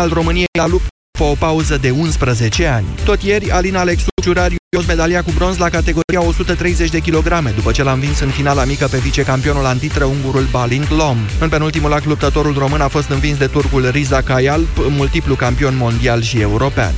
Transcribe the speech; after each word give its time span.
al 0.00 0.08
României 0.08 0.46
la 0.58 0.66
luptă 0.66 0.88
după 1.18 1.30
o 1.30 1.34
pauză 1.34 1.76
de 1.76 1.90
11 1.90 2.66
ani. 2.66 2.86
Tot 3.04 3.22
ieri, 3.22 3.50
Alina 3.50 3.80
Alexu 3.80 4.06
Ciurariu 4.22 4.56
medalia 4.86 5.22
cu 5.22 5.30
bronz 5.34 5.56
la 5.56 5.68
categoria 5.68 6.22
130 6.22 6.90
de 6.90 6.98
kilograme, 6.98 7.50
după 7.50 7.72
ce 7.72 7.82
l-a 7.82 7.92
învins 7.92 8.20
în 8.20 8.28
finala 8.28 8.64
mică 8.64 8.86
pe 8.86 8.98
vicecampionul 8.98 9.64
antitră 9.64 10.04
ungurul 10.04 10.46
Balint 10.50 10.90
Lom. 10.90 11.18
În 11.40 11.48
penultimul 11.48 11.92
act, 11.92 12.06
luptătorul 12.06 12.54
român 12.58 12.80
a 12.80 12.88
fost 12.88 13.08
învins 13.08 13.38
de 13.38 13.46
turcul 13.46 13.90
Riza 13.90 14.22
Kayalp, 14.22 14.68
multiplu 14.88 15.34
campion 15.34 15.76
mondial 15.76 16.22
și 16.22 16.40
european. 16.40 16.94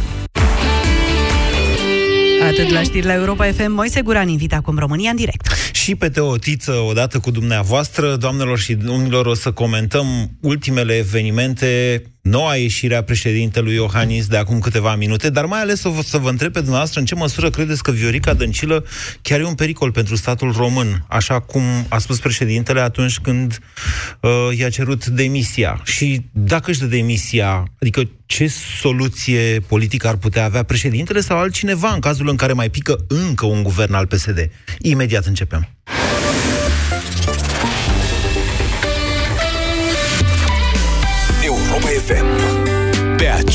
Atât 2.48 2.70
la 2.70 2.82
știri 2.82 3.06
la 3.06 3.14
Europa 3.14 3.44
FM, 3.44 3.72
Moise 3.72 4.00
Guran 4.00 4.28
invita 4.28 4.56
acum 4.56 4.78
România 4.78 5.10
în 5.10 5.16
direct. 5.16 5.46
Și 5.72 5.94
pe 5.94 6.08
Teotiță, 6.08 6.72
odată 6.72 7.18
cu 7.18 7.30
dumneavoastră, 7.30 8.16
doamnelor 8.16 8.58
și 8.58 8.74
domnilor, 8.74 9.26
o 9.26 9.34
să 9.34 9.52
comentăm 9.52 10.06
ultimele 10.40 10.96
evenimente 10.96 12.02
noua 12.20 12.56
ieșire 12.56 12.94
a 12.94 13.02
președintelui 13.02 13.74
Iohannis 13.74 14.26
de 14.26 14.36
acum 14.36 14.58
câteva 14.58 14.94
minute, 14.94 15.30
dar 15.30 15.44
mai 15.44 15.60
ales 15.60 15.84
o 15.84 16.02
să 16.02 16.18
vă 16.18 16.28
întreb 16.28 16.52
pe 16.52 16.58
dumneavoastră 16.58 17.00
în 17.00 17.06
ce 17.06 17.14
măsură 17.14 17.50
credeți 17.50 17.82
că 17.82 17.90
Viorica 17.90 18.34
Dăncilă 18.34 18.84
chiar 19.22 19.40
e 19.40 19.44
un 19.44 19.54
pericol 19.54 19.92
pentru 19.92 20.16
statul 20.16 20.52
român, 20.52 21.04
așa 21.08 21.40
cum 21.40 21.62
a 21.88 21.98
spus 21.98 22.18
președintele 22.18 22.80
atunci 22.80 23.18
când 23.18 23.58
uh, 24.20 24.58
i-a 24.58 24.70
cerut 24.70 25.06
demisia. 25.06 25.80
Și 25.84 26.20
dacă 26.32 26.70
își 26.70 26.80
dă 26.80 26.86
demisia, 26.86 27.64
adică 27.80 28.02
ce 28.26 28.46
soluție 28.80 29.60
politică 29.66 30.08
ar 30.08 30.16
putea 30.16 30.44
avea 30.44 30.62
președintele 30.62 31.20
sau 31.20 31.38
altcineva 31.38 31.92
în 31.92 32.00
cazul 32.00 32.28
în 32.28 32.36
care 32.36 32.52
mai 32.52 32.70
pică 32.70 32.96
încă 33.08 33.46
un 33.46 33.62
guvern 33.62 33.94
al 33.94 34.06
PSD? 34.06 34.50
Imediat 34.78 35.26
începem. 35.26 35.68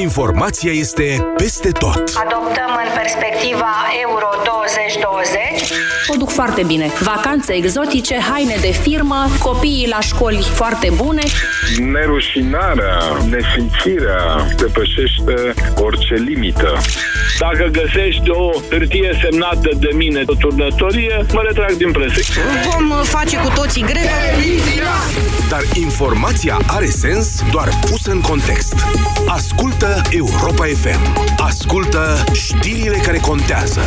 Informația 0.00 0.72
este 0.72 1.26
peste 1.36 1.70
tot. 1.70 2.02
Adoptăm 2.24 2.70
în 2.84 2.90
perspectiva 2.94 3.72
Euro 4.02 4.28
2020. 4.44 5.72
O 6.08 6.16
duc 6.16 6.30
foarte 6.30 6.62
bine. 6.62 6.90
Vacanțe 7.00 7.52
exotice, 7.52 8.18
haine 8.30 8.56
de 8.60 8.70
firmă, 8.70 9.26
copiii 9.38 9.88
la 9.88 10.00
școli 10.00 10.46
foarte 10.54 10.92
bune. 10.96 11.22
Nerușinarea, 11.92 12.98
nesimțirea 13.28 14.46
depășește 14.56 15.54
orice 15.74 16.14
limită. 16.14 16.80
Dacă 17.38 17.68
găsești 17.72 18.30
o 18.30 18.50
hârtie 18.70 19.18
semnată 19.22 19.70
de 19.78 19.90
mine 19.94 20.22
o 20.26 20.34
turnătorie, 20.34 21.26
mă 21.32 21.42
retrag 21.46 21.72
din 21.72 21.92
presă. 21.92 22.20
Vom 22.70 23.02
face 23.02 23.36
cu 23.36 23.50
toții 23.54 23.82
grevă. 23.82 24.16
Dar 25.48 25.62
informația 25.74 26.58
are 26.66 26.86
sens 26.86 27.42
doar 27.50 27.68
pusă 27.90 28.10
în 28.10 28.20
context. 28.20 28.74
Ascultă 29.26 29.85
Europa 30.10 30.64
FM. 30.64 31.30
Ascultă 31.38 32.24
știrile 32.32 32.96
care 32.96 33.18
contează. 33.18 33.80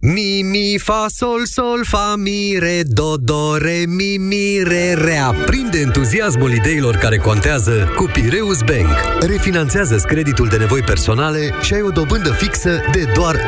Mi, 0.00 0.42
mi, 0.42 0.78
fa, 0.78 1.06
sol, 1.08 1.42
sol, 1.44 1.84
fa, 1.84 2.14
mi, 2.16 2.56
re, 2.58 2.82
do, 2.86 3.16
do, 3.16 3.56
re, 3.56 3.84
mi, 3.86 4.16
mi, 4.16 4.62
re, 4.62 4.94
re. 4.94 5.16
Aprinde 5.16 5.78
entuziasmul 5.78 6.52
ideilor 6.52 6.96
care 6.96 7.16
contează 7.16 7.92
cu 7.96 8.10
Pireus 8.12 8.58
Bank. 8.62 9.20
Refinanțează 9.20 9.96
creditul 9.96 10.48
de 10.48 10.56
nevoi 10.56 10.80
personale 10.80 11.54
și 11.62 11.74
ai 11.74 11.82
o 11.82 11.90
dobândă 11.90 12.30
fixă 12.30 12.80
de 12.92 13.10
doar 13.14 13.36
8,25%. 13.36 13.38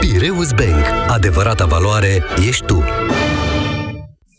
Pireus 0.00 0.50
Bank. 0.52 0.84
Adevărata 1.08 1.64
valoare 1.64 2.24
ești 2.46 2.64
tu. 2.64 2.84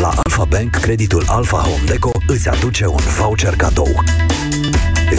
la 0.00 0.12
Alfa 0.22 0.44
Bank, 0.44 0.70
creditul 0.70 1.24
Alfa 1.26 1.56
Home 1.56 1.82
Deco 1.86 2.10
îți 2.26 2.48
aduce 2.48 2.86
un 2.86 3.00
voucher 3.18 3.56
cadou. 3.56 4.02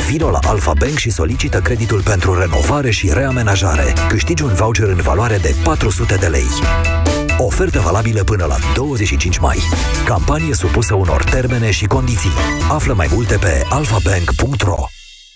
Vino 0.07 0.29
la 0.29 0.39
Alfa 0.41 0.73
Bank 0.79 0.97
și 0.97 1.09
solicită 1.09 1.59
creditul 1.59 2.01
pentru 2.01 2.39
renovare 2.39 2.91
și 2.91 3.09
reamenajare. 3.13 3.93
Câștigi 4.07 4.43
un 4.43 4.53
voucher 4.53 4.87
în 4.87 4.95
valoare 5.01 5.37
de 5.37 5.55
400 5.63 6.15
de 6.15 6.27
lei. 6.27 6.47
Ofertă 7.37 7.79
valabilă 7.79 8.23
până 8.23 8.45
la 8.45 8.55
25 8.73 9.37
mai. 9.37 9.57
Campanie 10.05 10.53
supusă 10.53 10.93
unor 10.93 11.23
termene 11.23 11.71
și 11.71 11.85
condiții. 11.85 12.31
Află 12.69 12.93
mai 12.93 13.07
multe 13.13 13.37
pe 13.37 13.65
alfabank.ro 13.69 14.85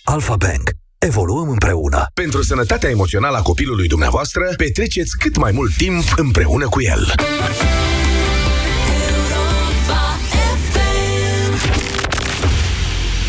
Alfa 0.03 0.35
Bank. 0.35 0.69
Evoluăm 0.97 1.50
împreună. 1.50 2.06
Pentru 2.13 2.44
sănătatea 2.44 2.90
emoțională 2.90 3.38
a 3.38 3.41
copilului 3.41 3.88
dumneavoastră, 3.88 4.53
petreceți 4.57 5.18
cât 5.18 5.38
mai 5.38 5.51
mult 5.51 5.75
timp 5.78 6.03
împreună 6.16 6.68
cu 6.69 6.81
el. 6.81 7.13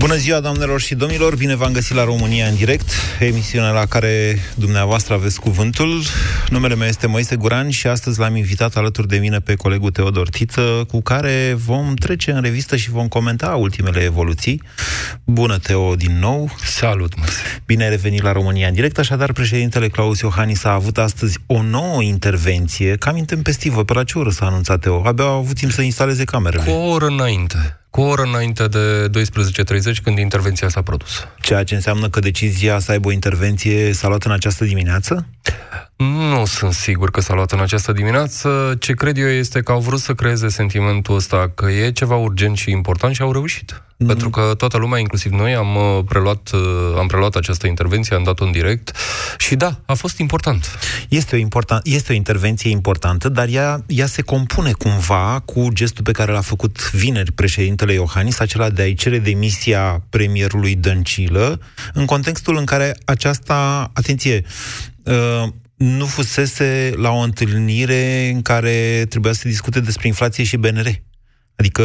Bună 0.00 0.16
ziua, 0.16 0.40
doamnelor 0.40 0.80
și 0.80 0.94
domnilor! 0.94 1.36
Bine 1.36 1.56
v-am 1.56 1.72
găsit 1.72 1.94
la 1.94 2.04
România 2.04 2.46
în 2.46 2.54
direct, 2.54 2.90
emisiunea 3.18 3.70
la 3.70 3.86
care 3.86 4.38
dumneavoastră 4.54 5.14
aveți 5.14 5.40
cuvântul. 5.40 6.02
Numele 6.48 6.74
meu 6.74 6.88
este 6.88 7.06
Moise 7.06 7.36
Guran 7.36 7.70
și 7.70 7.86
astăzi 7.86 8.18
l-am 8.18 8.36
invitat 8.36 8.76
alături 8.76 9.08
de 9.08 9.16
mine 9.16 9.40
pe 9.40 9.54
colegul 9.54 9.90
Teodor 9.90 10.28
Tiță, 10.28 10.84
cu 10.88 11.00
care 11.00 11.56
vom 11.66 11.94
trece 11.94 12.30
în 12.30 12.42
revistă 12.42 12.76
și 12.76 12.90
vom 12.90 13.08
comenta 13.08 13.54
ultimele 13.54 14.00
evoluții. 14.02 14.62
Bună, 15.24 15.58
Teo, 15.58 15.94
din 15.94 16.18
nou! 16.18 16.50
Salut, 16.64 17.16
Moise! 17.16 17.62
Bine 17.66 17.84
ai 17.84 17.90
revenit 17.90 18.22
la 18.22 18.32
România 18.32 18.68
în 18.68 18.74
direct, 18.74 18.98
așadar 18.98 19.32
președintele 19.32 19.88
Claus 19.88 20.20
Iohannis 20.20 20.64
a 20.64 20.72
avut 20.72 20.98
astăzi 20.98 21.38
o 21.46 21.62
nouă 21.62 22.02
intervenție, 22.02 22.96
cam 22.96 23.16
intempestivă, 23.16 23.84
pe 23.84 23.92
la 23.92 24.04
ce 24.04 24.18
oră 24.18 24.30
s-a 24.30 24.46
anunțat 24.46 24.80
Teo? 24.80 25.02
Abia 25.06 25.24
au 25.24 25.38
avut 25.38 25.56
timp 25.56 25.72
să 25.72 25.82
instaleze 25.82 26.24
camerele. 26.24 26.62
Cu 26.62 26.70
o 26.70 26.90
oră 26.90 27.06
înainte 27.06 27.79
cu 27.90 28.00
o 28.00 28.04
oră 28.04 28.22
înainte 28.22 28.66
de 28.66 29.10
12.30, 29.10 30.02
când 30.02 30.18
intervenția 30.18 30.68
s-a 30.68 30.82
produs. 30.82 31.26
Ceea 31.40 31.64
ce 31.64 31.74
înseamnă 31.74 32.08
că 32.08 32.20
decizia 32.20 32.78
să 32.78 32.90
aibă 32.90 33.08
o 33.08 33.12
intervenție 33.12 33.92
s-a 33.92 34.08
luat 34.08 34.24
în 34.24 34.32
această 34.32 34.64
dimineață? 34.64 35.26
Nu 35.96 36.44
sunt 36.44 36.72
sigur 36.72 37.10
că 37.10 37.20
s-a 37.20 37.34
luat 37.34 37.52
în 37.52 37.60
această 37.60 37.92
dimineață. 37.92 38.76
Ce 38.78 38.92
cred 38.92 39.18
eu 39.18 39.28
este 39.28 39.60
că 39.60 39.72
au 39.72 39.80
vrut 39.80 40.00
să 40.00 40.14
creeze 40.14 40.48
sentimentul 40.48 41.14
ăsta 41.14 41.52
că 41.54 41.70
e 41.70 41.90
ceva 41.90 42.16
urgent 42.16 42.56
și 42.56 42.70
important 42.70 43.14
și 43.14 43.22
au 43.22 43.32
reușit. 43.32 43.82
Mm. 44.00 44.06
Pentru 44.06 44.30
că 44.30 44.54
toată 44.56 44.76
lumea, 44.76 44.98
inclusiv 44.98 45.32
noi, 45.32 45.54
am 45.54 45.76
uh, 45.76 46.04
preluat, 46.08 46.50
uh, 46.52 46.60
am 46.98 47.06
preluat 47.06 47.34
această 47.34 47.66
intervenție, 47.66 48.16
am 48.16 48.22
dat-o 48.22 48.44
în 48.44 48.50
direct 48.50 48.96
și 49.38 49.56
da, 49.56 49.78
a 49.86 49.94
fost 49.94 50.18
important. 50.18 50.78
Este 51.08 51.36
o, 51.36 51.38
important, 51.38 51.86
este 51.86 52.12
o 52.12 52.14
intervenție 52.14 52.70
importantă, 52.70 53.28
dar 53.28 53.48
ea, 53.48 53.84
ea 53.86 54.06
se 54.06 54.22
compune 54.22 54.72
cumva 54.72 55.42
cu 55.44 55.68
gestul 55.72 56.04
pe 56.04 56.12
care 56.12 56.32
l-a 56.32 56.40
făcut 56.40 56.90
vineri 56.90 57.32
președintele 57.80 57.92
Iohannis, 57.92 58.38
acela 58.38 58.70
de 58.70 58.82
a-i 58.82 58.94
cere 58.94 59.18
demisia 59.18 60.02
premierului 60.10 60.74
Dăncilă, 60.74 61.60
în 61.92 62.04
contextul 62.04 62.56
în 62.56 62.64
care 62.64 62.96
aceasta, 63.04 63.90
atenție, 63.94 64.44
uh, 65.02 65.48
nu 65.76 66.06
fusese 66.06 66.92
la 66.96 67.10
o 67.10 67.18
întâlnire 67.18 68.30
în 68.34 68.42
care 68.42 69.06
trebuia 69.08 69.32
să 69.32 69.48
discute 69.48 69.80
despre 69.80 70.06
inflație 70.06 70.44
și 70.44 70.56
BNR. 70.56 70.88
Adică... 71.60 71.82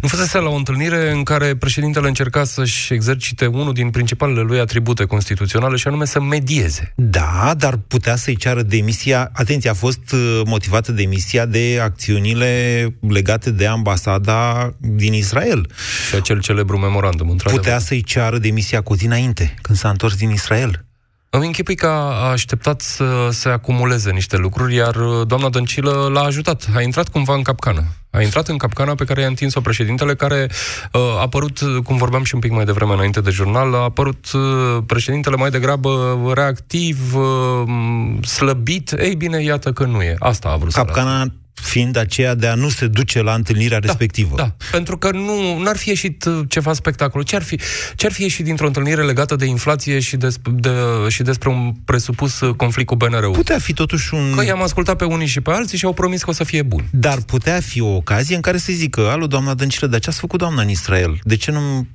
Nu 0.00 0.08
fusese 0.08 0.38
la 0.38 0.48
o 0.48 0.54
întâlnire 0.54 1.10
în 1.10 1.22
care 1.22 1.56
președintele 1.56 2.08
încerca 2.08 2.44
să-și 2.44 2.92
exercite 2.92 3.46
unul 3.46 3.72
din 3.72 3.90
principalele 3.90 4.40
lui 4.40 4.60
atribute 4.60 5.04
constituționale 5.04 5.76
și 5.76 5.86
anume 5.86 6.04
să 6.04 6.20
medieze. 6.20 6.92
Da, 6.96 7.54
dar 7.58 7.76
putea 7.76 8.16
să-i 8.16 8.36
ceară 8.36 8.62
demisia. 8.62 9.30
Atenție, 9.32 9.70
a 9.70 9.74
fost 9.74 10.12
uh, 10.12 10.40
motivată 10.44 10.92
demisia 10.92 11.46
de 11.46 11.78
acțiunile 11.82 12.86
legate 13.08 13.50
de 13.50 13.66
ambasada 13.66 14.70
din 14.78 15.12
Israel. 15.12 15.70
Și 16.08 16.14
acel 16.14 16.40
celebru 16.40 16.78
memorandum, 16.78 17.36
Putea 17.36 17.78
să-i 17.78 18.02
ceară 18.02 18.38
demisia 18.38 18.80
cu 18.80 18.94
zi 18.94 19.06
înainte, 19.06 19.54
când 19.62 19.78
s-a 19.78 19.88
întors 19.88 20.14
din 20.14 20.30
Israel. 20.30 20.84
Îmi 21.32 21.46
închipui 21.46 21.74
că 21.74 21.86
a 21.86 22.30
așteptat 22.30 22.80
să 22.80 23.28
se 23.30 23.48
acumuleze 23.48 24.10
niște 24.10 24.36
lucruri, 24.36 24.74
iar 24.74 24.96
uh, 24.96 25.26
doamna 25.26 25.48
Dăncilă 25.48 26.08
l-a 26.12 26.20
ajutat. 26.20 26.68
A 26.74 26.80
intrat 26.80 27.08
cumva 27.08 27.34
în 27.34 27.42
capcană. 27.42 27.84
A 28.10 28.22
intrat 28.22 28.48
în 28.48 28.56
capcana 28.56 28.94
pe 28.94 29.04
care 29.04 29.20
i-a 29.20 29.26
întins-o 29.26 29.60
președintele, 29.60 30.14
care 30.14 30.50
uh, 30.92 31.00
a 31.00 31.20
apărut, 31.20 31.58
cum 31.84 31.96
vorbeam 31.96 32.24
și 32.24 32.34
un 32.34 32.40
pic 32.40 32.50
mai 32.50 32.64
devreme 32.64 32.92
înainte 32.92 33.20
de 33.20 33.30
jurnal, 33.30 33.74
a 33.74 33.78
apărut 33.78 34.32
uh, 34.32 34.82
președintele 34.86 35.36
mai 35.36 35.50
degrabă 35.50 36.22
reactiv, 36.34 37.14
uh, 37.14 38.26
slăbit. 38.26 38.92
Ei 38.92 39.14
bine, 39.14 39.42
iată 39.42 39.72
că 39.72 39.84
nu 39.84 40.02
e. 40.02 40.16
Asta 40.18 40.48
a 40.48 40.56
vrut 40.56 40.72
Capcana 40.72 41.22
să 41.22 41.28
fiind 41.54 41.96
aceea 41.96 42.34
de 42.34 42.46
a 42.46 42.54
nu 42.54 42.68
se 42.68 42.86
duce 42.86 43.22
la 43.22 43.34
întâlnirea 43.34 43.80
da, 43.80 43.86
respectivă. 43.86 44.36
Da, 44.36 44.54
pentru 44.70 44.98
că 44.98 45.10
nu 45.10 45.62
ar 45.64 45.76
fi 45.76 45.88
ieșit 45.88 46.24
uh, 46.24 46.40
ceva 46.48 46.72
spectacol. 46.72 47.22
Ce 47.22 47.36
ar 47.36 47.42
fi, 47.42 47.60
ce 47.94 48.06
ar 48.06 48.12
fi 48.12 48.22
ieșit 48.22 48.44
dintr-o 48.44 48.66
întâlnire 48.66 49.02
legată 49.02 49.36
de 49.36 49.44
inflație 49.44 49.98
și, 50.00 50.16
des, 50.16 50.36
de, 50.52 50.70
și 51.08 51.22
despre 51.22 51.48
un 51.48 51.72
presupus 51.84 52.40
uh, 52.40 52.54
conflict 52.54 52.88
cu 52.88 52.96
BNR-ul? 52.96 53.30
Putea 53.30 53.58
fi 53.58 53.72
totuși 53.72 54.14
un... 54.14 54.34
Că 54.36 54.44
i-am 54.44 54.62
ascultat 54.62 54.96
pe 54.96 55.04
unii 55.04 55.26
și 55.26 55.40
pe 55.40 55.50
alții 55.50 55.78
și 55.78 55.84
au 55.84 55.92
promis 55.92 56.22
că 56.22 56.30
o 56.30 56.32
să 56.32 56.44
fie 56.44 56.62
bun. 56.62 56.84
Dar 56.90 57.18
putea 57.20 57.60
fi 57.60 57.80
o 57.80 57.94
ocazie 57.94 58.34
în 58.34 58.40
care 58.40 58.56
să 58.58 58.72
zică, 58.72 59.00
alo, 59.00 59.26
doamna 59.26 59.54
Dăncilă, 59.54 59.86
dar 59.86 60.00
ce 60.00 60.08
ați 60.08 60.18
făcut, 60.18 60.38
doamna 60.38 60.62
în 60.62 60.68
Israel? 60.68 61.18
De 61.22 61.36
ce 61.36 61.50
nu 61.50 61.86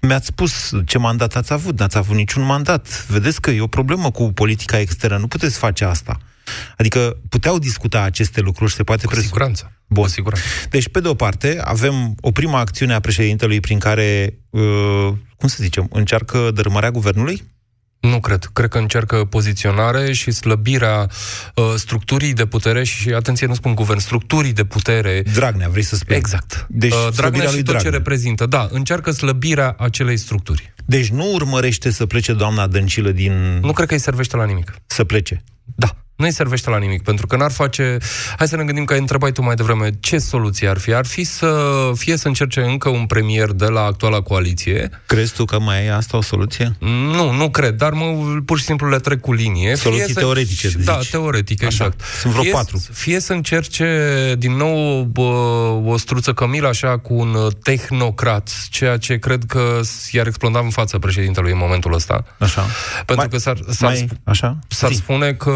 mi-ați 0.00 0.26
spus 0.26 0.70
ce 0.86 0.98
mandat 0.98 1.36
ați 1.36 1.52
avut? 1.52 1.78
N-ați 1.78 1.96
avut 1.96 2.16
niciun 2.16 2.42
mandat. 2.42 3.06
Vedeți 3.08 3.40
că 3.40 3.50
e 3.50 3.60
o 3.60 3.66
problemă 3.66 4.10
cu 4.10 4.32
politica 4.32 4.78
externă. 4.78 5.16
Nu 5.16 5.26
puteți 5.26 5.58
face 5.58 5.84
asta. 5.84 6.18
Adică 6.76 7.20
puteau 7.28 7.58
discuta 7.58 8.02
aceste 8.02 8.40
lucruri, 8.40 8.72
se 8.72 8.82
poate... 8.82 9.04
Cu 9.04 9.10
presu- 9.10 9.26
siguranță. 9.26 9.72
Bun. 9.86 10.04
Cu 10.04 10.10
siguranță. 10.10 10.46
Deci, 10.70 10.88
pe 10.88 11.00
de 11.00 11.08
o 11.08 11.14
parte, 11.14 11.60
avem 11.64 12.14
o 12.20 12.30
prima 12.30 12.58
acțiune 12.58 12.94
a 12.94 13.00
președintelui 13.00 13.60
prin 13.60 13.78
care, 13.78 14.38
uh, 14.50 15.08
cum 15.36 15.48
să 15.48 15.56
zicem, 15.60 15.86
încearcă 15.90 16.50
dărâmarea 16.54 16.90
guvernului? 16.90 17.42
Nu 18.00 18.20
cred. 18.20 18.50
Cred 18.52 18.68
că 18.68 18.78
încearcă 18.78 19.24
poziționare 19.24 20.12
și 20.12 20.30
slăbirea 20.30 21.10
uh, 21.54 21.64
structurii 21.76 22.32
de 22.32 22.46
putere 22.46 22.84
și, 22.84 23.08
atenție, 23.08 23.46
nu 23.46 23.54
spun 23.54 23.74
guvern, 23.74 23.98
structurii 23.98 24.52
de 24.52 24.64
putere. 24.64 25.22
Dragnea, 25.34 25.68
vrei 25.68 25.82
să 25.82 25.96
spui? 25.96 26.16
Exact. 26.16 26.66
Deci, 26.68 26.92
uh, 26.92 27.08
Dragnea 27.16 27.46
și 27.46 27.54
tot 27.54 27.64
Dragnea. 27.64 27.90
ce 27.90 27.96
reprezintă. 27.96 28.46
Da, 28.46 28.68
încearcă 28.70 29.10
slăbirea 29.10 29.74
acelei 29.78 30.16
structuri. 30.16 30.74
Deci 30.84 31.08
nu 31.08 31.32
urmărește 31.32 31.90
să 31.90 32.06
plece 32.06 32.32
doamna 32.32 32.66
Dăncilă 32.66 33.10
din... 33.10 33.58
Nu 33.62 33.72
cred 33.72 33.88
că 33.88 33.94
îi 33.94 34.00
servește 34.00 34.36
la 34.36 34.44
nimic. 34.44 34.74
Să 34.86 35.04
plece? 35.04 35.42
Da. 35.64 35.99
Nu 36.20 36.26
îi 36.26 36.32
servește 36.32 36.70
la 36.70 36.78
nimic, 36.78 37.02
pentru 37.02 37.26
că 37.26 37.36
n-ar 37.36 37.50
face... 37.50 37.98
Hai 38.38 38.48
să 38.48 38.56
ne 38.56 38.64
gândim 38.64 38.84
că 38.84 38.92
ai 38.92 38.98
întrebai 38.98 39.32
tu 39.32 39.42
mai 39.42 39.54
devreme 39.54 39.90
ce 40.00 40.18
soluție 40.18 40.68
ar 40.68 40.78
fi. 40.78 40.94
Ar 40.94 41.06
fi 41.06 41.24
să 41.24 41.54
fie 41.94 42.16
să 42.16 42.28
încerce 42.28 42.60
încă 42.60 42.88
un 42.88 43.06
premier 43.06 43.50
de 43.50 43.66
la 43.66 43.80
actuala 43.80 44.20
coaliție. 44.20 44.90
Crezi 45.06 45.34
tu 45.34 45.44
că 45.44 45.58
mai 45.58 45.84
e 45.84 45.92
asta 45.92 46.16
o 46.16 46.22
soluție? 46.22 46.76
Nu, 47.14 47.32
nu 47.32 47.50
cred, 47.50 47.74
dar 47.74 47.92
mă, 47.92 48.04
pur 48.44 48.58
și 48.58 48.64
simplu 48.64 48.88
le 48.88 48.98
trec 48.98 49.20
cu 49.20 49.32
linie. 49.32 49.74
Soluții 49.74 50.04
fie 50.04 50.14
teoretice, 50.14 50.68
să, 50.68 50.74
zici. 50.76 50.86
Da, 50.86 50.98
teoretic, 51.10 51.62
Așa. 51.62 51.84
exact. 51.84 52.00
Sunt 52.20 52.32
vreo 52.32 52.44
fie, 52.44 52.52
patru. 52.52 52.82
Fie 52.92 53.20
să 53.20 53.32
încerce 53.32 54.34
din 54.38 54.56
nou 54.56 55.02
bă, 55.02 55.22
o 55.84 55.96
struță 55.96 56.32
cămilă 56.32 56.68
așa 56.68 56.98
cu 56.98 57.14
un 57.14 57.34
uh, 57.34 57.52
tehnocrat, 57.62 58.50
ceea 58.70 58.96
ce 58.96 59.18
cred 59.18 59.42
că 59.46 59.80
i-ar 60.10 60.26
exploda 60.26 60.58
în 60.58 60.70
fața 60.70 60.98
președintelui 60.98 61.50
în 61.52 61.58
momentul 61.58 61.94
ăsta. 61.94 62.24
Așa. 62.38 62.66
Pentru 62.96 63.14
Mai- 63.16 63.28
că 63.28 63.38
s-ar, 63.38 63.58
s-ar, 63.70 63.90
mai- 63.90 64.08
așa? 64.24 64.58
s-ar, 64.68 64.90
Zi. 64.90 64.96
spune 64.96 65.32
că, 65.32 65.52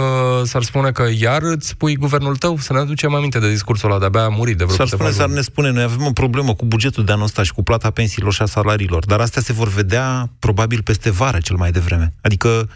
s-ar 0.55 0.63
spune 0.63 0.91
că 0.91 1.09
iar 1.19 1.43
îți 1.43 1.77
pui 1.77 1.97
guvernul 1.97 2.37
tău, 2.37 2.59
să 2.59 2.73
ne 2.73 2.79
aducem 2.79 3.15
aminte 3.15 3.39
de 3.39 3.51
discursul 3.51 3.91
ăla, 3.91 3.99
de-abia 3.99 4.25
a 4.25 4.29
murit 4.29 4.57
de 4.57 4.65
vreo 4.65 4.77
S-ar 4.77 4.85
câteva 4.85 5.03
spune, 5.03 5.17
s-ar 5.17 5.27
luni. 5.27 5.39
ne 5.39 5.45
spune, 5.45 5.71
noi 5.71 5.83
avem 5.83 6.07
o 6.07 6.13
problemă 6.13 6.55
cu 6.55 6.65
bugetul 6.65 7.05
de 7.05 7.13
anul 7.13 7.25
ăsta 7.25 7.43
și 7.43 7.53
cu 7.53 7.63
plata 7.63 7.91
pensiilor 7.91 8.33
și 8.33 8.43
a 8.43 8.47
salariilor, 8.47 9.05
dar 9.05 9.21
astea 9.21 9.43
se 9.43 9.53
vor 9.53 9.69
vedea 9.69 10.31
probabil 10.39 10.83
peste 10.83 11.11
vară 11.11 11.39
cel 11.39 11.57
mai 11.57 11.71
devreme. 11.71 12.15
Adică, 12.21 12.69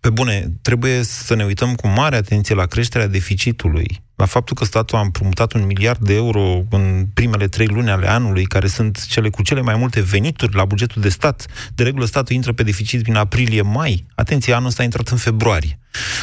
pe 0.00 0.10
bune, 0.10 0.52
trebuie 0.62 1.02
să 1.02 1.34
ne 1.34 1.44
uităm 1.44 1.74
cu 1.74 1.88
mare 1.88 2.16
atenție 2.16 2.54
la 2.54 2.66
creșterea 2.66 3.06
deficitului, 3.06 4.02
la 4.22 4.28
faptul 4.28 4.56
că 4.56 4.64
statul 4.64 4.98
a 4.98 5.00
împrumutat 5.00 5.52
un 5.52 5.66
miliard 5.66 5.98
de 6.00 6.14
euro 6.14 6.64
în 6.70 7.06
primele 7.14 7.48
trei 7.48 7.66
luni 7.66 7.90
ale 7.90 8.08
anului, 8.08 8.44
care 8.44 8.66
sunt 8.66 9.06
cele 9.06 9.28
cu 9.28 9.42
cele 9.42 9.60
mai 9.60 9.74
multe 9.76 10.00
venituri 10.00 10.54
la 10.54 10.64
bugetul 10.64 11.02
de 11.02 11.08
stat. 11.08 11.46
De 11.74 11.82
regulă, 11.82 12.04
statul 12.04 12.34
intră 12.34 12.52
pe 12.52 12.62
deficit 12.62 13.02
din 13.02 13.14
aprilie-mai. 13.14 14.04
Atenție, 14.14 14.52
anul 14.52 14.68
ăsta 14.68 14.82
a 14.82 14.84
intrat 14.84 15.08
în 15.08 15.16
februarie. 15.16 15.78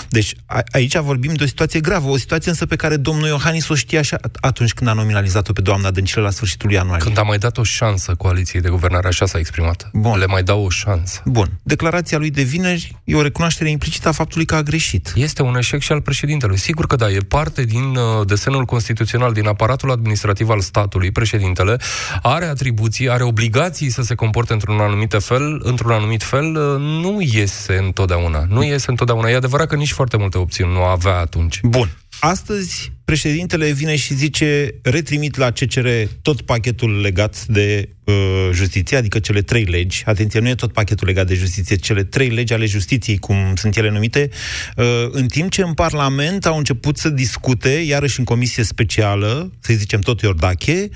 Deci, 0.09 0.35
a, 0.45 0.61
aici 0.71 0.97
vorbim 0.97 1.33
de 1.33 1.43
o 1.43 1.47
situație 1.47 1.79
gravă, 1.79 2.09
o 2.09 2.17
situație 2.17 2.51
însă 2.51 2.65
pe 2.65 2.75
care 2.75 2.97
domnul 2.97 3.27
Iohannis 3.27 3.67
o 3.69 3.75
știa 3.75 4.01
și 4.01 4.15
atunci 4.39 4.73
când 4.73 4.89
a 4.89 4.93
nominalizat-o 4.93 5.53
pe 5.53 5.61
doamna 5.61 5.91
Dăncilă 5.91 6.21
la 6.21 6.29
sfârșitul 6.29 6.71
ianuarie. 6.71 7.03
Când 7.03 7.17
a 7.17 7.21
mai 7.21 7.37
dat 7.37 7.57
o 7.57 7.63
șansă 7.63 8.15
coaliției 8.15 8.61
de 8.61 8.69
guvernare, 8.69 9.07
așa 9.07 9.25
s-a 9.25 9.39
exprimat. 9.39 9.89
Bun. 9.93 10.17
Le 10.17 10.25
mai 10.25 10.43
dau 10.43 10.63
o 10.63 10.69
șansă. 10.69 11.21
Bun. 11.25 11.59
Declarația 11.63 12.17
lui 12.17 12.29
de 12.29 12.41
vineri 12.41 12.95
e 13.03 13.15
o 13.15 13.21
recunoaștere 13.21 13.69
implicită 13.69 14.07
a 14.07 14.11
faptului 14.11 14.45
că 14.45 14.55
a 14.55 14.61
greșit. 14.61 15.11
Este 15.15 15.41
un 15.41 15.55
eșec 15.55 15.81
și 15.81 15.91
al 15.91 16.01
președintelui. 16.01 16.57
Sigur 16.57 16.87
că 16.87 16.95
da, 16.95 17.09
e 17.09 17.19
parte 17.19 17.63
din 17.63 17.88
uh, 17.95 18.25
desenul 18.25 18.65
constituțional, 18.65 19.33
din 19.33 19.47
aparatul 19.47 19.91
administrativ 19.91 20.49
al 20.49 20.59
statului, 20.59 21.11
președintele, 21.11 21.77
are 22.21 22.45
atribuții, 22.45 23.09
are 23.09 23.23
obligații 23.23 23.89
să 23.89 24.01
se 24.01 24.15
comporte 24.15 24.53
într-un 24.53 24.79
anumit 24.79 25.15
fel, 25.19 25.61
într-un 25.63 25.91
anumit 25.91 26.23
fel, 26.23 26.55
uh, 26.55 26.79
nu 26.79 27.17
iese 27.21 27.77
întotdeauna. 27.77 28.45
Nu 28.47 28.63
iese 28.63 28.89
întotdeauna. 28.89 29.29
E 29.29 29.35
adevărat 29.35 29.67
că 29.67 29.75
nici 29.75 29.91
foarte 29.91 30.17
multe 30.17 30.37
opțiuni 30.37 30.73
nu 30.73 30.83
avea 30.83 31.17
atunci. 31.19 31.59
Bun. 31.63 31.89
Astăzi, 32.19 32.91
președintele 33.05 33.71
vine 33.71 33.95
și 33.95 34.13
zice, 34.13 34.75
retrimit 34.81 35.35
la 35.35 35.51
CCR 35.51 35.87
tot 36.21 36.41
pachetul 36.41 37.01
legat 37.01 37.45
de 37.45 37.89
uh, 38.03 38.49
justiție, 38.53 38.97
adică 38.97 39.19
cele 39.19 39.41
trei 39.41 39.63
legi. 39.63 40.03
Atenție, 40.05 40.39
nu 40.39 40.47
e 40.47 40.55
tot 40.55 40.73
pachetul 40.73 41.07
legat 41.07 41.27
de 41.27 41.35
justiție, 41.35 41.75
cele 41.75 42.03
trei 42.03 42.29
legi 42.29 42.53
ale 42.53 42.65
justiției, 42.65 43.17
cum 43.17 43.53
sunt 43.55 43.77
ele 43.77 43.89
numite, 43.89 44.29
uh, 44.75 44.85
în 45.11 45.27
timp 45.27 45.51
ce 45.51 45.61
în 45.61 45.73
Parlament 45.73 46.45
au 46.45 46.57
început 46.57 46.97
să 46.97 47.09
discute, 47.09 47.69
iarăși 47.69 48.19
în 48.19 48.25
comisie 48.25 48.63
specială, 48.63 49.51
să 49.59 49.73
zicem 49.73 49.99
tot 49.99 50.21
Iordache, 50.21 50.89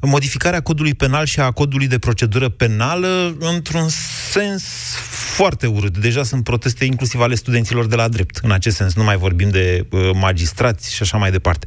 modificarea 0.00 0.60
codului 0.60 0.94
penal 0.94 1.26
și 1.26 1.40
a 1.40 1.50
codului 1.50 1.86
de 1.86 1.98
procedură 1.98 2.48
penală 2.48 3.36
într-un 3.38 3.88
sens 4.30 4.64
foarte 5.38 5.66
urât. 5.66 5.98
Deja 5.98 6.22
sunt 6.22 6.44
proteste 6.44 6.84
inclusiv 6.84 7.20
ale 7.20 7.34
studenților 7.34 7.86
de 7.86 7.94
la 7.94 8.08
drept. 8.08 8.36
În 8.42 8.50
acest 8.50 8.76
sens, 8.76 8.94
nu 8.94 9.04
mai 9.04 9.16
vorbim 9.16 9.50
de 9.50 9.86
uh, 9.90 10.10
magistrați 10.68 10.94
și 10.94 11.02
așa 11.02 11.16
mai 11.16 11.30
departe. 11.30 11.66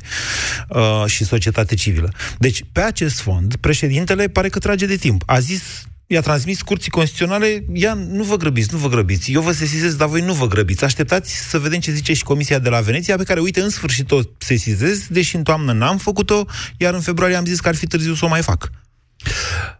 Uh, 0.70 1.04
și 1.06 1.24
societate 1.24 1.76
civilă. 1.76 2.14
Deci, 2.40 2.64
pe 2.72 2.82
acest 2.82 3.20
fond, 3.20 3.56
președintele 3.56 4.28
pare 4.28 4.50
că 4.50 4.60
trage 4.60 4.86
de 4.86 4.96
timp. 4.96 5.24
A 5.26 5.40
zis 5.40 5.84
i-a 6.08 6.22
transmis 6.22 6.62
curții 6.62 6.92
constituționale, 6.92 7.66
ia, 7.74 7.94
nu 7.94 8.24
vă 8.24 8.36
grăbiți, 8.36 8.70
nu 8.72 8.78
vă 8.78 8.88
grăbiți. 8.88 9.32
Eu 9.32 9.42
vă 9.42 9.52
sesizez, 9.52 9.96
dar 9.96 10.08
voi 10.08 10.22
nu 10.22 10.34
vă 10.34 10.48
grăbiți. 10.48 10.84
Așteptați 10.84 11.50
să 11.50 11.60
vedem 11.60 11.80
ce 11.80 11.92
zice 11.92 12.14
și 12.14 12.24
Comisia 12.24 12.60
de 12.60 12.70
la 12.70 12.80
Veneția, 12.80 13.18
pe 13.18 13.24
care, 13.24 13.40
uite, 13.40 13.62
în 13.62 13.70
sfârșit 13.70 14.12
o 14.12 14.20
sesizez, 14.38 15.08
deși 15.10 15.36
în 15.36 15.44
toamnă 15.44 15.72
n-am 15.72 15.98
făcut-o, 15.98 16.46
iar 16.78 16.94
în 16.94 17.00
februarie 17.00 17.36
am 17.36 17.46
zis 17.46 17.60
că 17.60 17.68
ar 17.68 17.76
fi 17.76 17.88
târziu 17.88 18.14
să 18.14 18.26
o 18.26 18.28
mai 18.28 18.42
fac. 18.42 18.70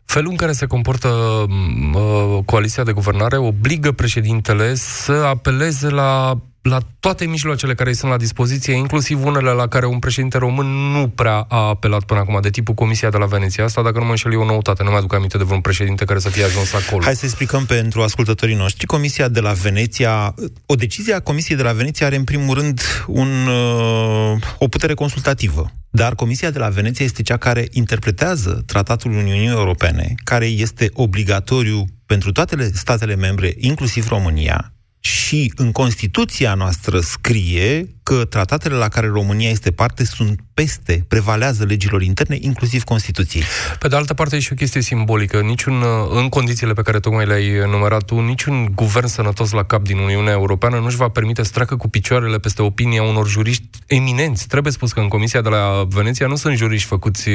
Felul 0.06 0.32
în 0.32 0.38
care 0.38 0.52
se 0.52 0.66
comportă 0.66 1.08
uh, 1.08 2.44
coaliția 2.46 2.84
de 2.84 2.92
guvernare 2.92 3.38
obligă 3.38 3.92
președintele 3.92 4.76
să 4.76 5.12
apeleze 5.12 5.90
la 5.90 6.38
la 6.62 6.78
toate 7.00 7.26
mijloacele 7.26 7.74
care 7.74 7.90
îi 7.90 7.96
sunt 7.96 8.12
la 8.12 8.18
dispoziție, 8.18 8.74
inclusiv 8.74 9.26
unele 9.26 9.50
la 9.50 9.68
care 9.68 9.86
un 9.86 10.00
președinte 10.00 10.38
român 10.38 10.66
nu 10.66 11.08
prea 11.08 11.46
a 11.48 11.68
apelat 11.68 12.04
până 12.04 12.20
acum, 12.20 12.42
de 12.42 12.50
tipul 12.50 12.74
Comisia 12.74 13.10
de 13.10 13.18
la 13.18 13.26
Veneția. 13.26 13.64
Asta, 13.64 13.82
dacă 13.82 14.00
nu 14.00 14.04
mă 14.06 14.10
înșel, 14.10 14.34
e 14.34 14.36
o 14.36 14.46
noutate. 14.46 14.84
Nu 14.84 14.90
mai 14.90 14.98
aduc 14.98 15.14
aminte 15.14 15.38
de 15.38 15.44
vreun 15.44 15.62
președinte 15.62 16.06
care 16.06 16.20
să 16.20 16.30
fie 16.30 16.44
ajuns 16.44 16.74
acolo. 16.74 17.04
Hai 17.04 17.16
să 17.16 17.26
explicăm 17.26 17.66
pentru 17.66 18.02
ascultătorii 18.02 18.56
noștri. 18.56 18.86
Comisia 18.86 19.28
de 19.28 19.40
la 19.40 19.52
Veneția, 19.52 20.36
o 20.66 20.76
decizie 20.76 21.14
a 21.14 21.20
Comisiei 21.20 21.58
de 21.58 21.64
la 21.64 21.72
Veneția 21.72 22.06
are 22.06 22.16
în 22.16 22.24
primul 22.24 22.56
rând 22.56 22.82
un, 23.08 23.48
uh, 23.48 24.42
o 24.58 24.68
putere 24.68 24.94
consultativă. 24.94 25.72
Dar 25.90 26.16
Comisia 26.16 26.50
de 26.50 26.60
la 26.60 26.68
Veneția 26.68 27.06
este 27.06 27.22
cea 27.22 27.38
care 27.38 27.68
interpretează 27.72 28.64
Tratatul 28.66 29.12
Uniunii 29.12 29.48
Europene, 29.48 30.16
care 30.24 30.46
este 30.46 30.90
obligatoriu 30.94 31.86
pentru 32.06 32.32
toate 32.32 32.72
statele 32.74 33.16
membre, 33.16 33.54
inclusiv 33.58 34.08
România, 34.08 34.74
și 35.02 35.52
în 35.56 35.72
Constituția 35.72 36.54
noastră 36.54 37.00
scrie 37.00 37.96
că 38.12 38.26
tratatele 38.26 38.76
la 38.76 38.88
care 38.88 39.08
România 39.08 39.50
este 39.50 39.72
parte 39.72 40.06
sunt 40.06 40.40
peste, 40.54 41.06
prevalează 41.08 41.64
legilor 41.64 42.02
interne, 42.02 42.38
inclusiv 42.42 42.84
Constituției. 42.84 43.44
Pe 43.80 43.88
de 43.88 43.96
altă 43.96 44.14
parte, 44.14 44.36
e 44.36 44.40
și 44.40 44.52
o 44.52 44.56
chestie 44.56 44.82
simbolică. 44.82 45.40
Niciun, 45.40 45.84
în 46.10 46.30
condițiile 46.30 46.74
pe 46.74 46.82
care 46.82 47.00
tocmai 47.00 47.26
le-ai 47.26 47.48
enumerat 47.48 48.04
tu, 48.04 48.20
niciun 48.20 48.72
guvern 48.76 49.08
sănătos 49.08 49.52
la 49.52 49.64
cap 49.64 49.84
din 49.84 49.98
Uniunea 49.98 50.32
Europeană 50.32 50.80
nu-și 50.80 50.96
va 50.96 51.08
permite 51.08 51.44
să 51.44 51.52
treacă 51.54 51.76
cu 51.76 51.90
picioarele 51.90 52.38
peste 52.38 52.62
opinia 52.62 53.04
unor 53.04 53.28
juriști 53.28 53.68
eminenți. 53.86 54.48
Trebuie 54.48 54.74
spus 54.74 54.92
că 54.92 55.00
în 55.00 55.08
Comisia 55.08 55.42
de 55.42 55.50
la 55.50 55.86
Veneția 55.90 56.28
nu 56.28 56.36
sunt 56.36 56.58
juriști 56.58 56.88
făcuți 56.88 57.30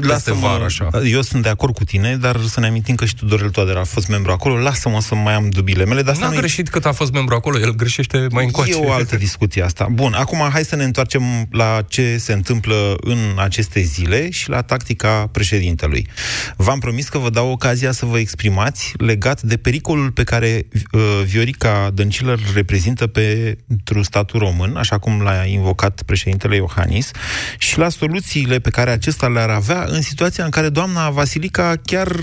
peste 0.00 0.32
vară, 0.32 0.64
așa. 0.64 0.88
Eu 1.04 1.22
sunt 1.22 1.42
de 1.42 1.48
acord 1.48 1.74
cu 1.74 1.84
tine, 1.84 2.16
dar 2.16 2.40
să 2.40 2.60
ne 2.60 2.66
amintim 2.66 2.94
că 2.94 3.04
și 3.04 3.14
Tudorel 3.14 3.50
Toader 3.50 3.76
a 3.76 3.84
fost 3.84 4.08
membru 4.08 4.30
acolo. 4.32 4.58
Lasă-mă 4.58 5.00
să 5.00 5.14
mai 5.14 5.34
am 5.34 5.48
dubiile 5.48 5.84
mele. 5.84 6.02
Dar 6.02 6.16
N-a 6.16 6.30
greșit 6.30 6.68
cât 6.68 6.84
a 6.84 6.92
fost 6.92 7.12
membru 7.12 7.18
membru 7.20 7.34
acolo, 7.34 7.58
el 7.58 7.74
greșește 7.74 8.26
mai 8.30 8.44
încoace. 8.44 8.70
E 8.72 8.86
o 8.86 8.92
altă 8.92 9.16
discuție 9.16 9.62
asta. 9.62 9.86
Bun, 10.00 10.12
acum 10.12 10.48
hai 10.52 10.64
să 10.64 10.76
ne 10.76 10.84
întoarcem 10.84 11.22
la 11.50 11.82
ce 11.88 12.16
se 12.18 12.32
întâmplă 12.32 12.96
în 13.00 13.18
aceste 13.36 13.80
zile 13.80 14.30
și 14.30 14.48
la 14.48 14.62
tactica 14.62 15.28
președintelui. 15.32 16.08
V-am 16.56 16.78
promis 16.78 17.08
că 17.08 17.18
vă 17.18 17.30
dau 17.30 17.50
ocazia 17.50 17.92
să 17.92 18.06
vă 18.06 18.18
exprimați 18.18 18.92
legat 18.96 19.42
de 19.42 19.56
pericolul 19.56 20.10
pe 20.10 20.24
care 20.24 20.66
uh, 20.92 21.00
Viorica 21.24 21.90
Dăncilă 21.94 22.32
îl 22.32 22.40
reprezintă 22.54 23.06
pentru 23.06 24.02
statul 24.02 24.38
român, 24.38 24.76
așa 24.76 24.98
cum 24.98 25.20
l-a 25.22 25.44
invocat 25.44 26.02
președintele 26.02 26.56
Iohannis, 26.56 27.10
și 27.58 27.78
la 27.78 27.88
soluțiile 27.88 28.58
pe 28.58 28.70
care 28.70 28.90
acesta 28.90 29.28
le-ar 29.28 29.50
avea 29.50 29.84
în 29.88 30.02
situația 30.02 30.44
în 30.44 30.50
care 30.50 30.68
doamna 30.68 31.10
Vasilica 31.10 31.74
chiar... 31.84 32.16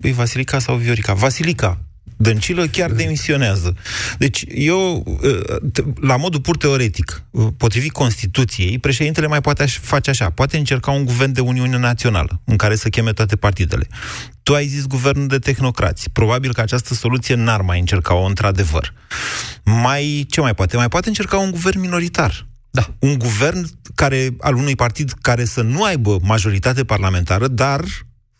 Păi, 0.00 0.12
Vasilica 0.12 0.58
sau 0.58 0.76
Viorica? 0.76 1.12
Vasilica 1.12 1.89
Dăncilă 2.22 2.66
chiar 2.66 2.90
demisionează. 2.90 3.74
Deci 4.18 4.44
eu, 4.54 5.04
uh, 5.22 5.56
la 6.00 6.16
modul 6.16 6.40
pur 6.40 6.56
teoretic, 6.56 7.22
uh, 7.30 7.46
potrivit 7.56 7.92
Constituției, 7.92 8.78
președintele 8.78 9.26
mai 9.26 9.40
poate 9.40 9.66
face 9.66 10.10
așa, 10.10 10.30
poate 10.30 10.56
încerca 10.56 10.90
un 10.90 11.04
guvern 11.04 11.32
de 11.32 11.40
Uniune 11.40 11.78
Națională, 11.78 12.40
în 12.44 12.56
care 12.56 12.74
să 12.74 12.88
cheme 12.88 13.12
toate 13.12 13.36
partidele. 13.36 13.86
Tu 14.42 14.54
ai 14.54 14.66
zis 14.66 14.86
guvernul 14.86 15.26
de 15.26 15.38
tehnocrați. 15.38 16.10
Probabil 16.10 16.52
că 16.52 16.60
această 16.60 16.94
soluție 16.94 17.34
n-ar 17.34 17.60
mai 17.60 17.78
încerca-o 17.78 18.24
într-adevăr. 18.24 18.92
Mai, 19.64 20.26
ce 20.30 20.40
mai 20.40 20.54
poate? 20.54 20.76
Mai 20.76 20.88
poate 20.88 21.08
încerca 21.08 21.38
un 21.38 21.50
guvern 21.50 21.80
minoritar. 21.80 22.46
Da. 22.70 22.94
Un 22.98 23.18
guvern 23.18 23.66
care, 23.94 24.28
al 24.40 24.54
unui 24.54 24.74
partid 24.74 25.12
care 25.20 25.44
să 25.44 25.62
nu 25.62 25.82
aibă 25.82 26.18
majoritate 26.22 26.84
parlamentară, 26.84 27.48
dar 27.48 27.84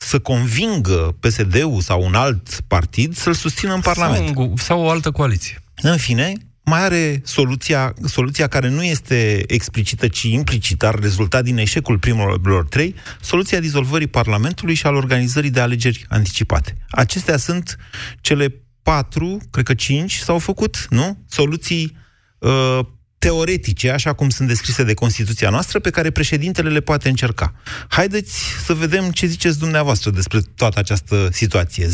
să 0.02 0.18
convingă 0.18 1.16
PSD-ul 1.20 1.80
sau 1.80 2.02
un 2.02 2.14
alt 2.14 2.60
partid 2.66 3.16
să-l 3.16 3.34
susțină 3.34 3.74
în 3.74 3.80
Parlament. 3.80 4.34
Sau, 4.34 4.52
sau 4.56 4.80
o 4.80 4.90
altă 4.90 5.10
coaliție. 5.10 5.62
În 5.82 5.96
fine, 5.96 6.32
mai 6.64 6.80
are 6.80 7.20
soluția, 7.24 7.94
soluția 8.04 8.46
care 8.46 8.68
nu 8.68 8.82
este 8.84 9.44
explicită, 9.46 10.08
ci 10.08 10.22
implicită, 10.22 10.86
ar 10.86 10.94
rezulta 10.94 11.42
din 11.42 11.58
eșecul 11.58 11.98
primelor 11.98 12.66
trei, 12.68 12.94
soluția 13.20 13.60
dizolvării 13.60 14.06
Parlamentului 14.06 14.74
și 14.74 14.86
al 14.86 14.94
organizării 14.94 15.50
de 15.50 15.60
alegeri 15.60 16.06
anticipate. 16.08 16.76
Acestea 16.90 17.36
sunt 17.36 17.76
cele 18.20 18.54
patru, 18.82 19.38
cred 19.50 19.64
că 19.64 19.74
cinci 19.74 20.16
s-au 20.16 20.38
făcut, 20.38 20.86
nu? 20.90 21.18
Soluții 21.28 21.96
uh, 22.38 22.80
teoretice, 23.26 23.90
așa 23.90 24.12
cum 24.14 24.28
sunt 24.28 24.48
descrise 24.48 24.84
de 24.84 24.94
Constituția 24.94 25.50
noastră, 25.50 25.80
pe 25.80 25.90
care 25.90 26.10
președintele 26.10 26.70
le 26.70 26.80
poate 26.80 27.08
încerca. 27.08 27.52
Haideți 27.98 28.32
să 28.66 28.72
vedem 28.72 29.04
ce 29.18 29.26
ziceți 29.26 29.58
dumneavoastră 29.64 30.10
despre 30.10 30.38
toată 30.56 30.78
această 30.78 31.28
situație. 31.40 31.84
0372069599 31.86 31.90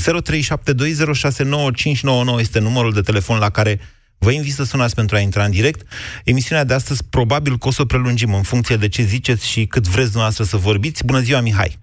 este 2.39 2.61
numărul 2.61 2.93
de 2.93 3.01
telefon 3.01 3.39
la 3.39 3.51
care 3.51 3.79
vă 4.19 4.31
invit 4.31 4.53
să 4.53 4.65
sunați 4.65 4.95
pentru 4.95 5.17
a 5.17 5.21
intra 5.21 5.45
în 5.45 5.51
direct. 5.51 5.81
Emisiunea 6.25 6.65
de 6.65 6.75
astăzi 6.75 7.03
probabil 7.11 7.53
că 7.61 7.69
o 7.69 7.71
să 7.77 7.83
o 7.83 7.91
prelungim 7.93 8.35
în 8.35 8.43
funcție 8.53 8.77
de 8.77 8.89
ce 8.89 9.03
ziceți 9.03 9.51
și 9.53 9.67
cât 9.67 9.85
vreți 9.95 10.13
dumneavoastră 10.15 10.45
să 10.45 10.67
vorbiți. 10.69 11.07
Bună 11.11 11.21
ziua, 11.27 11.41
Mihai! 11.41 11.73
Uh, 11.75 11.79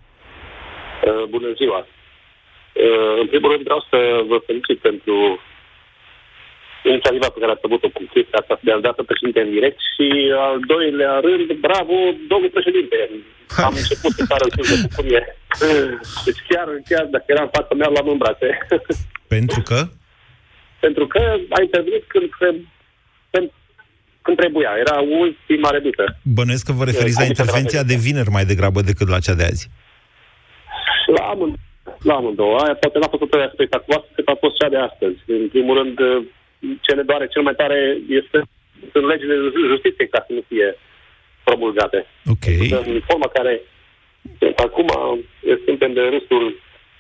bună 1.36 1.50
ziua! 1.60 1.80
Uh, 2.84 3.16
în 3.22 3.28
primul 3.28 3.50
rând 3.52 3.64
vreau 3.64 3.82
să 3.90 3.98
vă 4.32 4.38
felicit 4.46 4.78
pentru 4.80 5.16
inițiativa 6.92 7.28
pe 7.30 7.40
care 7.42 7.52
ați 7.52 7.68
avut-o 7.68 7.90
cu 7.96 8.02
chestia 8.14 8.40
asta 8.42 8.56
de 8.68 8.72
a 8.72 8.86
dată 8.88 9.02
președinte 9.04 9.40
în 9.42 9.52
direct 9.56 9.80
și 9.92 10.08
al 10.48 10.58
doilea 10.74 11.14
rând, 11.28 11.48
bravo, 11.68 11.96
domnul 12.32 12.56
președinte. 12.58 12.98
Am 13.68 13.74
început 13.82 14.12
să 14.18 14.24
sară 14.30 14.46
în 14.48 14.54
de 14.72 14.78
bucurie. 14.86 15.22
Deci 16.26 16.42
chiar, 16.50 16.68
chiar 16.90 17.06
dacă 17.16 17.28
era 17.34 17.44
în 17.48 17.54
fața 17.58 17.74
mea, 17.80 17.90
l-am 17.96 18.08
în 18.14 18.18
brațe. 18.18 18.50
Pentru 19.36 19.62
că? 19.70 19.80
Pentru 20.80 21.06
că 21.08 21.22
a 21.56 21.62
intervenit 21.62 22.04
când, 22.08 22.28
când, 22.40 23.52
când 24.22 24.38
trebuia. 24.38 24.72
Era 24.84 24.98
ultima 25.22 25.70
redută. 25.70 26.06
Bănuiesc 26.38 26.66
că 26.66 26.72
vă 26.72 26.84
referiți 26.84 27.20
la 27.20 27.32
intervenția 27.32 27.84
de 27.84 27.96
vineri 28.06 28.36
mai 28.38 28.46
degrabă 28.52 28.82
decât 28.82 29.08
la 29.08 29.20
cea 29.26 29.34
de 29.40 29.44
azi. 29.44 29.70
La 31.16 31.24
amândouă. 31.34 31.58
La 32.10 32.14
amândouă. 32.14 32.58
Aia 32.60 32.76
poate 32.76 32.98
n-a 33.00 33.08
fost 33.08 33.22
o 33.22 33.28
spectaculoasă 33.54 34.08
cât 34.16 34.28
a 34.28 34.38
fost 34.40 34.56
cea 34.60 34.70
de 34.70 34.78
astăzi. 34.78 35.18
În 35.28 35.48
primul 35.54 35.76
rând, 35.80 35.98
ce 36.82 36.96
ne 36.96 37.04
doare 37.04 37.28
cel 37.28 37.42
mai 37.42 37.56
tare 37.56 37.98
este, 38.08 38.38
sunt 38.92 39.06
legile 39.06 39.36
de 39.36 39.50
justiție 39.68 40.06
ca 40.08 40.24
să 40.28 40.34
nu 40.34 40.44
fie 40.48 40.78
promulgate. 41.44 42.06
Ok. 42.26 42.46
În 42.86 43.02
forma 43.08 43.28
care 43.28 43.62
acum 44.56 44.90
suntem 45.66 45.94
de 45.94 46.02
râstul 46.02 46.60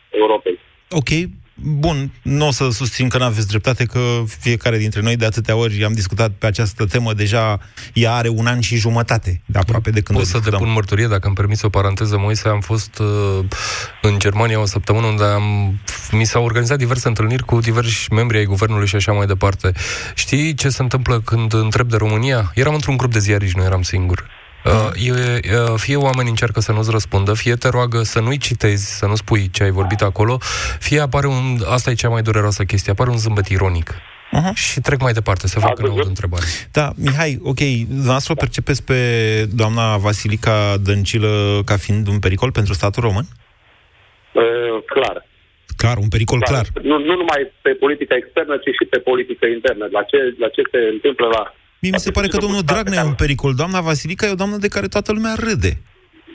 Europei. 0.10 0.60
Ok, 0.89 1.10
Bun, 1.55 2.12
nu 2.22 2.48
o 2.48 2.51
să 2.51 2.69
susțin 2.69 3.10
că 3.10 3.17
nu 3.17 3.24
aveți 3.24 3.48
dreptate, 3.48 3.86
că 3.86 4.24
fiecare 4.39 4.77
dintre 4.77 5.01
noi 5.01 5.15
de 5.15 5.25
atâtea 5.25 5.55
ori 5.55 5.83
am 5.83 5.93
discutat 5.93 6.31
pe 6.31 6.45
această 6.45 6.86
temă, 6.86 7.13
deja 7.13 7.60
ea 7.93 8.13
are 8.13 8.27
un 8.27 8.48
an 8.48 8.60
și 8.60 8.75
jumătate 8.75 9.41
de 9.45 9.60
aproape 9.60 9.89
de 9.89 10.01
când 10.01 10.19
Pot 10.19 10.27
să 10.27 10.39
depun 10.50 10.72
mărturie, 10.72 11.07
dacă 11.07 11.27
îmi 11.27 11.36
permis 11.36 11.62
o 11.62 11.69
paranteză, 11.69 12.17
Moise, 12.17 12.48
am 12.48 12.60
fost 12.60 13.00
uh, 13.00 13.45
în 14.01 14.19
Germania 14.19 14.60
o 14.60 14.65
săptămână 14.65 15.05
unde 15.05 15.24
am, 15.24 15.79
mi 16.12 16.25
s-au 16.25 16.43
organizat 16.43 16.77
diverse 16.77 17.07
întâlniri 17.07 17.43
cu 17.43 17.60
diversi 17.60 18.13
membri 18.13 18.38
ai 18.38 18.45
guvernului 18.45 18.88
și 18.88 18.95
așa 18.95 19.12
mai 19.12 19.25
departe. 19.25 19.72
Știi 20.13 20.53
ce 20.53 20.69
se 20.69 20.81
întâmplă 20.81 21.22
când 21.22 21.53
întreb 21.53 21.89
de 21.89 21.98
România? 21.98 22.51
Eram 22.55 22.74
într-un 22.74 22.98
grup 22.98 23.12
de 23.12 23.19
ziariști, 23.19 23.57
nu 23.57 23.63
eram 23.63 23.81
singur. 23.81 24.41
Uh, 24.65 25.05
e, 25.05 25.12
uh, 25.12 25.74
fie 25.75 25.96
oamenii 25.96 26.29
încearcă 26.29 26.60
să 26.60 26.72
nu-ți 26.72 26.91
răspundă, 26.91 27.34
fie 27.34 27.55
te 27.55 27.70
roagă 27.70 28.01
să 28.01 28.20
nu-i 28.20 28.38
citezi, 28.38 28.98
să 28.98 29.05
nu 29.05 29.15
spui 29.15 29.50
ce 29.50 29.63
ai 29.63 29.72
vorbit 29.72 30.01
acolo, 30.01 30.38
fie 30.79 31.00
apare 31.00 31.27
un... 31.27 31.58
Asta 31.67 31.91
e 31.91 31.93
cea 31.93 32.10
mai 32.10 32.22
dureroasă 32.22 32.63
chestie, 32.63 32.91
apare 32.91 33.10
un 33.10 33.17
zâmbet 33.17 33.48
ironic. 33.48 33.93
Uh-huh. 34.34 34.53
Și 34.53 34.79
trec 34.79 35.00
mai 35.01 35.13
departe, 35.13 35.48
să 35.48 35.60
fac 35.60 35.79
o 35.79 36.05
întrebare. 36.05 36.46
Da, 36.72 36.91
Mihai, 36.96 37.39
ok, 37.43 37.60
dumneavoastră 37.88 38.34
o 38.34 38.36
percepeți 38.36 38.84
pe 38.84 39.00
doamna 39.55 39.98
Vasilica 39.98 40.77
Dăncilă 40.84 41.62
ca 41.65 41.77
fiind 41.77 42.08
un 42.08 42.20
pericol 42.20 42.51
pentru 42.51 42.74
statul 42.74 43.03
român? 43.03 43.25
Uh, 44.32 44.84
clar. 44.86 45.25
Clar, 45.77 45.98
un 45.98 46.08
pericol 46.08 46.39
clar. 46.41 46.65
clar. 46.72 46.84
Nu, 46.84 46.98
nu 46.98 47.15
numai 47.15 47.51
pe 47.62 47.70
politica 47.70 48.15
externă, 48.15 48.55
ci 48.58 48.72
și 48.79 48.86
pe 48.89 49.00
politica 49.00 49.48
internă. 49.48 49.88
La 49.91 50.03
ce, 50.03 50.17
la 50.38 50.48
ce 50.48 50.62
se 50.72 50.79
întâmplă 50.96 51.27
la 51.36 51.53
Mie 51.84 51.92
mi 51.92 52.00
se 52.00 52.12
pare 52.12 52.28
că 52.28 52.38
domnul 52.38 52.62
Dragnea 52.62 53.02
e 53.04 53.06
un 53.13 53.13
pericol. 53.13 53.54
Doamna 53.54 53.82
Vasilica 53.82 54.25
e 54.25 54.32
o 54.32 54.42
doamnă 54.42 54.58
de 54.58 54.68
care 54.68 54.88
toată 54.88 55.12
lumea 55.12 55.34
râde. 55.46 55.82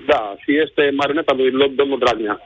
Da, 0.07 0.23
și 0.43 0.51
este 0.65 0.83
marioneta 0.97 1.33
lui 1.33 1.51
domnul 1.77 1.99
Dragnea. 1.99 2.41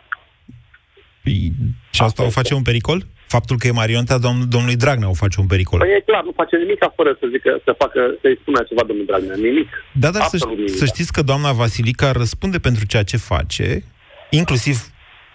Păi, 1.23 1.53
și 1.91 2.03
asta 2.03 2.25
o 2.25 2.29
face 2.29 2.55
un 2.55 2.63
pericol? 2.63 3.07
Faptul 3.27 3.57
că 3.59 3.67
e 3.67 3.71
marioneta 3.71 4.19
domn- 4.19 4.49
domnului 4.49 4.77
Dragnea 4.77 5.09
o 5.09 5.13
face 5.25 5.41
un 5.41 5.47
pericol. 5.47 5.79
Păi 5.79 5.95
e 5.97 6.01
clar, 6.01 6.23
nu 6.25 6.33
face 6.37 6.57
nimic 6.57 6.79
fără 6.97 7.17
să 7.21 7.27
zică, 7.31 7.61
să 7.65 7.75
facă, 7.79 8.01
să-i 8.21 8.39
spună 8.41 8.63
ceva 8.69 8.83
domnul 8.87 9.07
Dragnea. 9.07 9.37
Nimic. 9.37 9.69
Da, 9.93 10.11
dar 10.11 10.23
să, 10.23 10.47
nimic. 10.47 10.77
să 10.77 10.85
știți 10.85 11.13
că 11.13 11.23
doamna 11.23 11.53
Vasilica 11.53 12.13
răspunde 12.13 12.59
pentru 12.59 12.87
ceea 12.87 13.03
ce 13.03 13.17
face, 13.17 13.85
inclusiv 14.31 14.77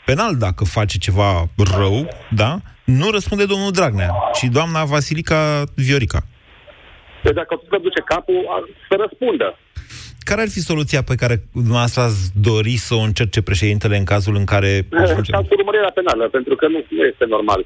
penal 0.05 0.35
dacă 0.35 0.63
face 0.63 0.97
ceva 0.97 1.49
rău, 1.77 2.07
da? 2.29 2.59
Nu 2.83 3.09
răspunde 3.09 3.45
domnul 3.45 3.71
Dragnea, 3.71 4.09
ci 4.33 4.43
doamna 4.43 4.85
Vasilica 4.85 5.63
Viorica. 5.75 6.21
Deci 7.23 7.33
dacă 7.33 7.61
tot 7.69 7.81
duce 7.81 8.01
capul, 8.05 8.39
să 8.89 8.95
răspundă. 8.99 9.57
Care 10.19 10.41
ar 10.41 10.49
fi 10.49 10.59
soluția 10.59 11.01
pe 11.03 11.15
care 11.15 11.35
dumneavoastră 11.53 12.01
ați 12.01 12.31
dori 12.49 12.75
să 12.87 12.93
o 12.95 13.05
încerce 13.09 13.41
președintele 13.41 13.97
în 13.97 14.03
cazul 14.03 14.35
în 14.35 14.45
care... 14.45 14.71
Ca 15.31 15.37
cu 15.49 15.55
urmărirea 15.57 15.91
penală, 15.99 16.29
pentru 16.29 16.55
că 16.55 16.67
nu, 16.67 16.79
nu 16.89 17.03
este 17.03 17.25
normal 17.25 17.65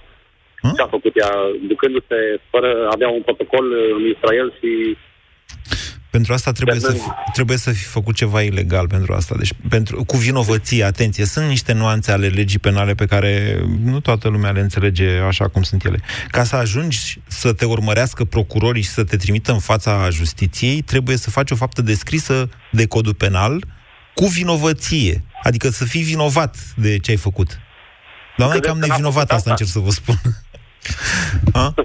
ce 0.61 0.81
a 0.81 0.95
făcut 0.97 1.13
ea, 1.17 1.31
ducându-se 1.67 2.19
fără 2.49 2.69
a 2.85 2.93
avea 2.93 3.09
un 3.09 3.21
protocol 3.21 3.65
în 3.97 4.03
Israel 4.15 4.53
și 4.59 4.97
pentru 6.11 6.33
asta 6.33 6.51
trebuie 6.51 6.79
să, 6.79 6.91
fi, 6.91 7.31
trebuie 7.33 7.57
să 7.57 7.71
fi 7.71 7.83
făcut 7.83 8.15
ceva 8.15 8.41
ilegal 8.41 8.87
pentru 8.87 9.13
asta. 9.13 9.35
Deci, 9.37 9.53
pentru, 9.69 10.03
cu 10.03 10.17
vinovăție, 10.17 10.83
atenție, 10.83 11.25
sunt 11.25 11.47
niște 11.47 11.73
nuanțe 11.73 12.11
ale 12.11 12.27
legii 12.27 12.59
penale 12.59 12.93
pe 12.93 13.05
care 13.05 13.63
nu 13.83 13.99
toată 13.99 14.27
lumea 14.27 14.51
le 14.51 14.59
înțelege 14.59 15.17
așa 15.17 15.47
cum 15.47 15.63
sunt 15.63 15.85
ele. 15.85 15.99
Ca 16.31 16.43
să 16.43 16.55
ajungi 16.55 17.19
să 17.27 17.53
te 17.53 17.65
urmărească 17.65 18.25
procurorii 18.25 18.81
și 18.81 18.89
să 18.89 19.03
te 19.03 19.17
trimită 19.17 19.51
în 19.51 19.59
fața 19.59 20.09
justiției, 20.09 20.81
trebuie 20.81 21.17
să 21.17 21.29
faci 21.29 21.51
o 21.51 21.55
faptă 21.55 21.81
descrisă 21.81 22.49
de 22.71 22.85
codul 22.85 23.13
penal 23.13 23.63
cu 24.13 24.25
vinovăție. 24.25 25.23
Adică 25.43 25.69
să 25.69 25.85
fii 25.85 26.03
vinovat 26.03 26.57
de 26.75 26.97
ce 26.97 27.11
ai 27.11 27.17
făcut. 27.17 27.59
Doamne, 28.37 28.59
cam 28.59 28.77
nevinovat 28.77 29.31
asta 29.31 29.49
încerc 29.49 29.69
să 29.69 29.79
vă 29.79 29.91
spun. 29.91 30.19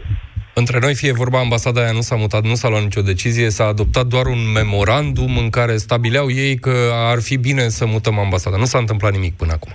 Între 0.59 0.79
noi, 0.79 0.95
fie 0.95 1.13
vorba, 1.13 1.39
ambasada 1.39 1.81
aia 1.81 1.93
nu 1.93 2.01
s-a 2.01 2.15
mutat, 2.15 2.45
nu 2.45 2.55
s-a 2.55 2.69
luat 2.69 2.83
nicio 2.83 3.03
decizie, 3.03 3.51
s-a 3.51 3.65
adoptat 3.65 4.07
doar 4.07 4.27
un 4.27 4.53
memorandum 4.55 5.39
în 5.39 5.51
care 5.51 5.77
stabileau 5.77 6.31
ei 6.31 6.57
că 6.57 6.91
ar 6.93 7.21
fi 7.21 7.37
bine 7.37 7.69
să 7.69 7.87
mutăm 7.87 8.19
ambasada. 8.19 8.57
Nu 8.57 8.65
s-a 8.65 8.79
întâmplat 8.79 9.13
nimic 9.13 9.37
până 9.37 9.53
acum. 9.53 9.73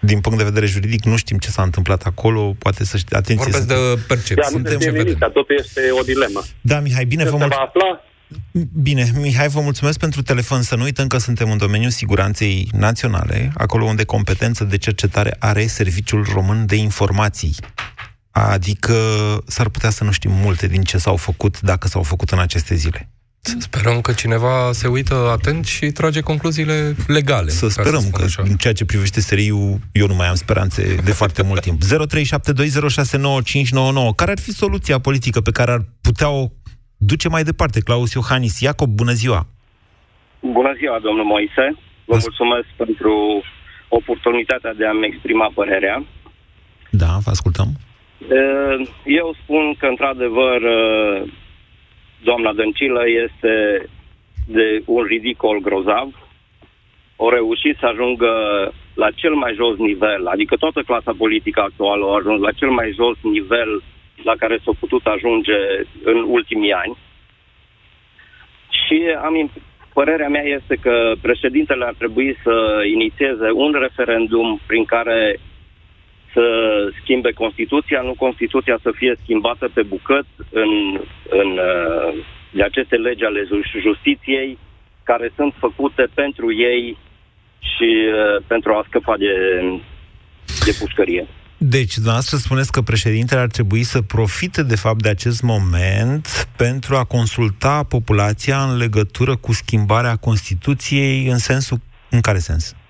Din 0.00 0.20
punct 0.20 0.38
de 0.38 0.44
vedere 0.44 0.66
juridic, 0.66 1.04
nu 1.04 1.16
știm 1.16 1.38
ce 1.38 1.50
s-a 1.50 1.62
întâmplat 1.62 2.02
acolo, 2.02 2.54
poate 2.58 2.84
să 2.84 2.96
știți. 2.96 3.14
Atenție, 3.14 3.50
Vorbesc 3.50 3.68
suntem... 3.68 3.94
de 3.94 4.00
percepție. 4.06 4.34
Da, 4.34 4.48
Suntem 4.48 4.80
și 4.80 4.90
vedem. 4.90 5.18
Totul 5.18 5.56
este 5.58 5.80
o 6.00 6.02
dilemă. 6.02 6.42
Da, 6.60 6.80
Mihai, 6.80 7.04
bine 7.04 7.24
vă 7.24 7.36
mulțumesc. 7.36 7.60
Bine, 8.82 9.10
Mihai, 9.20 9.48
vă 9.48 9.60
mulțumesc 9.60 9.98
pentru 9.98 10.22
telefon. 10.22 10.62
Să 10.62 10.76
nu 10.76 10.82
uităm 10.82 11.06
că 11.06 11.18
suntem 11.18 11.50
în 11.50 11.58
domeniul 11.58 11.90
siguranței 11.90 12.68
naționale, 12.72 13.52
acolo 13.54 13.84
unde 13.84 14.04
competență 14.04 14.64
de 14.64 14.78
cercetare 14.78 15.36
are 15.38 15.66
Serviciul 15.66 16.26
Român 16.32 16.66
de 16.66 16.76
Informații. 16.76 17.54
Adică 18.38 18.94
s-ar 19.46 19.68
putea 19.68 19.90
să 19.90 20.04
nu 20.04 20.10
știm 20.10 20.30
multe 20.32 20.66
din 20.66 20.82
ce 20.82 20.98
s-au 20.98 21.16
făcut, 21.16 21.60
dacă 21.60 21.88
s-au 21.88 22.02
făcut 22.02 22.30
în 22.30 22.38
aceste 22.38 22.74
zile. 22.74 23.08
Să 23.40 23.56
sperăm 23.58 24.00
că 24.00 24.12
cineva 24.12 24.72
se 24.72 24.86
uită 24.88 25.14
atent 25.30 25.66
și 25.66 25.86
trage 25.86 26.20
concluziile 26.20 26.94
legale. 27.06 27.50
Să 27.50 27.68
sperăm 27.68 28.00
să 28.00 28.10
că 28.10 28.22
așa. 28.24 28.42
în 28.42 28.56
ceea 28.56 28.72
ce 28.72 28.84
privește 28.84 29.20
SRI-ul, 29.20 29.78
eu 29.92 30.06
nu 30.06 30.14
mai 30.14 30.28
am 30.28 30.34
speranțe 30.34 30.94
de 31.04 31.12
foarte 31.12 31.42
mult 31.42 31.60
timp. 31.60 31.82
0372069599. 31.84 31.88
Care 34.16 34.30
ar 34.30 34.38
fi 34.38 34.52
soluția 34.52 34.98
politică 34.98 35.40
pe 35.40 35.50
care 35.50 35.70
ar 35.70 35.84
putea 36.00 36.28
o 36.28 36.46
duce 36.96 37.28
mai 37.28 37.42
departe? 37.42 37.80
Claus 37.80 38.12
Iohannis 38.12 38.60
Iacob, 38.60 38.88
bună 38.88 39.12
ziua! 39.12 39.46
Bună 40.40 40.72
ziua, 40.78 40.98
domnul 41.02 41.24
Moise. 41.24 41.76
Vă 42.04 42.16
mulțumesc 42.20 42.66
pentru 42.76 43.42
oportunitatea 43.88 44.74
de 44.74 44.86
a-mi 44.86 45.06
exprima 45.06 45.50
părerea. 45.54 46.04
Da, 46.90 47.18
vă 47.24 47.30
ascultăm. 47.30 47.68
Eu 49.04 49.34
spun 49.42 49.74
că, 49.74 49.86
într-adevăr, 49.86 50.62
doamna 52.22 52.52
Dăncilă 52.52 53.02
este 53.24 53.86
de 54.46 54.82
un 54.86 55.02
ridicol 55.02 55.58
grozav. 55.60 56.08
O 57.16 57.30
reușit 57.30 57.76
să 57.78 57.86
ajungă 57.86 58.32
la 58.94 59.10
cel 59.10 59.34
mai 59.34 59.54
jos 59.54 59.76
nivel, 59.76 60.26
adică 60.26 60.56
toată 60.56 60.82
clasa 60.82 61.12
politică 61.18 61.60
actuală 61.60 62.06
a 62.06 62.14
ajuns 62.14 62.40
la 62.40 62.50
cel 62.50 62.70
mai 62.70 62.92
jos 62.94 63.16
nivel 63.22 63.82
la 64.22 64.34
care 64.38 64.58
s-a 64.64 64.70
putut 64.80 65.06
ajunge 65.06 65.58
în 66.04 66.24
ultimii 66.28 66.72
ani. 66.72 66.96
Și 68.70 69.02
am, 69.24 69.50
părerea 69.92 70.28
mea 70.28 70.42
este 70.42 70.74
că 70.74 71.12
președintele 71.20 71.84
ar 71.84 71.94
trebui 71.98 72.36
să 72.42 72.82
inițieze 72.92 73.50
un 73.52 73.72
referendum 73.78 74.60
prin 74.66 74.84
care 74.84 75.38
să 76.36 76.46
schimbe 77.00 77.30
Constituția, 77.42 78.00
nu 78.08 78.14
Constituția 78.24 78.78
să 78.82 78.90
fie 79.00 79.12
schimbată 79.22 79.70
pe 79.74 79.82
bucăți 79.82 80.32
în, 80.62 80.72
în, 81.40 81.48
de 82.58 82.62
aceste 82.62 82.96
legi 82.96 83.24
ale 83.24 83.42
justiției 83.86 84.58
care 85.02 85.32
sunt 85.36 85.52
făcute 85.64 86.04
pentru 86.14 86.46
ei 86.70 86.96
și 87.58 87.90
uh, 88.06 88.44
pentru 88.46 88.72
a 88.72 88.84
scăpa 88.88 89.16
de, 89.16 89.32
de 90.64 90.72
pușcărie. 90.80 91.26
Deci, 91.58 91.94
dumneavoastră 91.94 92.36
spuneți 92.36 92.72
că 92.72 92.80
președintele 92.80 93.40
ar 93.40 93.46
trebui 93.46 93.82
să 93.82 94.02
profite, 94.02 94.62
de 94.62 94.76
fapt, 94.76 95.02
de 95.02 95.08
acest 95.08 95.42
moment 95.42 96.48
pentru 96.56 96.96
a 96.96 97.04
consulta 97.04 97.82
populația 97.82 98.62
în 98.62 98.76
legătură 98.76 99.36
cu 99.36 99.52
schimbarea 99.52 100.16
Constituției 100.16 101.26
în 101.26 101.38
sensul... 101.38 101.78
În 102.10 102.20
care 102.20 102.38
sens? 102.38 102.64
Păi, 102.70 102.85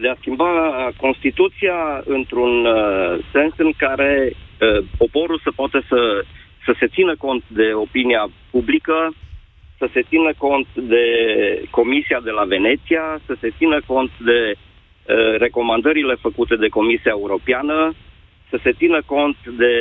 de 0.00 0.08
a 0.08 0.14
schimba 0.18 0.50
Constituția 0.96 2.02
într-un 2.04 2.66
sens 3.32 3.52
în 3.56 3.72
care 3.76 4.32
poporul 4.96 5.40
să 5.42 5.50
poate 5.54 5.80
să, 5.88 6.24
să 6.64 6.74
se 6.78 6.86
țină 6.86 7.14
cont 7.16 7.42
de 7.46 7.72
opinia 7.74 8.30
publică, 8.50 9.14
să 9.78 9.88
se 9.92 10.02
țină 10.02 10.30
cont 10.38 10.66
de 10.74 11.04
Comisia 11.70 12.20
de 12.20 12.30
la 12.30 12.44
Veneția, 12.44 13.20
să 13.26 13.36
se 13.40 13.52
țină 13.58 13.80
cont 13.86 14.10
de 14.18 14.54
recomandările 15.38 16.14
făcute 16.14 16.56
de 16.56 16.68
Comisia 16.68 17.10
Europeană, 17.10 17.94
să 18.50 18.58
se 18.62 18.72
țină 18.72 19.02
cont 19.06 19.36
de 19.58 19.74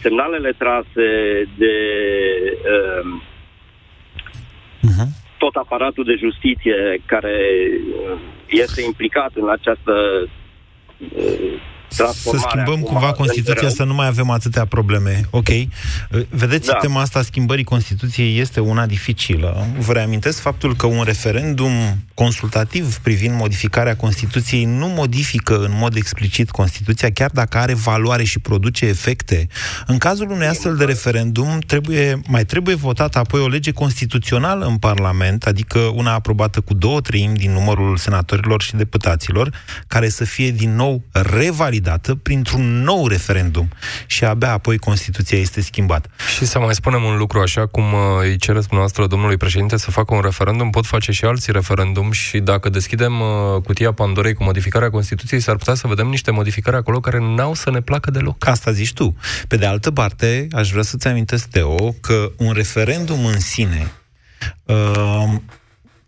semnalele 0.00 0.52
trase 0.58 1.08
de 1.56 1.74
uh, 2.76 3.20
uh-huh. 4.88 5.10
Tot 5.42 5.54
aparatul 5.54 6.04
de 6.04 6.22
justiție 6.24 6.78
care 7.06 7.36
este 8.46 8.80
implicat 8.82 9.32
în 9.34 9.48
această 9.56 9.94
uh, 11.16 11.54
să 11.90 12.46
schimbăm 12.48 12.80
cumva 12.80 13.12
Constituția 13.12 13.68
să 13.68 13.84
nu 13.84 13.94
mai 13.94 14.06
avem 14.06 14.30
atâtea 14.30 14.64
probleme. 14.64 15.20
Ok. 15.30 15.48
Vedeți, 16.28 16.66
da. 16.66 16.74
tema 16.74 17.00
asta 17.00 17.22
schimbării 17.22 17.64
Constituției 17.64 18.38
este 18.38 18.60
una 18.60 18.86
dificilă. 18.86 19.66
Vă 19.78 19.92
reamintesc 19.92 20.40
faptul 20.40 20.76
că 20.76 20.86
un 20.86 21.02
referendum 21.02 21.72
consultativ 22.14 22.96
privind 22.96 23.34
modificarea 23.34 23.96
Constituției 23.96 24.64
nu 24.64 24.86
modifică 24.86 25.58
în 25.58 25.72
mod 25.74 25.96
explicit 25.96 26.50
Constituția, 26.50 27.10
chiar 27.12 27.30
dacă 27.30 27.58
are 27.58 27.74
valoare 27.74 28.24
și 28.24 28.38
produce 28.38 28.86
efecte. 28.86 29.48
În 29.86 29.98
cazul 29.98 30.30
unui 30.30 30.46
astfel 30.46 30.76
de 30.76 30.84
referendum, 30.84 31.58
trebuie, 31.66 32.20
mai 32.26 32.44
trebuie 32.44 32.74
votată 32.74 33.18
apoi 33.18 33.40
o 33.40 33.48
lege 33.48 33.70
constituțională 33.70 34.66
în 34.66 34.76
Parlament, 34.76 35.46
adică 35.46 35.78
una 35.78 36.12
aprobată 36.12 36.60
cu 36.60 36.74
două 36.74 37.00
treimi 37.00 37.36
din 37.36 37.52
numărul 37.52 37.96
senatorilor 37.96 38.62
și 38.62 38.76
deputaților, 38.76 39.52
care 39.86 40.08
să 40.08 40.24
fie 40.24 40.50
din 40.50 40.74
nou 40.74 41.02
revalidată 41.12 41.79
validată 41.80 42.14
printr-un 42.14 42.82
nou 42.82 43.06
referendum 43.06 43.68
și 44.06 44.24
abia 44.24 44.52
apoi 44.52 44.78
Constituția 44.78 45.38
este 45.38 45.60
schimbată. 45.60 46.08
Și 46.36 46.44
să 46.44 46.58
mai 46.58 46.74
spunem 46.74 47.02
un 47.02 47.16
lucru 47.16 47.40
așa, 47.40 47.66
cum 47.66 47.92
uh, 47.92 48.00
îi 48.20 48.36
cereți 48.36 48.66
dumneavoastră 48.66 49.06
domnului 49.06 49.36
președinte 49.36 49.76
să 49.76 49.90
facă 49.90 50.14
un 50.14 50.20
referendum, 50.20 50.70
pot 50.70 50.86
face 50.86 51.12
și 51.12 51.24
alții 51.24 51.52
referendum 51.52 52.10
și 52.10 52.38
dacă 52.38 52.68
deschidem 52.68 53.20
uh, 53.20 53.62
cutia 53.64 53.92
Pandorei 53.92 54.34
cu 54.34 54.44
modificarea 54.44 54.90
Constituției, 54.90 55.40
s-ar 55.40 55.56
putea 55.56 55.74
să 55.74 55.86
vedem 55.86 56.06
niște 56.06 56.30
modificări 56.30 56.76
acolo 56.76 57.00
care 57.00 57.18
n-au 57.18 57.54
să 57.54 57.70
ne 57.70 57.80
placă 57.80 58.10
deloc. 58.10 58.46
Asta 58.46 58.72
zici 58.72 58.92
tu. 58.92 59.16
Pe 59.48 59.56
de 59.56 59.66
altă 59.66 59.90
parte, 59.90 60.46
aș 60.52 60.70
vrea 60.70 60.82
să-ți 60.82 61.08
amintesc, 61.08 61.48
Teo, 61.48 61.92
că 62.00 62.32
un 62.36 62.52
referendum 62.52 63.24
în 63.24 63.40
sine 63.40 63.92
uh, 64.64 65.34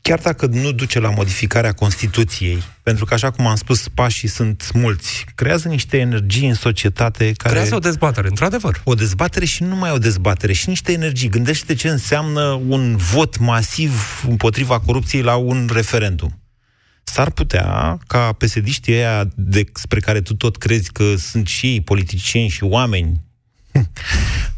chiar 0.03 0.19
dacă 0.19 0.47
nu 0.47 0.73
duce 0.73 1.01
la 1.01 1.11
modificarea 1.11 1.73
Constituției, 1.73 2.63
pentru 2.83 3.05
că, 3.05 3.15
așa 3.15 3.31
cum 3.31 3.47
am 3.47 3.57
spus, 3.57 3.89
pașii 3.89 4.29
sunt 4.29 4.71
mulți, 4.73 5.25
creează 5.35 5.69
niște 5.69 5.99
energii 5.99 6.49
în 6.49 6.55
societate 6.55 7.33
care... 7.37 7.55
Creează 7.55 7.75
o 7.75 7.79
dezbatere, 7.79 8.29
într-adevăr. 8.29 8.81
O 8.85 8.95
dezbatere 8.95 9.45
și 9.45 9.63
nu 9.63 9.69
numai 9.69 9.91
o 9.91 9.99
dezbatere, 9.99 10.53
și 10.53 10.69
niște 10.69 10.93
energii. 10.93 11.29
Gândește 11.29 11.75
ce 11.75 11.89
înseamnă 11.89 12.63
un 12.69 12.97
vot 12.97 13.39
masiv 13.39 14.25
împotriva 14.29 14.81
corupției 14.81 15.23
la 15.23 15.37
un 15.37 15.69
referendum. 15.73 16.43
S-ar 17.05 17.31
putea 17.31 17.99
ca 18.07 18.33
pesediștii 18.33 18.93
ăia 18.93 19.29
despre 19.35 20.01
care 20.01 20.21
tu 20.21 20.35
tot 20.35 20.57
crezi 20.57 20.93
că 20.93 21.15
sunt 21.17 21.47
și 21.47 21.67
ei 21.67 21.81
politicieni 21.81 22.49
și 22.49 22.65
oameni, 22.65 23.21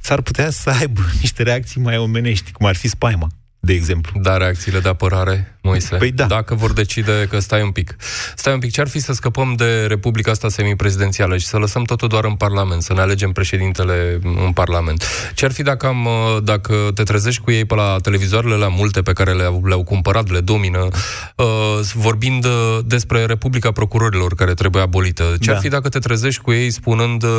s-ar 0.06 0.20
putea 0.20 0.50
să 0.50 0.70
aibă 0.70 1.00
niște 1.20 1.42
reacții 1.42 1.80
mai 1.80 1.96
omenești, 1.96 2.52
cum 2.52 2.66
ar 2.66 2.76
fi 2.76 2.88
spaima 2.88 3.28
de 3.64 3.72
exemplu. 3.72 4.20
Da, 4.20 4.36
reacțiile 4.36 4.80
de 4.80 4.88
apărare, 4.88 5.53
Moise. 5.66 5.96
Păi 5.96 6.10
da. 6.10 6.24
Dacă 6.24 6.54
vor 6.54 6.72
decide 6.72 7.26
că 7.30 7.38
stai 7.38 7.62
un 7.62 7.70
pic. 7.70 7.96
Stai 8.36 8.52
un 8.52 8.58
pic, 8.58 8.72
ce-ar 8.72 8.88
fi 8.88 8.98
să 8.98 9.12
scăpăm 9.12 9.54
de 9.56 9.84
Republica 9.86 10.30
asta 10.30 10.48
semiprezidențială 10.48 11.36
și 11.36 11.46
să 11.46 11.56
lăsăm 11.56 11.82
totul 11.82 12.08
doar 12.08 12.24
în 12.24 12.34
Parlament, 12.34 12.82
să 12.82 12.92
ne 12.92 13.00
alegem 13.00 13.32
președintele 13.32 14.18
în 14.22 14.52
Parlament? 14.52 15.04
Ce-ar 15.34 15.52
fi 15.52 15.62
dacă, 15.62 15.86
am, 15.86 16.08
dacă 16.42 16.74
te 16.94 17.02
trezești 17.02 17.40
cu 17.40 17.50
ei 17.50 17.64
pe 17.64 17.74
la 17.74 17.96
televizoarele 18.02 18.54
la 18.54 18.68
multe 18.68 19.02
pe 19.02 19.12
care 19.12 19.32
le-au, 19.32 19.62
le-au 19.66 19.84
cumpărat, 19.84 20.30
le 20.30 20.40
domină, 20.40 20.88
uh, 21.36 21.46
vorbind 21.94 22.44
uh, 22.44 22.78
despre 22.84 23.24
Republica 23.24 23.72
Procurorilor 23.72 24.34
care 24.34 24.54
trebuie 24.54 24.82
abolită? 24.82 25.34
Ce-ar 25.40 25.54
da. 25.54 25.60
fi 25.60 25.68
dacă 25.68 25.88
te 25.88 25.98
trezești 25.98 26.40
cu 26.40 26.52
ei 26.52 26.70
spunând, 26.70 27.22
uh, 27.22 27.38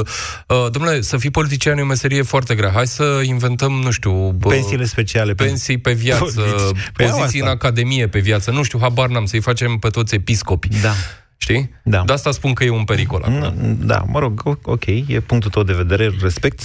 domnule, 0.72 1.02
să 1.02 1.18
fii 1.18 1.32
politician 1.32 1.78
e 1.78 1.82
o 1.82 1.86
meserie 1.86 2.22
foarte 2.22 2.56
grea, 2.56 2.72
hai 2.72 2.88
să 2.88 3.22
inventăm, 3.24 3.72
nu 3.72 3.92
știu... 3.92 4.34
Pensiile 4.34 4.86
speciale. 4.86 5.34
Pensii 5.34 5.78
pe 5.78 5.92
viață 5.92 6.14
viață, 6.16 6.72
păi 6.94 7.06
poziții 7.06 7.40
în 7.40 7.48
academie 7.48 8.08
pe 8.16 8.22
viață, 8.22 8.52
nu 8.52 8.64
știu, 8.64 8.80
habar 8.82 9.10
n-am, 9.10 9.26
să-i 9.26 9.48
facem 9.50 9.72
pe 9.84 9.90
toți 9.90 10.16
episcopi. 10.16 10.68
Da. 10.88 10.94
Știi? 11.38 11.62
Da. 11.84 12.02
De 12.06 12.14
asta 12.14 12.32
spun 12.32 12.54
că 12.54 12.64
e 12.64 12.70
un 12.82 12.84
pericol 12.84 13.22
acum. 13.22 13.54
Mm, 13.62 13.78
da, 13.92 14.00
mă 14.14 14.20
rog, 14.20 14.34
ok, 14.76 14.86
e 14.86 15.28
punctul 15.32 15.52
tău 15.52 15.64
de 15.64 15.80
vedere, 15.84 16.06
respect. 16.22 16.58
0372069599. 16.62 16.64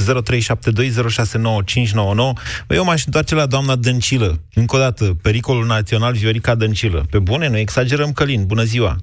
Eu 2.68 2.84
m-aș 2.84 3.02
întoarce 3.06 3.34
la 3.34 3.46
doamna 3.46 3.76
Dăncilă. 3.76 4.30
Încă 4.54 4.76
o 4.76 4.78
dată, 4.78 5.04
pericolul 5.22 5.66
național 5.66 6.12
Viorica 6.12 6.54
Dăncilă. 6.54 7.00
Pe 7.10 7.18
bune, 7.18 7.48
nu 7.48 7.58
exagerăm, 7.58 8.10
Călin. 8.12 8.42
Bună 8.46 8.62
ziua! 8.62 8.96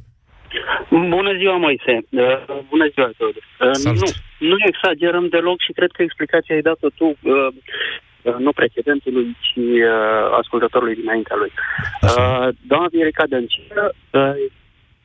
Bună 0.89 1.31
ziua, 1.39 1.57
Moise. 1.57 1.93
Uh, 2.09 2.37
bună 2.69 2.87
ziua, 2.93 3.09
Teodor. 3.17 3.43
Uh, 3.59 3.77
nu, 4.01 4.07
nu 4.51 4.57
exagerăm 4.71 5.27
deloc 5.29 5.57
și 5.65 5.71
cred 5.71 5.91
că 5.91 6.01
explicația 6.01 6.55
ai 6.55 6.61
dat-o 6.61 6.89
tu. 6.89 7.05
Uh, 7.05 7.17
Uh, 7.21 7.53
nu 8.45 8.51
precedentului, 8.51 9.37
ci 9.45 9.55
uh, 9.55 10.37
ascultătorului 10.41 10.95
dinaintea 10.95 11.35
lui. 11.41 11.51
Uh, 12.01 12.47
doamna 12.69 12.87
Viorica 12.91 13.23
Dăncilă 13.29 13.83
uh, 14.11 14.35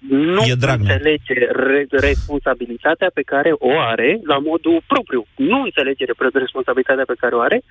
nu 0.09 0.42
înțelege 0.79 1.35
re- 1.68 1.87
responsabilitatea 1.90 3.11
pe 3.14 3.22
care 3.22 3.51
o 3.68 3.72
are 3.92 4.20
la 4.25 4.38
modul 4.38 4.83
propriu. 4.87 5.27
Nu 5.37 5.59
înțelege 5.62 6.05
responsabilitatea 6.33 7.05
pe 7.07 7.20
care 7.22 7.35
o 7.35 7.40
are 7.40 7.62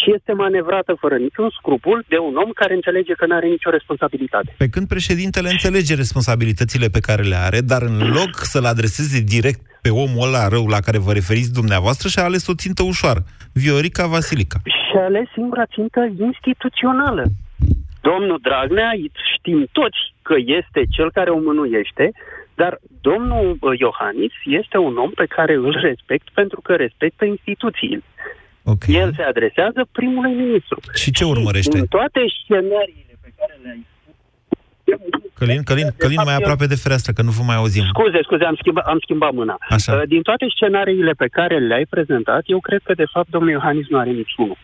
și 0.00 0.12
este 0.16 0.32
manevrată 0.32 0.96
fără 1.00 1.16
niciun 1.16 1.48
scrupul 1.58 2.04
de 2.08 2.18
un 2.18 2.34
om 2.36 2.50
care 2.50 2.74
înțelege 2.74 3.12
că 3.12 3.26
nu 3.26 3.34
are 3.34 3.48
nicio 3.48 3.70
responsabilitate. 3.70 4.54
Pe 4.58 4.68
când 4.68 4.86
președintele 4.88 5.48
înțelege 5.50 5.94
responsabilitățile 5.94 6.88
pe 6.88 7.00
care 7.00 7.22
le 7.22 7.36
are, 7.36 7.60
dar 7.60 7.82
în 7.82 7.98
loc 8.18 8.30
să-l 8.34 8.64
adreseze 8.64 9.20
direct 9.20 9.60
pe 9.82 9.90
omul 9.90 10.26
ăla 10.26 10.48
rău 10.48 10.66
la 10.66 10.80
care 10.80 10.98
vă 10.98 11.12
referiți 11.12 11.52
dumneavoastră, 11.52 12.08
și-a 12.08 12.24
ales 12.24 12.46
o 12.46 12.54
țintă 12.54 12.82
ușoară, 12.82 13.24
Viorica 13.62 14.06
Vasilica. 14.06 14.58
Și-a 14.64 15.04
ales 15.04 15.26
singura 15.32 15.66
țintă 15.66 16.00
instituțională. 16.18 17.24
Domnul 18.00 18.38
Dragnea, 18.42 18.90
știm 19.34 19.68
toți, 19.72 20.00
că 20.22 20.34
este 20.60 20.80
cel 20.90 21.10
care 21.12 21.30
o 21.30 21.38
mânuiește, 21.38 22.12
dar 22.54 22.72
domnul 23.00 23.56
uh, 23.60 23.78
Iohannis 23.78 24.32
este 24.44 24.76
un 24.78 24.96
om 24.96 25.10
pe 25.10 25.26
care 25.36 25.54
îl 25.54 25.76
respect 25.88 26.26
pentru 26.40 26.60
că 26.60 26.72
respectă 26.74 27.24
instituțiile. 27.24 28.02
Okay. 28.64 28.94
El 28.94 29.12
se 29.16 29.22
adresează 29.22 29.80
primului 29.92 30.34
ministru. 30.44 30.80
Și 30.94 31.10
ce 31.10 31.24
urmărește? 31.24 31.78
În 31.78 31.86
toate 31.86 32.20
scenariile 32.42 33.14
pe 33.24 33.30
care 33.38 33.54
le-ai 33.62 33.86
Călin, 35.38 35.62
Călin, 35.62 35.88
Călin, 35.98 36.20
mai 36.24 36.34
aproape 36.34 36.66
de 36.66 36.74
fereastră, 36.74 37.12
că 37.12 37.22
nu 37.22 37.30
vă 37.30 37.42
mai 37.46 37.56
auzim. 37.56 37.84
Scuze, 37.84 38.18
scuze, 38.22 38.44
am 38.44 38.54
schimbat, 38.60 38.84
am 38.86 38.98
schimbat 39.02 39.32
mâna. 39.32 39.56
Așa. 39.68 39.92
Uh, 39.94 40.02
Din 40.06 40.22
toate 40.22 40.46
scenariile 40.54 41.12
pe 41.12 41.26
care 41.26 41.58
le-ai 41.58 41.84
prezentat, 41.84 42.42
eu 42.46 42.60
cred 42.60 42.80
că, 42.84 42.94
de 42.94 43.04
fapt, 43.12 43.28
domnul 43.28 43.50
Iohannis 43.50 43.86
nu 43.88 43.98
are 43.98 44.10
niciunul. 44.10 44.56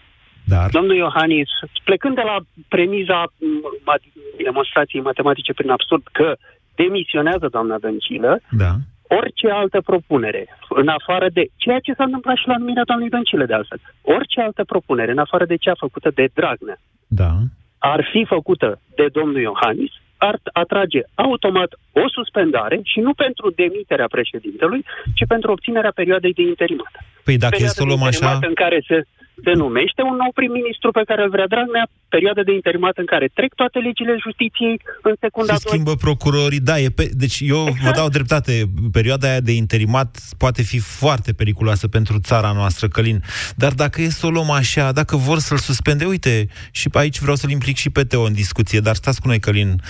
Dar? 0.44 0.68
Domnul 0.70 0.94
Iohannis, 0.96 1.48
plecând 1.84 2.14
de 2.14 2.22
la 2.24 2.36
premiza 2.68 3.22
m, 3.22 3.46
mat- 3.90 4.12
demonstrației 4.44 5.02
matematice 5.02 5.52
prin 5.52 5.70
absurd 5.70 6.02
că 6.12 6.36
demisionează 6.74 7.48
doamna 7.50 7.78
Dăncilă, 7.78 8.40
Da. 8.50 8.72
orice 9.18 9.48
altă 9.50 9.80
propunere, 9.80 10.42
în 10.68 10.88
afară 10.88 11.26
de 11.32 11.44
ceea 11.56 11.78
ce 11.78 11.92
s-a 11.96 12.04
întâmplat 12.04 12.36
și 12.36 12.48
la 12.48 12.56
numirea 12.56 12.84
doamnei 12.84 13.08
Dăncilă, 13.08 13.44
de 13.46 13.54
altfel, 13.54 13.80
orice 14.02 14.40
altă 14.40 14.64
propunere, 14.64 15.10
în 15.10 15.18
afară 15.18 15.44
de 15.44 15.56
cea 15.56 15.74
făcută 15.78 16.10
de 16.14 16.28
Dragnea, 16.34 16.78
Da. 17.06 17.30
ar 17.78 18.08
fi 18.12 18.24
făcută 18.24 18.80
de 18.94 19.06
domnul 19.12 19.40
Iohannis, 19.40 19.92
ar 20.28 20.36
atrage 20.62 21.00
automat 21.14 21.70
o 22.02 22.04
suspendare 22.16 22.80
și 22.90 22.98
nu 23.06 23.12
pentru 23.14 23.46
demiterea 23.62 24.08
președintelui, 24.16 24.82
ci 25.14 25.24
pentru 25.32 25.48
obținerea 25.50 25.92
perioadei 26.00 26.32
de 26.32 26.42
interimat. 26.42 26.92
Păi 27.24 27.36
dacă 27.44 27.54
e 27.54 27.66
Perioada 27.66 27.78
să 27.78 27.82
o 27.82 27.86
luăm 27.90 28.02
de 28.02 28.06
așa... 28.06 28.26
interimat 28.26 28.48
în 28.50 28.56
care 28.62 28.78
se, 28.88 28.96
se 29.44 29.52
numește 29.52 30.02
un 30.10 30.16
nou 30.22 30.30
prim-ministru 30.34 30.90
pe 30.90 31.02
care 31.08 31.22
îl 31.22 31.30
vrea 31.30 31.46
Dragnea, 31.46 31.86
perioada 32.08 32.42
de 32.42 32.52
interimat 32.52 32.96
în 33.02 33.06
care 33.12 33.26
trec 33.38 33.54
toate 33.54 33.78
legile 33.78 34.14
justiției 34.26 34.80
în 35.02 35.14
secunda 35.20 35.54
Se 35.54 35.64
schimbă 35.66 35.94
procurorii, 35.94 36.60
da, 36.60 36.76
e 36.80 36.88
pe... 36.88 37.10
deci 37.12 37.38
eu 37.40 37.62
Exact. 37.66 37.84
vă 37.84 37.90
dau 37.90 38.08
dreptate, 38.08 38.52
perioada 38.92 39.28
aia 39.28 39.40
de 39.40 39.52
interimat 39.52 40.10
poate 40.38 40.62
fi 40.62 40.78
foarte 40.78 41.32
periculoasă 41.32 41.88
pentru 41.88 42.18
țara 42.18 42.52
noastră, 42.52 42.88
Călin, 42.88 43.22
dar 43.56 43.72
dacă 43.72 44.02
e 44.02 44.08
să 44.08 44.26
o 44.26 44.30
luăm 44.30 44.50
așa, 44.50 44.92
dacă 44.92 45.16
vor 45.16 45.38
să-l 45.38 45.58
suspende, 45.58 46.04
uite, 46.04 46.48
și 46.70 46.88
pe 46.88 46.98
aici 46.98 47.18
vreau 47.20 47.36
să-l 47.36 47.50
implic 47.50 47.76
și 47.76 47.90
pe 47.90 48.04
Teo 48.04 48.22
în 48.22 48.32
discuție, 48.32 48.80
dar 48.80 48.94
stați 48.94 49.20
cu 49.20 49.26
noi, 49.26 49.38
Călin, 49.38 49.80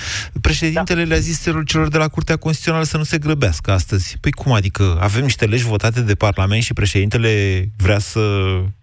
președintele 0.40 1.04
le-a 1.04 1.18
zis 1.18 1.42
celor 1.42 1.64
celor 1.64 1.88
de 1.88 1.98
la 1.98 2.08
Curtea 2.08 2.36
Constituțională 2.36 2.84
să 2.84 2.96
nu 2.96 3.02
se 3.02 3.18
grăbească 3.18 3.70
astăzi. 3.70 4.16
Păi 4.20 4.30
cum 4.30 4.52
adică? 4.52 4.98
Avem 5.00 5.22
niște 5.22 5.44
legi 5.44 5.64
votate 5.64 6.00
de 6.00 6.14
Parlament 6.14 6.62
și 6.62 6.72
președintele 6.72 7.64
vrea 7.76 7.98
să 7.98 8.20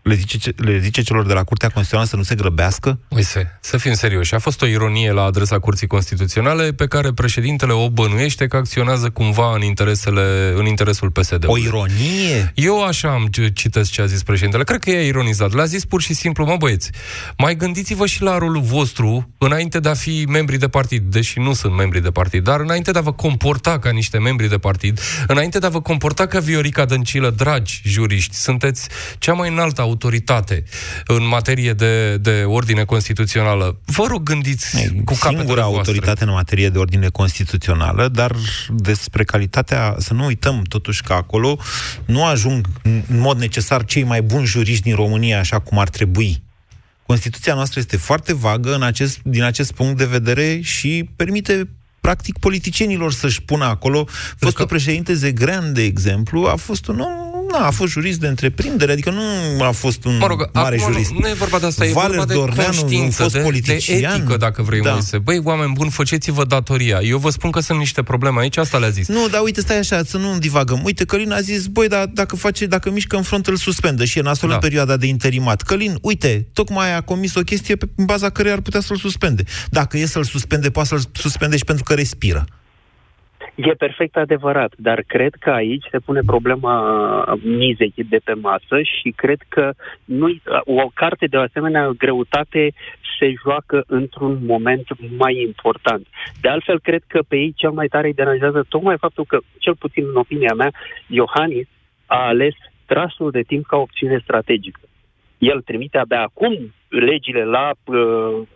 le 0.01 0.13
zice, 0.13 0.51
le 0.57 0.79
zice 0.79 1.01
celor 1.01 1.25
de 1.25 1.33
la 1.33 1.43
Curtea 1.43 1.69
Constituțională 1.69 2.09
să 2.09 2.15
nu 2.15 2.23
se 2.23 2.35
grăbească? 2.35 2.99
Uite, 3.09 3.57
să 3.61 3.77
fim 3.77 3.93
serioși. 3.93 4.35
A 4.35 4.39
fost 4.39 4.61
o 4.61 4.65
ironie 4.65 5.11
la 5.11 5.23
adresa 5.23 5.59
Curții 5.59 5.87
Constituționale 5.87 6.73
pe 6.73 6.85
care 6.87 7.13
președintele 7.13 7.71
o 7.71 7.89
bănuiește 7.89 8.47
că 8.47 8.57
acționează 8.57 9.09
cumva 9.09 9.55
în, 9.55 9.61
interesele, 9.61 10.53
în 10.55 10.65
interesul 10.65 11.09
PSD-ului. 11.11 11.47
O 11.47 11.57
ironie? 11.57 12.51
Eu 12.55 12.83
așa 12.83 13.09
am 13.09 13.29
c- 13.29 13.53
citesc 13.53 13.91
ce 13.91 14.01
a 14.01 14.05
zis 14.05 14.23
președintele. 14.23 14.63
Cred 14.63 14.79
că 14.79 14.89
e 14.89 15.07
ironizat. 15.07 15.53
Le-a 15.53 15.65
zis 15.65 15.85
pur 15.85 16.01
și 16.01 16.13
simplu, 16.13 16.45
mă 16.45 16.55
băieți, 16.59 16.89
mai 17.37 17.55
gândiți-vă 17.55 18.05
și 18.05 18.21
la 18.21 18.37
rolul 18.37 18.61
vostru 18.61 19.29
înainte 19.37 19.79
de 19.79 19.89
a 19.89 19.93
fi 19.93 20.25
membri 20.29 20.57
de 20.57 20.67
partid, 20.67 21.03
deși 21.11 21.39
nu 21.39 21.53
sunt 21.53 21.73
membri 21.75 22.01
de 22.01 22.11
partid, 22.11 22.43
dar 22.43 22.59
înainte 22.59 22.91
de 22.91 22.97
a 22.97 23.01
vă 23.01 23.13
comporta 23.13 23.79
ca 23.79 23.89
niște 23.89 24.17
membri 24.19 24.49
de 24.49 24.57
partid, 24.57 24.99
înainte 25.27 25.59
de 25.59 25.65
a 25.65 25.69
vă 25.69 25.81
comporta 25.81 26.25
ca 26.25 26.39
Viorica 26.39 26.85
Dăncilă, 26.85 27.29
dragi 27.29 27.81
juriști, 27.85 28.35
sunteți 28.35 28.87
cea 29.17 29.33
mai 29.33 29.49
înaltă 29.49 29.81
autoritate 29.81 30.46
în 31.05 31.27
materie 31.27 31.73
de, 31.73 32.17
de 32.17 32.43
ordine 32.45 32.83
constituțională. 32.83 33.79
Vă 33.85 34.05
rog, 34.07 34.23
gândiți 34.23 34.87
cu 35.05 35.13
capetele 35.13 35.37
singura 35.37 35.61
voastre. 35.61 35.77
autoritate 35.77 36.23
în 36.23 36.29
materie 36.29 36.69
de 36.69 36.77
ordine 36.77 37.09
constituțională, 37.09 38.07
dar 38.07 38.35
despre 38.69 39.23
calitatea, 39.23 39.95
să 39.97 40.13
nu 40.13 40.25
uităm 40.25 40.61
totuși 40.61 41.03
că 41.03 41.13
acolo 41.13 41.59
nu 42.05 42.25
ajung 42.25 42.65
în 42.83 43.17
în 43.17 43.19
mod 43.19 43.37
necesar 43.37 43.85
cei 43.85 44.03
mai 44.03 44.21
buni 44.21 44.45
juriști 44.45 44.83
din 44.83 44.95
România 44.95 45.39
așa 45.39 45.59
cum 45.59 45.79
ar 45.79 45.89
trebui. 45.89 46.43
Constituția 47.05 47.53
noastră 47.53 47.79
este 47.79 47.97
foarte 47.97 48.33
vagă 48.33 48.75
în 48.75 48.83
acest, 48.83 49.19
din 49.23 49.43
acest 49.43 49.71
punct 49.71 49.97
de 49.97 50.05
vedere 50.05 50.59
și 50.61 51.09
permite 51.15 51.69
practic 52.01 52.37
politicienilor 52.37 53.13
să-și 53.13 53.41
pună 53.41 53.65
acolo. 53.65 54.07
Fostul 54.37 54.65
președinte 54.65 55.13
Zegrean, 55.13 55.73
de 55.73 55.83
exemplu, 55.83 56.45
a 56.45 56.55
fost 56.55 56.87
un 56.87 56.99
om 56.99 57.36
na, 57.51 57.65
a 57.65 57.71
fost 57.71 57.91
jurist 57.91 58.19
de 58.19 58.27
întreprindere, 58.27 58.91
adică 58.91 59.09
nu 59.09 59.63
a 59.63 59.71
fost 59.71 60.05
un 60.05 60.17
Mă 60.17 60.27
rog, 60.27 60.49
mare 60.53 60.75
acum 60.79 60.91
jurist. 60.91 61.11
nu, 61.11 61.19
nu 61.19 61.27
e 61.27 61.33
vorba 61.33 61.59
de 61.59 61.65
asta, 61.65 61.85
e 61.85 61.91
Valer 61.91 62.09
vorba 62.09 62.25
de 62.25 62.33
Dorneanu, 62.33 62.69
un 62.73 62.79
conștiință, 62.79 63.21
fost 63.21 63.33
de, 63.33 63.37
de 63.39 63.43
politician. 63.45 64.13
etică, 64.15 64.37
dacă 64.37 64.61
vrei, 64.61 64.79
Da. 64.81 64.85
da. 64.87 64.91
Moise. 64.91 65.17
Băi, 65.17 65.41
oameni 65.43 65.73
buni, 65.73 65.89
faceți-vă 65.89 66.45
datoria. 66.45 66.99
Eu 67.01 67.17
vă 67.17 67.29
spun 67.29 67.51
că 67.51 67.59
sunt 67.59 67.77
niște 67.79 68.03
probleme 68.03 68.39
aici, 68.39 68.57
asta 68.57 68.77
le-a 68.77 68.89
zis. 68.89 69.07
Nu, 69.07 69.27
dar 69.27 69.41
uite, 69.43 69.61
stai 69.61 69.77
așa, 69.77 70.03
să 70.03 70.17
nu 70.17 70.37
divagăm. 70.37 70.81
Uite, 70.83 71.05
Călin 71.05 71.31
a 71.31 71.39
zis, 71.41 71.65
băi, 71.65 71.87
dar 71.87 72.05
dacă 72.05 72.35
face, 72.35 72.65
dacă 72.65 72.91
mișcă 72.91 73.15
în 73.15 73.21
front, 73.23 73.47
îl 73.47 73.55
suspendă 73.55 74.05
și 74.05 74.17
e 74.17 74.21
nasol 74.21 74.49
da. 74.49 74.55
în 74.55 74.61
perioada 74.61 74.97
de 74.97 75.05
interimat. 75.05 75.61
Călin, 75.61 75.97
uite, 76.01 76.47
tocmai 76.53 76.95
a 76.95 77.01
comis 77.01 77.35
o 77.35 77.41
chestie 77.41 77.75
pe 77.75 77.87
în 77.95 78.05
baza 78.05 78.29
căreia 78.29 78.53
ar 78.53 78.61
putea 78.61 78.79
să-l 78.79 78.97
suspende. 78.97 79.43
Dacă 79.69 79.97
e 79.97 80.05
să-l 80.05 80.23
suspende, 80.23 80.69
poate 80.69 80.87
să-l 80.89 81.01
suspende 81.13 81.57
și 81.57 81.63
pentru 81.65 81.83
că 81.83 81.93
respiră. 81.93 82.45
E 83.57 83.73
perfect 83.73 84.15
adevărat, 84.15 84.73
dar 84.75 85.03
cred 85.07 85.33
că 85.39 85.49
aici 85.49 85.85
se 85.91 85.99
pune 85.99 86.21
problema 86.25 86.75
mizei 87.41 87.93
de 88.09 88.19
pe 88.23 88.33
masă 88.33 88.81
și 88.81 89.13
cred 89.15 89.39
că 89.47 89.73
nu 90.05 90.27
o 90.65 90.89
carte 90.93 91.25
de 91.25 91.37
o 91.37 91.41
asemenea 91.41 91.89
greutate 91.97 92.73
se 93.19 93.33
joacă 93.43 93.83
într-un 93.87 94.39
moment 94.45 94.87
mai 95.17 95.41
important. 95.45 96.07
De 96.41 96.49
altfel, 96.49 96.79
cred 96.79 97.03
că 97.07 97.19
pe 97.27 97.35
ei 97.35 97.53
cel 97.55 97.71
mai 97.71 97.87
tare 97.87 98.07
îi 98.07 98.13
deranjează 98.13 98.65
tocmai 98.69 98.97
faptul 98.97 99.25
că, 99.25 99.37
cel 99.59 99.75
puțin 99.75 100.05
în 100.07 100.15
opinia 100.15 100.53
mea, 100.53 100.71
Iohannis 101.07 101.67
a 102.05 102.27
ales 102.27 102.53
trasul 102.85 103.31
de 103.31 103.41
timp 103.41 103.65
ca 103.65 103.77
opțiune 103.77 104.19
strategică. 104.23 104.79
El 105.37 105.61
trimite 105.61 105.97
abia 105.97 106.21
acum 106.21 106.73
legile 106.89 107.43
la 107.43 107.71
uh, 107.85 108.47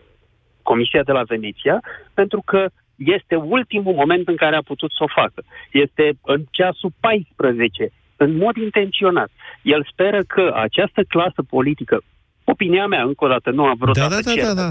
Comisia 0.62 1.02
de 1.02 1.12
la 1.12 1.22
Veneția, 1.22 1.80
pentru 2.14 2.42
că 2.44 2.68
este 3.04 3.34
ultimul 3.36 3.94
moment 3.94 4.28
în 4.28 4.36
care 4.36 4.56
a 4.56 4.62
putut 4.62 4.90
să 4.90 5.02
o 5.02 5.12
facă. 5.20 5.42
Este 5.72 6.12
în 6.22 6.44
ceasul 6.50 6.92
14, 7.00 7.92
în 8.16 8.36
mod 8.36 8.56
intenționat. 8.56 9.30
El 9.62 9.86
speră 9.92 10.20
că 10.22 10.52
această 10.54 11.02
clasă 11.08 11.42
politică, 11.48 12.02
opinia 12.44 12.86
mea, 12.86 13.02
încă 13.02 13.24
o 13.24 13.28
dată, 13.28 13.50
nu 13.50 13.64
am 13.64 13.76
vrut 13.78 13.96
Da, 13.96 14.08
să 14.08 14.08
da, 14.08 14.42
da, 14.42 14.54
da, 14.54 14.54
da. 14.62 14.70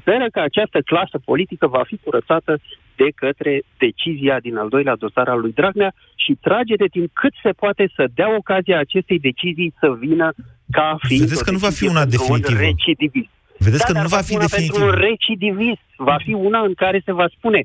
speră 0.00 0.26
că 0.32 0.40
această 0.40 0.78
clasă 0.80 1.18
politică 1.24 1.66
va 1.66 1.82
fi 1.86 1.96
curățată 2.04 2.60
de 2.96 3.08
către 3.14 3.62
decizia 3.78 4.40
din 4.40 4.56
al 4.56 4.68
doilea 4.68 4.96
dosar 4.96 5.28
al 5.28 5.40
lui 5.40 5.52
Dragnea 5.52 5.92
și 6.24 6.38
trage 6.40 6.74
de 6.74 6.88
timp 6.90 7.08
cât 7.12 7.34
se 7.42 7.50
poate 7.50 7.84
să 7.96 8.04
dea 8.14 8.30
ocazia 8.36 8.78
acestei 8.78 9.18
decizii 9.18 9.74
să 9.80 9.88
vină 10.04 10.28
ca 10.70 10.96
fiind 11.06 11.22
Vedeți 11.22 11.42
o 11.42 11.44
că 11.44 11.50
nu 11.50 11.58
va 11.66 11.70
fi 11.70 11.72
decizie 11.72 11.90
una 11.90 12.00
pentru 12.00 12.32
un 12.32 12.40
definitivă. 12.40 13.28
Recidivist. 13.58 13.66
Vedeți 13.66 13.84
da, 13.84 13.86
că 13.88 13.92
dar 13.92 14.02
nu 14.02 14.08
va 14.16 14.22
fi 14.28 14.34
una 14.34 14.44
definitivă. 14.48 14.78
pentru 14.78 14.88
un 14.88 14.94
recidivist. 15.08 15.86
Va 15.96 16.16
fi 16.26 16.32
una 16.48 16.60
în 16.68 16.74
care 16.82 16.98
se 17.04 17.12
va 17.20 17.28
spune 17.36 17.60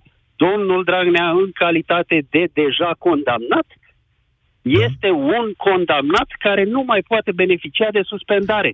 domnul 0.46 0.84
Dragnea 0.90 1.28
în 1.44 1.50
calitate 1.64 2.18
de 2.34 2.44
deja 2.60 2.92
condamnat 3.06 3.68
este 4.86 5.10
un 5.36 5.46
condamnat 5.68 6.30
care 6.40 6.64
nu 6.64 6.82
mai 6.92 7.02
poate 7.08 7.32
beneficia 7.32 7.88
de 7.92 8.02
suspendare. 8.12 8.72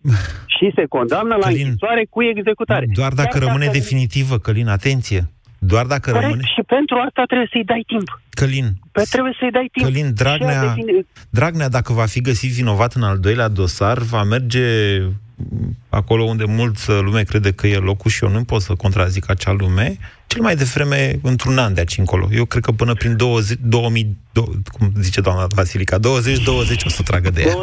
și 0.56 0.66
se 0.74 0.84
condamnă 0.96 1.34
la 1.34 1.46
Călin, 1.46 1.64
închisoare 1.66 2.06
cu 2.10 2.22
executare. 2.22 2.86
Doar 3.00 3.12
dacă 3.12 3.28
Chiar 3.38 3.42
rămâne 3.46 3.64
dacă- 3.66 3.78
definitivă, 3.78 4.38
Călin, 4.38 4.68
atenție. 4.68 5.20
Doar 5.58 5.86
dacă 5.86 6.10
Corect, 6.10 6.22
rămâne... 6.30 6.46
și 6.54 6.62
pentru 6.66 6.96
asta 7.06 7.22
trebuie 7.26 7.48
să-i 7.52 7.64
dai 7.64 7.84
timp. 7.86 8.20
Călin, 8.30 8.66
Pe 8.92 9.02
trebuie 9.10 9.36
să-i 9.40 9.50
dai 9.50 9.68
timp. 9.72 9.86
Călin, 9.86 10.04
Și 10.04 10.10
a 10.10 10.14
Dragnea, 10.22 10.62
defini- 10.74 11.06
Dragnea, 11.30 11.68
dacă 11.68 11.92
va 11.92 12.06
fi 12.06 12.20
găsit 12.20 12.50
vinovat 12.52 12.92
în 12.94 13.02
al 13.02 13.18
doilea 13.18 13.48
dosar, 13.48 13.98
va 13.98 14.22
merge 14.22 14.66
m, 14.98 15.20
acolo 15.88 16.22
unde 16.24 16.44
multă 16.44 16.92
lume 16.98 17.22
crede 17.22 17.52
că 17.52 17.66
e 17.66 17.76
locul 17.76 18.10
și 18.10 18.24
eu 18.24 18.30
nu 18.30 18.44
pot 18.44 18.62
să 18.62 18.74
contrazic 18.74 19.30
acea 19.30 19.52
lume, 19.52 19.98
cel 20.26 20.40
mai 20.42 20.56
devreme 20.56 21.18
într-un 21.22 21.58
an 21.58 21.74
de 21.74 21.80
aici 21.80 21.98
încolo. 21.98 22.28
Eu 22.32 22.44
cred 22.44 22.62
că 22.62 22.72
până 22.72 22.94
prin 22.94 23.16
20, 23.16 23.58
2000, 23.62 24.16
do- 24.40 24.54
cum 24.78 24.92
zice 25.00 25.20
doamna 25.20 25.46
Vasilica, 25.54 25.98
20-20 25.98 26.00
o 26.84 26.88
să 26.88 27.02
tragă 27.02 27.30
de 27.30 27.40
ea. 27.42 27.54
20-20. 27.54 27.56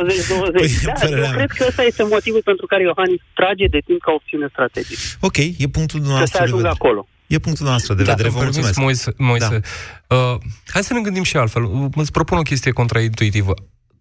Păi, 0.60 0.70
da, 0.86 0.92
părerea 0.92 1.24
eu 1.30 1.36
mea. 1.36 1.46
cred 1.46 1.52
că 1.52 1.66
ăsta 1.68 1.84
este 1.84 2.04
motivul 2.04 2.42
pentru 2.44 2.66
care 2.66 2.84
Iohannis 2.84 3.22
trage 3.34 3.68
de 3.68 3.80
timp 3.86 4.02
ca 4.02 4.12
opțiune 4.12 4.48
strategică. 4.52 5.00
Ok, 5.20 5.38
e 5.38 5.68
punctul 5.72 5.78
Să 5.88 5.92
se 5.96 5.98
dumneavoastră 6.00 6.38
de 6.38 6.44
ajungă 6.44 6.62
vedere. 6.64 6.78
acolo. 6.84 7.08
E 7.28 7.38
punctul 7.40 7.66
nostru 7.66 7.94
de 7.94 8.04
Dacă 8.04 8.16
vedere, 8.16 8.34
vă 8.36 8.42
îmi 8.44 8.52
permiți, 8.52 8.80
mulțumesc. 8.80 9.18
Moise, 9.18 9.40
Moise 9.48 9.60
uh, 10.08 10.38
hai 10.74 10.84
să 10.84 10.94
ne 10.94 11.02
gândim 11.02 11.24
și 11.24 11.38
altfel. 11.38 11.90
Îți 11.96 12.12
propun 12.12 12.38
o 12.38 12.42
chestie 12.42 12.72
contraintuitivă. 12.72 13.54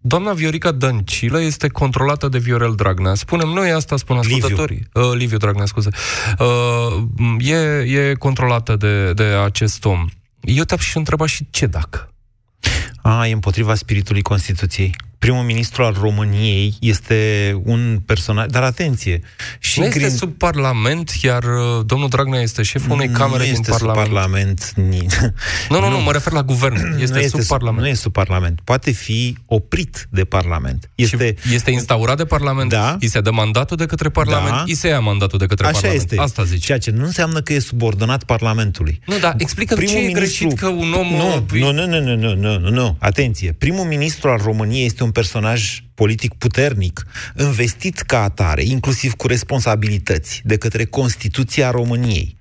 Doamna 0.07 0.33
Viorica 0.33 0.71
Dăncilă 0.71 1.41
este 1.41 1.67
controlată 1.67 2.27
de 2.27 2.37
Viorel 2.37 2.73
Dragnea. 2.75 3.13
Spunem 3.13 3.47
noi 3.47 3.71
asta, 3.71 3.97
spun 3.97 4.17
ascultătorii. 4.17 4.87
Uh, 4.93 5.03
Liviu 5.13 5.37
Dragnea, 5.37 5.65
scuze. 5.65 5.89
Uh, 6.39 7.47
e, 7.47 7.55
e 7.79 8.13
controlată 8.13 8.75
de, 8.75 9.13
de 9.13 9.23
acest 9.23 9.85
om. 9.85 10.05
Eu 10.41 10.63
te-am 10.63 10.79
și 10.79 10.97
întrebat 10.97 11.27
și 11.27 11.47
ce 11.49 11.65
dacă? 11.65 12.13
A, 13.01 13.27
e 13.27 13.33
împotriva 13.33 13.75
spiritului 13.75 14.21
Constituției. 14.21 14.95
Primul 15.17 15.43
ministru 15.43 15.83
al 15.83 15.97
României 15.99 16.75
este 16.79 17.51
un 17.63 17.99
personaj... 18.05 18.45
Dar 18.45 18.63
atenție! 18.63 19.21
Și 19.59 19.79
nu 19.79 19.85
este 19.85 19.99
Green... 19.99 20.15
sub 20.15 20.37
Parlament, 20.37 21.11
iar 21.21 21.43
uh, 21.43 21.85
domnul 21.85 22.09
Dragnea 22.09 22.41
este 22.41 22.63
șeful 22.63 22.91
unei 22.91 23.09
camere 23.09 23.37
nu 23.37 23.43
din 23.43 23.53
este 23.53 23.69
Parlament. 23.69 24.05
Sub 24.05 24.13
parlament 24.13 24.71
ni... 24.75 25.05
nu, 25.69 25.79
nu, 25.79 25.89
nu, 25.89 25.99
mă 25.99 26.11
refer 26.11 26.33
la 26.33 26.43
guvern. 26.43 26.75
Este, 26.75 27.13
nu 27.13 27.19
este 27.19 27.27
sub, 27.27 27.39
sub 27.39 27.47
Parlament. 27.47 27.81
Nu 27.81 27.87
este 27.87 28.01
sub 28.01 28.11
Parlament. 28.11 28.59
Poate 28.63 28.91
fi 28.91 29.37
oprit 29.45 30.07
de 30.09 30.23
Parlament. 30.23 30.89
Este, 30.95 31.35
și 31.45 31.53
este 31.53 31.71
instaurat 31.71 32.17
de 32.17 32.25
Parlament, 32.25 32.69
da? 32.69 32.97
îi 32.99 33.07
se 33.07 33.21
dă 33.21 33.31
mandatul 33.31 33.77
de 33.77 33.85
către 33.85 34.09
Parlament, 34.09 34.55
da? 34.55 34.63
îi 34.65 34.75
se 34.75 34.87
ia 34.87 34.99
mandatul 34.99 35.37
de 35.39 35.45
către 35.45 35.65
Așa 35.65 35.73
Parlament. 35.73 36.01
este. 36.01 36.21
Asta 36.21 36.43
zice. 36.43 36.65
Ceea 36.65 36.77
ce 36.77 36.91
nu 36.91 37.03
înseamnă 37.03 37.41
că 37.41 37.53
e 37.53 37.59
subordonat 37.59 38.23
Parlamentului. 38.23 38.99
Nu, 39.05 39.17
dar 39.17 39.35
explică 39.37 39.75
Primul 39.75 39.93
ce 39.93 39.99
e 39.99 40.07
ministru... 40.07 40.47
greșit 40.47 40.59
că 40.59 40.67
un 40.67 40.93
om... 40.93 41.07
Nu, 41.07 41.71
nu, 41.71 41.85
nu, 41.85 41.99
nu, 41.99 42.15
nu, 42.15 42.35
nu, 42.35 42.59
nu, 42.59 42.69
nu. 42.69 42.95
Atenție. 42.99 43.51
Primul 43.51 43.85
ministru 43.85 44.29
al 44.29 44.39
României 44.43 44.85
este 44.85 45.03
un 45.03 45.06
personaj 45.11 45.83
politic 45.93 46.33
puternic, 46.33 47.05
investit 47.37 47.99
ca 47.99 48.23
atare, 48.23 48.63
inclusiv 48.63 49.13
cu 49.13 49.27
responsabilități, 49.27 50.41
de 50.45 50.57
către 50.57 50.85
Constituția 50.85 51.71
României. 51.71 52.37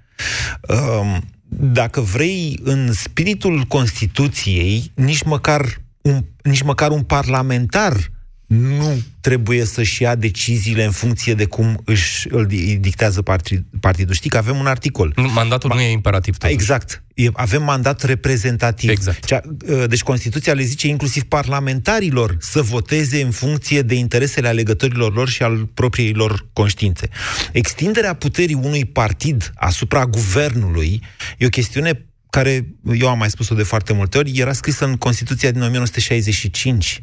Um, 0.68 1.24
dacă 1.48 2.00
vrei, 2.00 2.61
în 2.62 2.92
spiritul 2.92 3.62
Constituției, 3.62 4.92
nici 4.94 5.22
măcar 5.22 5.81
un, 6.02 6.24
nici 6.42 6.62
măcar 6.62 6.90
un 6.90 7.02
parlamentar 7.02 8.11
nu 8.47 9.03
trebuie 9.21 9.65
să-și 9.65 10.03
ia 10.03 10.15
deciziile 10.15 10.85
în 10.85 10.91
funcție 10.91 11.35
de 11.35 11.45
cum 11.45 11.83
își 11.85 12.27
îl 12.31 12.47
dictează 12.81 13.23
partid, 13.23 13.65
partidul. 13.81 14.15
Știi 14.15 14.31
că 14.31 14.37
avem 14.37 14.57
un 14.57 14.67
articol. 14.67 15.15
Mandatul 15.35 15.71
Ma- 15.73 15.75
nu 15.75 15.81
e 15.81 15.91
imperativ. 15.91 16.37
Totuși. 16.37 16.59
Exact. 16.59 17.03
E, 17.15 17.29
avem 17.33 17.63
mandat 17.63 18.03
reprezentativ. 18.03 18.91
Exact. 18.91 19.25
Cea, 19.25 19.41
ă, 19.71 19.87
deci 19.87 20.03
Constituția 20.03 20.53
le 20.53 20.63
zice 20.63 20.89
inclusiv 20.89 21.23
parlamentarilor 21.23 22.37
să 22.41 22.63
voteze 22.63 23.23
în 23.23 23.31
funcție 23.31 23.83
de 23.83 23.95
interesele 23.95 24.49
alegătorilor 24.49 25.15
lor 25.15 25.29
și 25.29 25.43
al 25.43 25.67
propriilor 25.75 26.49
conștiințe. 26.53 27.09
Extinderea 27.53 28.15
puterii 28.15 28.55
unui 28.63 28.85
partid 28.85 29.53
asupra 29.55 30.07
guvernului 30.07 31.03
e 31.39 31.47
o 31.47 31.49
chestiune 31.49 32.07
care, 32.31 32.67
eu 32.99 33.09
am 33.09 33.19
mai 33.19 33.31
spus-o 33.31 33.55
de 33.55 33.63
foarte 33.63 33.93
multe 33.93 34.19
ori, 34.19 34.39
era 34.39 34.53
scrisă 34.53 34.85
în 34.85 34.97
Constituția 34.97 35.51
din 35.51 35.63
1965 35.63 37.03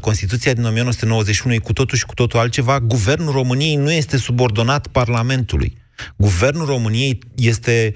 Constituția 0.00 0.52
din 0.52 0.64
1991 0.64 1.54
e 1.54 1.58
cu 1.58 1.72
totul 1.72 1.98
și 1.98 2.06
cu 2.06 2.14
totul 2.14 2.38
altceva. 2.38 2.80
Guvernul 2.80 3.32
României 3.32 3.76
nu 3.76 3.92
este 3.92 4.16
subordonat 4.16 4.86
Parlamentului. 4.86 5.76
Guvernul 6.16 6.66
României 6.66 7.18
este 7.36 7.94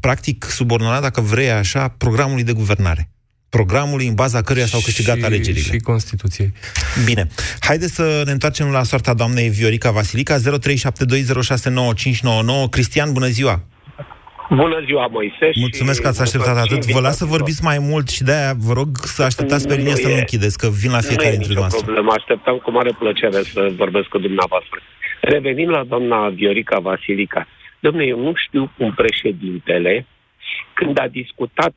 practic 0.00 0.44
subordonat, 0.44 1.02
dacă 1.02 1.20
vrei 1.20 1.50
așa, 1.50 1.88
programului 1.88 2.44
de 2.44 2.52
guvernare 2.52 3.08
programului 3.56 4.06
în 4.06 4.14
baza 4.14 4.42
căruia 4.42 4.66
s-au 4.66 4.80
câștigat 4.80 5.16
și, 5.16 5.24
alegerile. 5.24 5.72
Și 5.72 5.78
Constituției. 5.78 6.52
Bine. 7.04 7.28
Haideți 7.60 7.94
să 7.94 8.22
ne 8.24 8.32
întoarcem 8.32 8.66
la 8.66 8.82
soarta 8.82 9.14
doamnei 9.14 9.48
Viorica 9.48 9.90
Vasilica, 9.90 10.38
0372069599. 10.38 10.42
Cristian, 12.70 13.12
bună 13.12 13.28
ziua! 13.28 13.62
Bună 14.50 14.80
ziua, 14.84 15.06
Moise. 15.06 15.50
Mulțumesc 15.54 16.02
că 16.02 16.08
ați 16.08 16.22
așteptat 16.22 16.56
atât. 16.56 16.84
Vă 16.92 17.00
las 17.00 17.16
să 17.16 17.24
vorbiți 17.24 17.62
mai 17.64 17.78
mult 17.78 18.08
și 18.08 18.22
de-aia 18.22 18.52
vă 18.66 18.72
rog 18.72 18.88
să 18.96 19.22
așteptați 19.22 19.68
pe 19.68 19.74
linie 19.74 19.94
să 19.94 20.08
nu 20.08 20.14
închideți, 20.14 20.58
că 20.58 20.68
vin 20.80 20.90
la 20.90 21.00
fiecare 21.00 21.36
dintre 21.36 21.54
noastre. 21.54 21.78
Nu 21.80 21.84
problemă, 21.84 22.12
așteptam 22.16 22.56
cu 22.56 22.70
mare 22.70 22.90
plăcere 22.98 23.42
să 23.42 23.72
vorbesc 23.76 24.08
cu 24.08 24.18
dumneavoastră. 24.18 24.78
Revenim 25.20 25.68
la 25.68 25.84
doamna 25.84 26.28
Viorica 26.28 26.78
Vasilica. 26.78 27.46
Domnule, 27.80 28.06
eu 28.06 28.18
nu 28.18 28.32
știu 28.34 28.70
cum 28.76 28.92
președintele, 28.94 30.06
când 30.72 30.98
a 31.00 31.08
discutat 31.08 31.74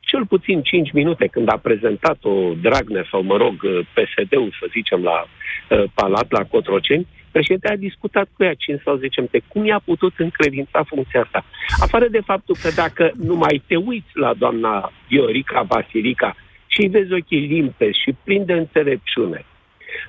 cel 0.00 0.26
puțin 0.26 0.62
5 0.62 0.92
minute, 0.92 1.26
când 1.26 1.48
a 1.52 1.58
prezentat-o 1.62 2.32
Dragnea 2.60 3.06
sau, 3.10 3.22
mă 3.22 3.36
rog, 3.36 3.54
PSD-ul, 3.94 4.56
să 4.60 4.66
zicem, 4.70 5.02
la 5.02 5.18
uh, 5.24 5.84
Palat, 5.94 6.30
la 6.30 6.44
Cotroceni, 6.44 7.06
Președintele 7.38 7.74
a 7.74 7.86
discutat 7.88 8.28
cu 8.36 8.44
ea 8.44 8.54
5 8.54 8.80
sau 8.84 8.96
10 8.96 9.20
minute. 9.20 9.42
Cum 9.48 9.64
i-a 9.64 9.80
putut 9.84 10.12
încredința 10.16 10.82
funcția 10.82 11.20
asta? 11.22 11.44
Afară 11.80 12.08
de 12.08 12.20
faptul 12.20 12.56
că 12.62 12.70
dacă 12.74 13.12
nu 13.16 13.34
mai 13.34 13.62
te 13.66 13.76
uiți 13.76 14.12
la 14.12 14.34
doamna 14.34 14.92
Viorica 15.08 15.62
Vasilica 15.62 16.36
și 16.66 16.80
îi 16.80 16.88
vezi 16.88 17.12
ochii 17.12 17.46
limpezi 17.46 18.02
și 18.02 18.16
plin 18.24 18.44
de 18.44 18.52
înțelepciune, 18.52 19.44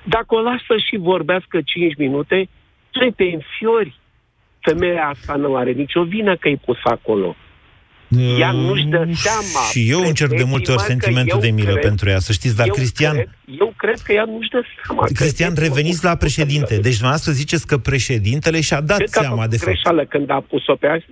dacă 0.04 0.34
o 0.34 0.40
lasă 0.40 0.74
și 0.86 0.96
vorbească 0.96 1.60
5 1.64 1.96
minute, 1.96 2.48
tu 2.90 3.10
te 3.10 3.24
înfiori. 3.24 3.94
Femeia 4.60 5.08
asta 5.08 5.34
nu 5.34 5.56
are 5.56 5.70
nicio 5.70 6.02
vină 6.02 6.36
că 6.36 6.48
e 6.48 6.56
pus 6.64 6.78
acolo. 6.82 7.36
Ea 8.38 8.50
nu-și 8.50 8.84
dă 8.84 9.08
seama. 9.14 9.60
Și 9.70 9.90
eu 9.90 10.00
încerc 10.00 10.30
de 10.30 10.42
multe 10.42 10.70
ori 10.72 10.80
sentimentul 10.80 11.40
de 11.40 11.50
milă 11.50 11.70
cred, 11.70 11.84
pentru 11.84 12.08
ea, 12.08 12.18
să 12.18 12.32
știți, 12.32 12.56
dar 12.56 12.66
eu 12.66 12.72
Cristian... 12.72 13.14
Cred, 13.14 13.28
eu 13.60 13.72
cred 13.76 13.98
că 13.98 14.12
ea 14.12 14.24
nu-și 14.24 14.48
dă 14.48 14.62
seama. 14.84 15.04
Cristian, 15.14 15.54
reveniți 15.56 16.04
la 16.04 16.16
președinte. 16.16 16.74
Deci 16.74 16.98
dumneavoastră 17.00 17.32
ziceți 17.32 17.66
că 17.66 17.76
președintele 17.78 18.60
și-a 18.60 18.80
dat 18.80 18.96
cred 18.96 19.08
seama 19.08 19.46
de 19.46 19.56
fapt. 19.56 19.70
greșeală 19.70 20.04
când 20.04 20.30
a 20.30 20.44
pus-o 20.48 20.74
pe 20.74 20.86
aia, 20.86 21.02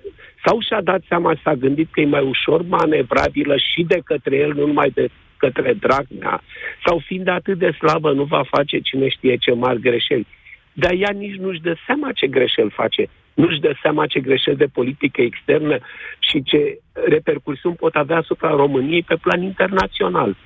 sau 0.44 0.60
și-a 0.60 0.80
dat 0.80 1.02
seama 1.08 1.34
și 1.34 1.42
s-a 1.42 1.54
gândit 1.54 1.88
că 1.90 2.00
e 2.00 2.04
mai 2.04 2.22
ușor 2.22 2.62
manevrabilă 2.62 3.56
și 3.56 3.82
de 3.82 4.00
către 4.04 4.36
el, 4.36 4.52
nu 4.54 4.66
numai 4.66 4.90
de 4.94 5.08
către 5.36 5.72
Dragnea, 5.72 6.42
sau 6.86 7.02
fiind 7.06 7.28
atât 7.28 7.58
de 7.58 7.70
slabă, 7.78 8.12
nu 8.12 8.24
va 8.24 8.42
face 8.50 8.78
cine 8.78 9.08
știe 9.08 9.36
ce 9.36 9.52
mari 9.52 9.80
greșeli. 9.80 10.26
Dar 10.72 10.92
ea 10.92 11.10
nici 11.10 11.36
nu-și 11.36 11.60
dă 11.60 11.74
seama 11.86 12.12
ce 12.12 12.26
greșeli 12.26 12.70
face 12.70 13.08
nu-și 13.40 13.60
dă 13.60 13.72
seama 13.82 14.06
ce 14.06 14.20
greșeli 14.20 14.56
de 14.56 14.74
politică 14.78 15.20
externă 15.20 15.78
și 16.18 16.42
ce 16.42 16.60
repercursiuni 16.92 17.80
pot 17.84 17.94
avea 17.94 18.16
asupra 18.16 18.50
României 18.50 19.02
pe 19.02 19.16
plan 19.24 19.42
internațional. 19.42 20.36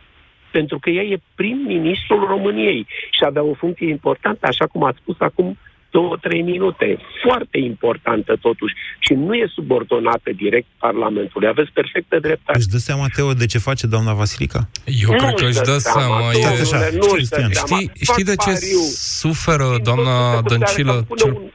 Pentru 0.51 0.79
că 0.79 0.91
ea 0.91 1.03
e 1.03 1.19
prim-ministrul 1.35 2.27
României 2.35 2.87
și 3.17 3.23
avea 3.25 3.43
o 3.43 3.55
funcție 3.55 3.89
importantă, 3.89 4.47
așa 4.47 4.67
cum 4.67 4.83
ați 4.85 4.99
spus 5.03 5.17
acum 5.19 5.59
două, 5.91 6.17
trei 6.21 6.43
minute. 6.43 6.99
Foarte 7.25 7.59
importantă, 7.59 8.37
totuși. 8.41 8.75
Și 8.99 9.13
nu 9.13 9.35
e 9.35 9.47
subordonată 9.55 10.31
direct 10.37 10.67
Parlamentului. 10.79 11.49
Aveți 11.49 11.71
perfectă 11.73 12.19
dreptate. 12.19 12.59
Își 12.59 12.69
dă 12.69 12.77
seama, 12.77 13.07
Teo, 13.15 13.33
de 13.33 13.47
ce 13.47 13.59
face 13.59 13.87
doamna 13.87 14.13
Vasilica? 14.13 14.69
Eu 14.85 15.11
nu 15.11 15.17
cred 15.17 15.35
că 15.35 15.45
își 15.45 15.61
dă 15.71 15.77
seama. 15.79 16.31
seama. 16.31 16.55
E... 16.55 16.61
Așa, 16.63 16.79
nu 16.95 17.09
știi, 17.65 17.91
știi 18.01 18.25
de 18.25 18.37
ce 18.45 18.53
suferă 19.21 19.69
doamna 19.83 20.41
Dăncilă? 20.41 21.07
Cel... 21.17 21.53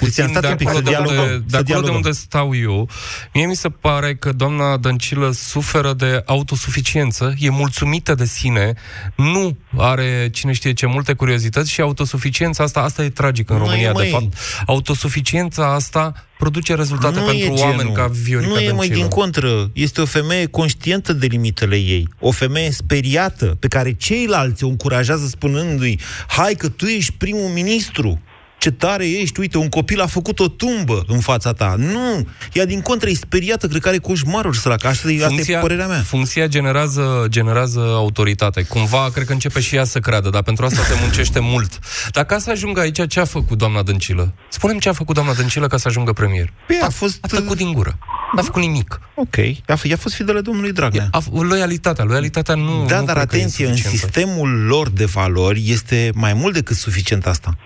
Cristian, 0.00 0.28
stați 0.28 0.46
un 0.46 0.56
pic, 0.56 0.68
să 0.68 0.80
dialogăm. 0.80 1.44
De, 1.46 1.62
de 1.62 1.72
acolo 1.72 1.86
de 1.86 1.94
unde 1.94 2.10
stau 2.10 2.54
eu, 2.54 2.88
mie 3.34 3.46
mi 3.46 3.56
se 3.56 3.68
pare 3.68 4.14
că 4.14 4.32
doamna 4.32 4.76
Dăncilă 4.76 5.30
suferă 5.30 5.92
de 5.92 6.22
autosuficiență, 6.26 7.34
e 7.38 7.50
mulțumită 7.50 8.14
de 8.14 8.24
sine, 8.24 8.74
nu 9.16 9.56
are 9.76 10.28
cine 10.32 10.52
știe 10.52 10.72
ce 10.72 10.86
multe 10.86 11.12
curiozități 11.12 11.70
și 11.70 11.80
autosuficiența 11.80 12.64
asta, 12.64 12.80
asta 12.80 13.04
e 13.04 13.08
tragic 13.08 13.50
în 13.50 13.56
nu 13.56 13.62
România, 13.62 13.92
e, 13.96 14.02
de 14.02 14.08
fapt. 14.08 14.34
Autosuficiența 14.66 15.74
asta 15.74 16.26
produce 16.38 16.74
rezultate 16.74 17.18
nu 17.18 17.24
pentru 17.24 17.52
oameni 17.52 17.78
genul. 17.78 17.94
ca 17.94 18.06
Viorica 18.06 18.52
Nu 18.52 18.60
e 18.60 18.72
mai 18.72 18.88
din 18.88 19.08
contră. 19.08 19.70
Este 19.72 20.00
o 20.00 20.04
femeie 20.04 20.46
conștientă 20.46 21.12
de 21.12 21.26
limitele 21.26 21.76
ei. 21.76 22.08
O 22.18 22.30
femeie 22.30 22.70
speriată, 22.70 23.56
pe 23.58 23.68
care 23.68 23.92
ceilalți 23.92 24.64
o 24.64 24.68
încurajează 24.68 25.26
spunându-i 25.26 26.00
hai 26.28 26.54
că 26.54 26.68
tu 26.68 26.86
ești 26.86 27.12
primul 27.12 27.48
ministru 27.48 28.20
ce 28.60 28.70
tare 28.70 29.08
ești, 29.08 29.40
uite, 29.40 29.58
un 29.58 29.68
copil 29.68 30.00
a 30.00 30.06
făcut 30.06 30.38
o 30.38 30.48
tumbă 30.48 31.04
în 31.06 31.18
fața 31.20 31.52
ta. 31.52 31.74
Nu, 31.78 32.26
ea 32.52 32.66
din 32.66 32.80
contră 32.80 33.08
e 33.08 33.14
speriată, 33.14 33.66
cred 33.66 33.80
că 33.80 33.88
are 33.88 33.98
coșmaruri 33.98 34.58
săracă. 34.58 34.86
Asta, 34.86 35.08
funcția, 35.08 35.26
asta 35.26 35.52
e 35.52 35.56
părerea 35.56 35.86
mea. 35.86 36.02
Funcția 36.02 36.46
generează, 36.46 37.26
generează 37.28 37.80
autoritate. 37.80 38.62
Cumva, 38.62 39.10
cred 39.12 39.26
că 39.26 39.32
începe 39.32 39.60
și 39.60 39.76
ea 39.76 39.84
să 39.84 39.98
creadă, 39.98 40.30
dar 40.30 40.42
pentru 40.42 40.64
asta 40.64 40.82
se 40.82 40.94
muncește 41.00 41.38
mult. 41.38 41.78
Dar 42.12 42.24
ca 42.24 42.38
să 42.38 42.50
ajungă 42.50 42.80
aici, 42.80 43.08
ce 43.08 43.20
a 43.20 43.24
făcut 43.24 43.58
doamna 43.58 43.82
Dăncilă? 43.82 44.34
Spunem 44.48 44.78
ce 44.78 44.88
a 44.88 44.92
făcut 44.92 45.14
doamna 45.14 45.34
Dăncilă 45.34 45.66
ca 45.66 45.76
să 45.76 45.88
ajungă 45.88 46.12
premier. 46.12 46.52
Păi 46.66 46.78
a, 46.82 46.86
a 46.86 46.90
fost... 46.90 47.18
A 47.20 47.26
tăcut 47.26 47.56
din 47.56 47.72
gură. 47.72 47.98
N-a 48.34 48.42
făcut 48.42 48.62
nimic. 48.62 49.00
Ok. 49.14 49.36
A, 49.66 49.78
f- 49.78 49.92
a 49.92 49.96
fost 49.96 50.14
fidelă 50.14 50.40
domnului 50.40 50.72
Dragnea. 50.72 51.08
A, 51.10 51.22
loialitatea. 51.32 52.04
Loialitatea 52.04 52.54
nu 52.54 52.84
Da, 52.86 53.00
nu 53.00 53.06
dar 53.06 53.16
atenție, 53.16 53.66
în 53.66 53.76
sistemul 53.76 54.64
lor 54.64 54.88
de 54.88 55.04
valori 55.04 55.62
este 55.66 56.10
mai 56.14 56.34
mult 56.34 56.54
decât 56.54 56.76
suficient 56.76 57.26
asta 57.26 57.56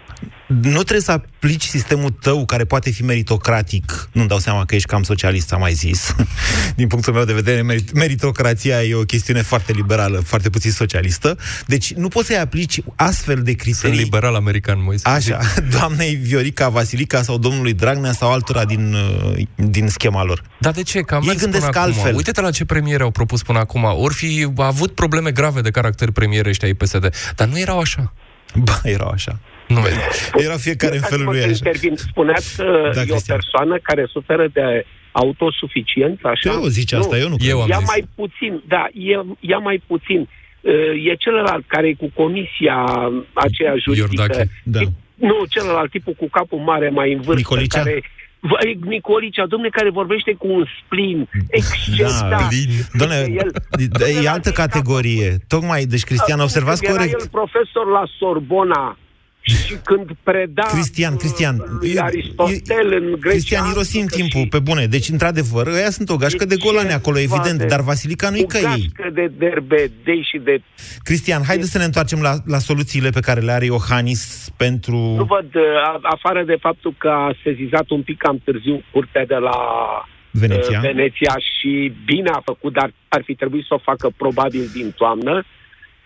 nu 0.47 0.71
trebuie 0.71 1.01
să 1.01 1.13
aplici 1.13 1.65
sistemul 1.65 2.11
tău, 2.11 2.45
care 2.45 2.65
poate 2.65 2.91
fi 2.91 3.05
meritocratic. 3.05 4.09
Nu-mi 4.13 4.29
dau 4.29 4.39
seama 4.39 4.65
că 4.65 4.75
ești 4.75 4.89
cam 4.89 5.03
socialist, 5.03 5.53
am 5.53 5.61
mai 5.61 5.73
zis. 5.73 6.15
Din 6.77 6.87
punctul 6.87 7.13
meu 7.13 7.25
de 7.25 7.33
vedere, 7.33 7.63
merit- 7.63 7.93
meritocrația 7.93 8.83
e 8.83 8.95
o 8.95 9.03
chestiune 9.03 9.43
foarte 9.43 9.73
liberală, 9.73 10.19
foarte 10.19 10.51
puțin 10.51 10.71
socialistă. 10.71 11.39
Deci 11.67 11.93
nu 11.93 12.09
poți 12.09 12.27
să-i 12.27 12.39
aplici 12.39 12.81
astfel 12.97 13.43
de 13.43 13.53
criterii. 13.53 13.97
Sunt 13.97 14.05
liberal 14.05 14.35
american, 14.35 14.83
Moise. 14.83 15.09
Așa, 15.09 15.41
doamnei 15.79 16.15
Viorica 16.15 16.69
Vasilica 16.69 17.23
sau 17.23 17.39
domnului 17.39 17.73
Dragnea 17.73 18.13
sau 18.13 18.33
altora 18.33 18.65
din, 18.65 18.95
uh, 18.95 19.43
din 19.55 19.89
schema 19.89 20.25
lor. 20.25 20.43
Dar 20.59 20.73
de 20.73 20.83
ce? 20.83 21.01
Că 21.01 21.15
am 21.15 21.23
Ei 21.29 21.37
gândesc 21.37 21.67
până 21.67 21.85
altfel. 21.85 22.03
Acum. 22.05 22.17
Uite-te 22.17 22.41
la 22.41 22.51
ce 22.51 22.65
premiere 22.65 23.03
au 23.03 23.11
propus 23.11 23.43
până 23.43 23.59
acum. 23.59 23.85
Ori 23.85 24.15
fi 24.15 24.53
avut 24.57 24.95
probleme 24.95 25.31
grave 25.31 25.61
de 25.61 25.71
caracter 25.71 26.11
premiere 26.11 26.49
ăștia 26.49 26.69
ai 26.69 26.75
PSD. 26.75 27.09
Dar 27.37 27.49
nu 27.49 27.59
erau 27.59 27.79
așa. 27.79 28.13
Ba, 28.69 28.81
erau 28.85 29.09
așa. 29.09 29.39
Nu, 29.69 29.81
era 30.37 30.57
fiecare 30.57 30.97
în 30.97 31.03
felul 31.03 31.25
lui 31.25 31.39
așa. 31.39 31.49
Intervin. 31.49 31.97
Spuneați 31.97 32.57
că 32.57 32.91
Da, 32.95 33.01
e 33.01 33.05
o 33.05 33.07
Cristian. 33.07 33.39
persoană 33.39 33.79
care 33.83 34.07
suferă 34.11 34.47
de 34.53 34.87
autosuficiență, 35.13 36.29
așa? 36.29 36.51
Eu 36.53 36.63
zic 36.67 36.93
asta, 36.95 37.19
eu 37.19 37.29
nu 37.29 37.37
Eu 37.41 37.63
am 37.63 37.69
Ia 37.69 37.79
zis. 37.79 37.87
mai 37.89 38.09
puțin, 38.15 38.63
da, 38.69 38.87
ia, 38.93 39.25
ia 39.41 39.59
mai 39.59 39.83
puțin. 39.87 40.21
uh, 40.61 40.73
e 41.11 41.15
celălalt 41.15 41.65
care 41.67 41.89
e 41.89 41.93
cu 41.95 42.11
comisia 42.15 42.77
aceea 43.33 43.75
juridică. 43.83 44.23
Iordache, 44.23 44.51
da. 44.65 44.81
Nu, 45.15 45.37
celălalt 45.49 45.91
tipul 45.91 46.13
cu 46.13 46.29
capul 46.29 46.59
mare 46.59 46.89
mai 46.89 47.13
în 47.13 47.21
vârstă. 47.21 47.35
Nicolicea? 47.37 47.79
Care, 47.83 47.91
Vai, 47.93 48.03
Nicolicea, 48.87 49.47
domne, 49.47 49.69
care 49.69 49.91
vorbește 49.91 50.33
cu 50.39 50.47
un 50.53 50.65
splin 50.85 51.29
excedat. 51.49 52.29
Da, 52.31 52.49
Doamne, 52.93 53.17
El- 53.17 54.25
e 54.25 54.29
altă 54.29 54.51
categorie. 54.51 55.37
Tocmai, 55.49 55.85
deci 55.85 56.05
Cristian, 56.05 56.41
observați 56.41 56.85
Era 56.85 56.95
corect. 56.95 57.21
el 57.21 57.29
profesor 57.31 57.87
la 57.87 58.05
Sorbona 58.19 58.99
și 59.45 59.75
când 59.85 60.11
preda 60.23 60.63
Cristian, 60.63 61.17
Cristian, 61.17 61.57
lui 61.81 61.99
Aristotel 61.99 62.93
în 62.93 63.07
Grecia... 63.21 63.29
Cristian, 63.29 63.71
irosim 63.71 64.07
timpul, 64.07 64.47
pe 64.51 64.59
bune. 64.59 64.87
Deci, 64.87 65.09
într-adevăr, 65.09 65.67
ăia 65.67 65.91
sunt 65.91 66.09
o 66.11 66.17
gașcă 66.17 66.45
de 66.45 66.57
golani 66.57 66.93
acolo, 66.93 67.19
evident, 67.19 67.65
dar 67.65 67.81
Vasilica 67.81 68.31
nu-i 68.31 68.41
cu 68.43 68.47
ca 68.47 68.59
ei. 68.59 68.65
gașcă 68.65 69.11
de 69.13 69.33
derbedei 69.39 70.27
și 70.31 70.39
de... 70.39 70.63
Cristian, 71.03 71.43
haideți 71.47 71.71
să 71.71 71.79
ne 71.79 71.85
întoarcem 71.85 72.21
la, 72.21 72.35
la 72.47 72.59
soluțiile 72.59 73.11
pe 73.11 73.21
care 73.21 73.41
le 73.41 73.53
are 73.53 73.65
Iohannis 73.65 74.49
pentru... 74.57 74.97
Nu 74.97 75.25
văd, 75.25 75.55
uh, 75.55 75.63
a- 75.85 76.01
afară 76.03 76.45
de 76.45 76.57
faptul 76.61 76.95
că 76.99 77.09
a 77.09 77.37
sezizat 77.43 77.91
un 77.91 78.03
pic 78.03 78.19
cam 78.19 78.41
târziu 78.45 78.83
curtea 78.93 79.27
de 79.27 79.35
la 79.35 79.57
Veneția. 80.31 80.79
uh, 80.79 80.85
Veneția 80.85 81.35
și 81.39 81.93
bine 82.05 82.31
a 82.31 82.41
făcut, 82.45 82.73
dar 82.73 82.93
ar 83.09 83.23
fi 83.25 83.35
trebuit 83.35 83.65
să 83.65 83.75
o 83.75 83.79
facă 83.79 84.11
probabil 84.17 84.71
din 84.75 84.93
toamnă, 84.97 85.45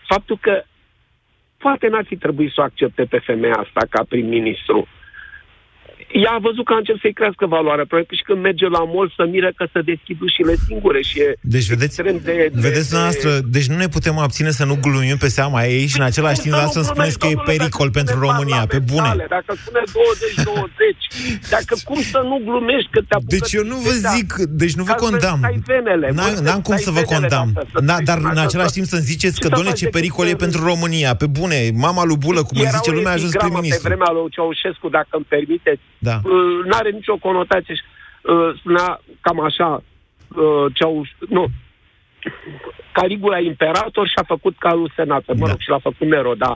faptul 0.08 0.38
că 0.40 0.62
poate 1.58 1.88
n-ar 1.88 2.04
fi 2.04 2.16
trebuit 2.16 2.52
să 2.52 2.60
o 2.60 2.62
accepte 2.62 3.04
pe 3.04 3.18
femeia 3.18 3.54
asta 3.54 3.86
ca 3.90 4.04
prim-ministru. 4.08 4.86
Ea 6.24 6.30
a 6.36 6.38
văzut 6.48 6.64
că 6.64 6.72
a 6.74 6.76
început 6.82 7.00
să-i 7.00 7.12
crească 7.20 7.44
valoarea 7.56 7.84
proiectului 7.92 8.20
și 8.22 8.26
când 8.28 8.40
merge 8.48 8.66
la 8.76 8.82
mol 8.94 9.12
să 9.16 9.22
miră 9.34 9.50
că 9.58 9.64
să 9.72 9.80
deschid 9.92 10.18
ușile 10.26 10.54
singure 10.66 11.00
și 11.08 11.16
e 11.20 11.28
Deci, 11.54 11.66
vedeți, 11.72 11.84
extrem 12.00 12.20
de... 12.24 12.34
de 12.52 12.60
vedeți 12.68 12.90
noastră, 12.98 13.30
deci 13.56 13.68
nu 13.72 13.76
ne 13.76 13.88
putem 13.96 14.18
abține 14.18 14.50
să 14.60 14.64
nu 14.64 14.76
glumim 14.84 15.16
pe 15.24 15.28
seama 15.38 15.58
ei 15.64 15.86
și 15.86 15.98
în 16.00 16.04
același 16.10 16.40
timp 16.40 16.54
lasă 16.54 16.80
să 16.82 16.88
spuneți 16.92 17.18
că 17.18 17.26
e 17.26 17.34
pericol 17.52 17.90
pentru 17.90 18.14
România, 18.26 18.62
pe 18.74 18.78
bune. 18.92 19.10
Dacă 19.36 19.50
spune 19.62 19.82
20-20, 19.86 21.48
dacă 21.50 21.74
cum 21.84 22.00
să 22.12 22.20
nu 22.30 22.36
glumești 22.44 22.90
că 22.90 23.00
te 23.08 23.14
apucă 23.14 23.34
Deci 23.36 23.52
eu 23.52 23.64
nu 23.72 23.76
vă 23.76 23.90
de- 23.90 24.08
zic, 24.14 24.28
deci 24.62 24.74
nu 24.74 24.82
vă 24.82 24.92
Ca 24.92 24.96
să 24.98 25.04
condamn. 25.04 25.38
stai 25.38 25.60
venele, 25.66 26.10
N-am, 26.14 26.34
bă, 26.34 26.40
n-am 26.40 26.60
cum 26.66 26.76
stai 26.76 26.86
să 26.86 26.90
vă 26.90 27.00
venele, 27.00 27.14
condamn. 27.18 27.50
dacă 27.54 27.66
să 27.72 27.80
Da, 27.90 27.92
stai 27.92 28.04
dar 28.04 28.16
în 28.18 28.22
dacă 28.34 28.40
același 28.48 28.68
să- 28.72 28.74
timp 28.78 28.86
să-mi 28.92 29.02
ziceți 29.12 29.34
Ce 29.34 29.40
că, 29.42 29.46
să 29.48 29.54
doamne, 29.54 29.68
faci 29.68 29.78
ce 29.78 29.84
decât 29.84 29.98
pericol 30.00 30.26
e 30.26 30.36
să- 30.36 30.42
pentru 30.44 30.60
România. 30.70 31.10
Pe 31.22 31.26
bune, 31.38 31.58
mama 31.86 32.02
lui 32.10 32.18
Bulă, 32.24 32.40
cum 32.48 32.56
îi 32.60 32.66
Era 32.68 32.76
zice 32.76 32.90
o 32.90 32.94
lumea, 32.98 33.10
a 33.10 33.18
ajuns 33.18 33.30
epigramă 33.32 33.52
prim-ministru. 33.52 33.88
pe 33.88 33.94
vremea 33.94 34.10
lui 34.16 34.30
Ceaușescu, 34.36 34.86
dacă 34.98 35.12
îmi 35.18 35.26
permiteți. 35.34 35.82
Da. 35.98 36.20
Uh, 36.24 36.64
N-are 36.64 36.90
nicio 36.90 37.16
conotație. 37.16 37.74
și, 37.74 37.82
uh, 38.22 38.58
Spunea 38.58 39.00
cam 39.20 39.40
așa, 39.40 39.82
uh, 40.28 40.72
Ceauș... 40.74 41.08
Nu. 41.28 41.46
Caligula 42.92 43.38
imperator 43.38 44.06
și-a 44.08 44.22
făcut 44.26 44.58
calul 44.58 44.92
senator. 44.96 45.34
Mă 45.34 45.44
Da. 45.44 45.50
rog, 45.50 45.60
și 45.60 45.68
l-a 45.68 45.78
făcut 45.78 46.06
Nero, 46.08 46.34
dar 46.34 46.50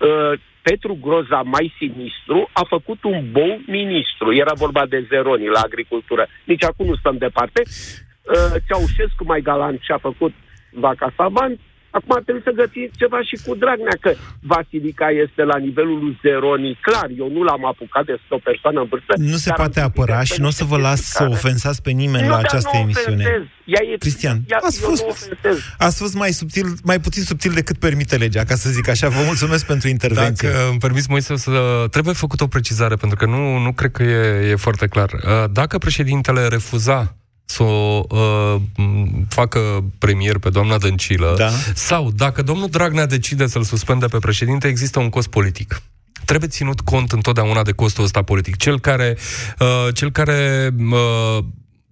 uh, 0.00 0.38
Petru 0.62 0.98
Groza, 1.00 1.40
mai 1.44 1.74
sinistru, 1.78 2.48
a 2.52 2.64
făcut 2.68 3.04
un 3.04 3.30
bou 3.32 3.60
ministru. 3.66 4.34
Era 4.34 4.52
vorba 4.54 4.86
de 4.86 5.06
Zeroni 5.08 5.46
la 5.48 5.60
agricultură. 5.64 6.26
Nici 6.44 6.64
acum 6.64 6.86
nu 6.86 6.96
stăm 6.96 7.16
departe. 7.16 7.62
Uh, 7.66 8.54
Ceaușescu, 8.68 9.24
mai 9.24 9.40
galant, 9.40 9.80
și-a 9.80 9.98
făcut 9.98 10.32
vaca 10.70 11.12
sa 11.16 11.28
bani. 11.28 11.60
Acum 11.96 12.12
ar 12.18 12.22
trebui 12.26 12.42
să 12.48 12.52
găsiți 12.62 12.94
ceva 13.02 13.18
și 13.28 13.36
cu 13.44 13.50
Dragnea, 13.62 13.96
că 14.04 14.10
Vasilica 14.52 15.08
este 15.24 15.42
la 15.52 15.56
nivelul 15.66 15.98
lui 16.04 16.14
Zeroni. 16.22 16.78
Clar, 16.86 17.08
eu 17.22 17.28
nu 17.36 17.42
l-am 17.48 17.62
apucat 17.72 18.04
de 18.10 18.14
o 18.36 18.38
persoană 18.48 18.78
în 18.80 18.86
vârstă. 18.92 19.12
Nu 19.32 19.36
se 19.44 19.48
dar 19.48 19.58
poate 19.60 19.78
am 19.80 19.86
apăra 19.90 20.18
citit 20.22 20.32
și 20.34 20.40
nu 20.40 20.46
o 20.52 20.54
să 20.60 20.64
vă 20.72 20.76
las 20.86 21.00
să 21.02 21.18
care- 21.18 21.30
ofensați 21.36 21.82
pe 21.86 21.90
nimeni 22.02 22.24
Nu, 22.26 22.30
la 22.34 22.36
dar 22.36 22.44
această 22.44 22.70
nu 22.72 22.80
emisiune. 22.80 23.24
ofensez. 23.24 23.44
Ea 23.74 23.82
e, 23.92 23.96
Cristian, 24.04 24.36
ea, 24.50 24.58
ați 24.68 24.78
eu 24.82 24.88
fost, 24.88 25.02
nu 25.02 25.08
ofensez. 25.08 25.56
ați 25.86 25.96
fost 26.02 26.14
mai, 26.14 26.30
subtil, 26.40 26.66
mai 26.90 26.98
puțin 27.00 27.22
subtil 27.22 27.52
decât 27.60 27.76
permite 27.78 28.16
legea, 28.16 28.44
ca 28.44 28.54
să 28.54 28.68
zic 28.70 28.88
așa. 28.88 29.08
Vă 29.08 29.22
mulțumesc 29.24 29.66
pentru 29.72 29.88
intervenție. 29.88 30.48
Dacă 30.48 30.68
îmi 30.70 30.78
permis, 30.78 31.06
Moise, 31.06 31.36
să 31.36 31.84
trebuie 31.90 32.14
făcut 32.14 32.40
o 32.40 32.46
precizare, 32.46 32.94
pentru 32.94 33.16
că 33.18 33.26
nu, 33.26 33.58
nu 33.58 33.72
cred 33.72 33.90
că 33.90 34.02
e, 34.02 34.50
e 34.50 34.54
foarte 34.56 34.86
clar. 34.86 35.10
Uh, 35.12 35.44
Dacă 35.52 35.78
președintele 35.78 36.46
refuza 36.48 37.16
să 37.46 37.62
o 37.62 38.04
uh, 38.08 38.60
m, 38.76 39.26
facă 39.28 39.84
premier 39.98 40.38
pe 40.38 40.50
doamna 40.50 40.78
Dăncilă, 40.78 41.34
Da. 41.38 41.50
sau 41.74 42.10
dacă 42.10 42.42
domnul 42.42 42.68
Dragnea 42.68 43.06
decide 43.06 43.46
să-l 43.46 43.62
suspende 43.62 44.06
pe 44.06 44.18
președinte, 44.18 44.68
există 44.68 44.98
un 44.98 45.08
cost 45.08 45.28
politic. 45.28 45.82
Trebuie 46.24 46.48
ținut 46.48 46.80
cont 46.80 47.12
întotdeauna 47.12 47.62
de 47.62 47.72
costul 47.72 48.04
ăsta 48.04 48.22
politic. 48.22 48.56
Cel 48.56 48.80
care, 48.80 49.16
uh, 49.58 49.94
cel 49.94 50.10
care 50.10 50.70
uh, 50.78 51.44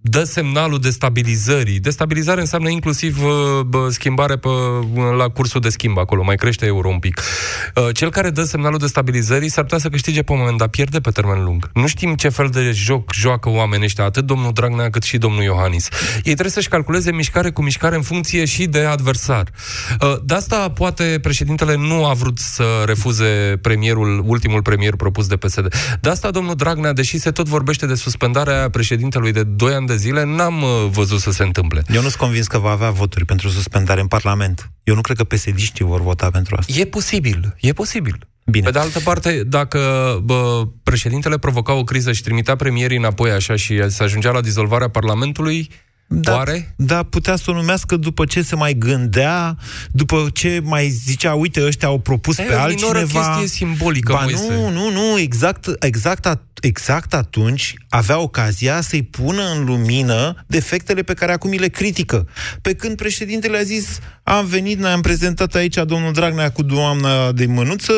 dă 0.07 0.23
semnalul 0.23 0.79
destabilizării. 0.79 1.79
Destabilizare 1.79 2.39
înseamnă 2.39 2.69
inclusiv 2.69 3.23
uh, 3.23 3.61
bă, 3.65 3.89
schimbare 3.89 4.35
pe, 4.35 4.49
la 5.17 5.27
cursul 5.27 5.61
de 5.61 5.69
schimb 5.69 5.97
acolo, 5.97 6.23
mai 6.23 6.35
crește 6.35 6.65
euro 6.65 6.89
un 6.89 6.99
pic. 6.99 7.21
Uh, 7.75 7.87
Cel 7.93 8.09
care 8.11 8.29
dă 8.29 8.43
semnalul 8.43 8.77
destabilizării 8.77 9.49
s-ar 9.49 9.63
putea 9.63 9.77
să 9.79 9.89
câștige 9.89 10.21
pe 10.21 10.31
un 10.31 10.37
moment, 10.37 10.57
dar 10.57 10.67
pierde 10.67 10.99
pe 10.99 11.09
termen 11.09 11.43
lung. 11.43 11.69
Nu 11.73 11.87
știm 11.87 12.15
ce 12.15 12.29
fel 12.29 12.47
de 12.47 12.71
joc 12.71 13.13
joacă 13.13 13.49
oamenii 13.49 13.85
ăștia, 13.85 14.03
atât 14.03 14.25
domnul 14.25 14.51
Dragnea 14.53 14.89
cât 14.89 15.03
și 15.03 15.17
domnul 15.17 15.43
Iohannis. 15.43 15.87
Ei 16.15 16.21
trebuie 16.21 16.49
să-și 16.49 16.67
calculeze 16.69 17.11
mișcare 17.11 17.51
cu 17.51 17.61
mișcare 17.61 17.95
în 17.95 18.01
funcție 18.01 18.45
și 18.45 18.65
de 18.65 18.79
adversar. 18.79 19.49
Uh, 20.01 20.15
De 20.23 20.33
asta 20.33 20.69
poate 20.69 21.19
președintele 21.21 21.75
nu 21.75 22.05
a 22.05 22.13
vrut 22.13 22.37
să 22.37 22.63
refuze 22.85 23.59
premierul, 23.61 24.23
ultimul 24.25 24.61
premier 24.61 24.95
propus 24.95 25.27
de 25.27 25.35
PSD. 25.35 25.75
De 26.01 26.09
asta 26.09 26.31
domnul 26.31 26.55
Dragnea, 26.55 26.93
deși 26.93 27.17
se 27.17 27.31
tot 27.31 27.47
vorbește 27.47 27.85
de 27.85 27.95
suspendarea 27.95 28.69
președintelui 28.69 29.31
de 29.31 29.43
2 29.43 29.73
ani 29.73 29.87
de 29.87 29.94
zile, 29.95 30.23
n-am 30.23 30.61
uh, 30.61 30.87
văzut 30.91 31.19
să 31.19 31.31
se 31.31 31.43
întâmple. 31.43 31.83
Eu 31.87 32.01
nu 32.01 32.07
sunt 32.07 32.21
convins 32.21 32.47
că 32.47 32.57
va 32.57 32.69
avea 32.69 32.89
voturi 32.89 33.25
pentru 33.25 33.49
suspendare 33.49 34.01
în 34.01 34.07
Parlament. 34.07 34.71
Eu 34.83 34.95
nu 34.95 35.01
cred 35.01 35.17
că 35.17 35.23
psd 35.23 35.79
vor 35.79 36.01
vota 36.01 36.29
pentru 36.29 36.55
asta. 36.59 36.73
E 36.79 36.85
posibil, 36.85 37.55
e 37.59 37.73
posibil. 37.73 38.27
Bine. 38.45 38.65
Pe 38.65 38.71
de 38.71 38.79
altă 38.79 38.99
parte, 38.99 39.43
dacă 39.43 39.79
bă, 40.23 40.67
președintele 40.83 41.37
provoca 41.37 41.73
o 41.73 41.83
criză 41.83 42.11
și 42.11 42.21
trimitea 42.21 42.55
premierii 42.55 42.97
înapoi 42.97 43.31
așa 43.31 43.55
și 43.55 43.89
se 43.89 44.03
ajungea 44.03 44.31
la 44.31 44.41
dizolvarea 44.41 44.89
Parlamentului, 44.89 45.69
Da, 46.07 46.33
oare? 46.33 46.73
da, 46.77 47.03
putea 47.03 47.35
să 47.35 47.51
o 47.51 47.53
numească 47.53 47.95
după 47.95 48.25
ce 48.25 48.41
se 48.41 48.55
mai 48.55 48.73
gândea, 48.73 49.57
după 49.91 50.27
ce 50.33 50.61
mai 50.63 50.89
zicea, 50.89 51.33
uite, 51.33 51.65
ăștia 51.65 51.87
au 51.87 51.99
propus 51.99 52.37
E 52.37 52.43
pe 52.43 52.53
o 52.53 52.59
altcineva. 52.59 52.91
minoră 53.01 53.07
chestie 53.39 53.47
simbolică, 53.47 54.11
ba, 54.13 54.21
Moise. 54.21 54.53
nu, 54.53 54.69
nu, 54.69 54.89
nu, 54.91 55.19
exact, 55.19 55.67
exact, 55.79 56.27
at- 56.35 56.59
exact 56.61 57.13
atunci 57.13 57.73
avea 57.89 58.19
ocazia 58.19 58.81
să-i 58.81 59.03
pună 59.03 59.43
în 59.57 59.65
lumină 59.65 60.43
defectele 60.47 61.01
pe 61.03 61.13
care 61.13 61.31
acum 61.31 61.49
îi 61.51 61.57
le 61.57 61.67
critică. 61.67 62.27
Pe 62.61 62.73
când 62.73 62.95
președintele 62.97 63.57
a 63.57 63.63
zis, 63.63 63.99
am 64.23 64.45
venit, 64.45 64.79
ne-am 64.79 65.01
prezentat 65.01 65.53
aici 65.55 65.75
domnul 65.85 66.13
Dragnea 66.13 66.51
cu 66.51 66.63
doamna 66.63 67.31
de 67.31 67.45
mânuță, 67.45 67.93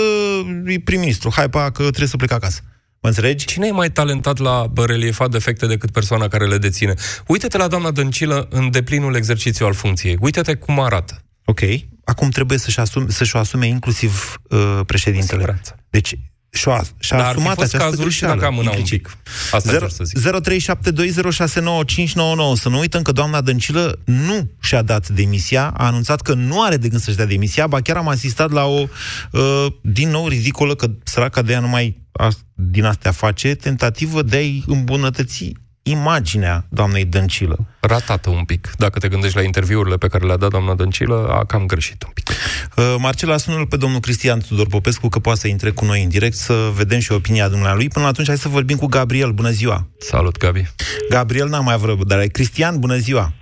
e 0.66 0.80
prim-ministru, 0.80 1.32
hai 1.36 1.50
pa 1.50 1.72
că 1.72 1.82
trebuie 1.82 2.08
să 2.08 2.18
plec 2.18 2.32
acasă. 2.32 2.60
Mă 3.08 3.14
înțelegi? 3.14 3.46
Cine 3.46 3.68
e 3.68 3.72
mai 3.72 3.92
talentat 3.92 4.38
la 4.38 4.68
bă, 4.72 4.86
reliefat 4.86 5.30
defecte 5.30 5.66
decât 5.68 5.92
persoana 5.92 6.28
care 6.28 6.48
le 6.48 6.58
deține? 6.58 6.94
Uită-te 7.28 7.58
la 7.58 7.68
doamna 7.68 7.92
Dăncilă 7.92 8.48
în 8.50 8.72
deplinul 8.72 9.16
exercițiu 9.16 9.66
al 9.66 9.74
funcției. 9.74 10.18
Uită-te 10.20 10.56
cum 10.56 10.80
arată. 10.80 11.22
Ok. 11.46 11.60
Acum 12.04 12.30
trebuie 12.30 12.58
să-și 12.58 12.80
asume, 12.80 13.06
să-și 13.10 13.36
o 13.36 13.40
asume 13.40 13.68
inclusiv 13.68 14.42
uh, 14.50 14.80
președintele. 14.86 15.38
siguranță. 15.40 15.76
Deci 15.90 16.14
și-a, 16.50 16.84
și-a 17.00 17.18
Dar 17.18 17.26
ar 17.26 17.32
fi 17.32 17.38
asumat 17.40 17.56
fost 17.56 17.74
această 17.74 17.90
cazul 17.90 18.10
și 18.10 18.20
greșeală. 18.20 18.34
dacă 18.34 18.46
amâna 18.46 18.70
un 18.72 18.78
implicit. 18.78 19.02
pic. 19.02 19.18
Asta 19.52 19.70
Zero- 19.70 19.76
vreau 19.76 19.90
să 19.90 20.04
zic. 20.04 20.18
0372069599. 20.18 22.60
Să 22.62 22.70
nu 22.70 22.80
uităm 22.80 23.02
că 23.02 23.12
doamna 23.12 23.42
Dăncilă 23.42 24.00
nu 24.06 24.50
și-a 24.62 24.82
dat 24.82 25.10
demisia, 25.10 25.74
a 25.78 25.86
anunțat 25.86 26.22
că 26.22 26.34
nu 26.34 26.62
are 26.64 26.78
de 26.78 26.88
gând 26.90 27.02
să-și 27.02 27.18
dea 27.18 27.26
demisia, 27.26 27.68
ba 27.68 27.82
chiar 27.82 27.98
am 27.98 28.08
asistat 28.08 28.52
la 28.52 28.66
o, 28.66 28.84
uh, 29.32 29.66
din 29.82 30.10
nou, 30.10 30.28
ridicolă, 30.28 30.76
că 30.76 30.88
săraca 31.04 31.42
de 31.42 31.52
ea 31.54 31.60
numai 31.60 31.98
a, 32.07 32.07
din 32.54 32.86
astea 32.86 33.12
face, 33.12 33.56
tentativă 33.56 34.22
de 34.22 34.36
a-i 34.36 34.64
îmbunătăți 34.68 35.54
imaginea 35.84 36.66
doamnei 36.70 37.06
Dăncilă. 37.06 37.58
Ratată 37.80 38.30
un 38.30 38.44
pic. 38.44 38.72
Dacă 38.78 39.00
te 39.00 39.08
gândești 39.08 39.36
la 39.36 39.42
interviurile 39.44 39.96
pe 39.96 40.08
care 40.08 40.26
le-a 40.26 40.38
dat 40.38 40.50
doamna 40.50 40.76
Dăncilă, 40.76 41.28
a 41.32 41.46
cam 41.46 41.66
greșit 41.66 42.04
un 42.04 42.12
pic. 42.14 42.30
Uh, 42.30 42.96
Marcela, 43.00 43.38
sună 43.38 43.66
pe 43.66 43.78
domnul 43.78 44.00
Cristian 44.00 44.40
Tudor 44.48 44.68
Popescu 44.68 45.08
că 45.10 45.20
poate 45.20 45.40
să 45.40 45.48
intre 45.48 45.70
cu 45.72 45.86
noi 45.86 46.04
în 46.04 46.10
direct, 46.10 46.36
să 46.36 46.54
vedem 46.76 47.00
și 47.00 47.12
opinia 47.12 47.50
dumnealui. 47.50 47.88
Până 47.88 48.06
atunci, 48.06 48.28
hai 48.28 48.38
să 48.38 48.48
vorbim 48.48 48.78
cu 48.78 48.86
Gabriel. 48.86 49.32
Bună 49.32 49.50
ziua! 49.50 49.88
Salut, 49.98 50.38
Gabi! 50.38 50.64
Gabriel 51.10 51.48
n-am 51.48 51.64
mai 51.64 51.74
avut 51.74 52.08
dar 52.08 52.26
Cristian, 52.26 52.80
bună 52.80 52.96
ziua! 52.96 53.34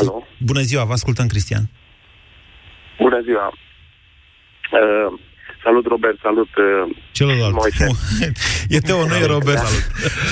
Alo, 0.00 0.22
Bună 0.40 0.60
ziua, 0.60 0.84
vă 0.84 0.92
ascultăm, 0.92 1.26
Cristian. 1.26 1.70
bună 2.98 3.20
ziua. 3.24 3.52
Uh, 4.72 5.20
salut, 5.62 5.86
Robert, 5.86 6.18
salut. 6.22 6.48
Uh, 6.56 6.96
Celălalt. 7.12 7.54
Moise. 7.54 7.86
e 8.68 8.78
Teo, 8.78 9.06
nu 9.06 9.14
e 9.14 9.26
Robert. 9.26 9.64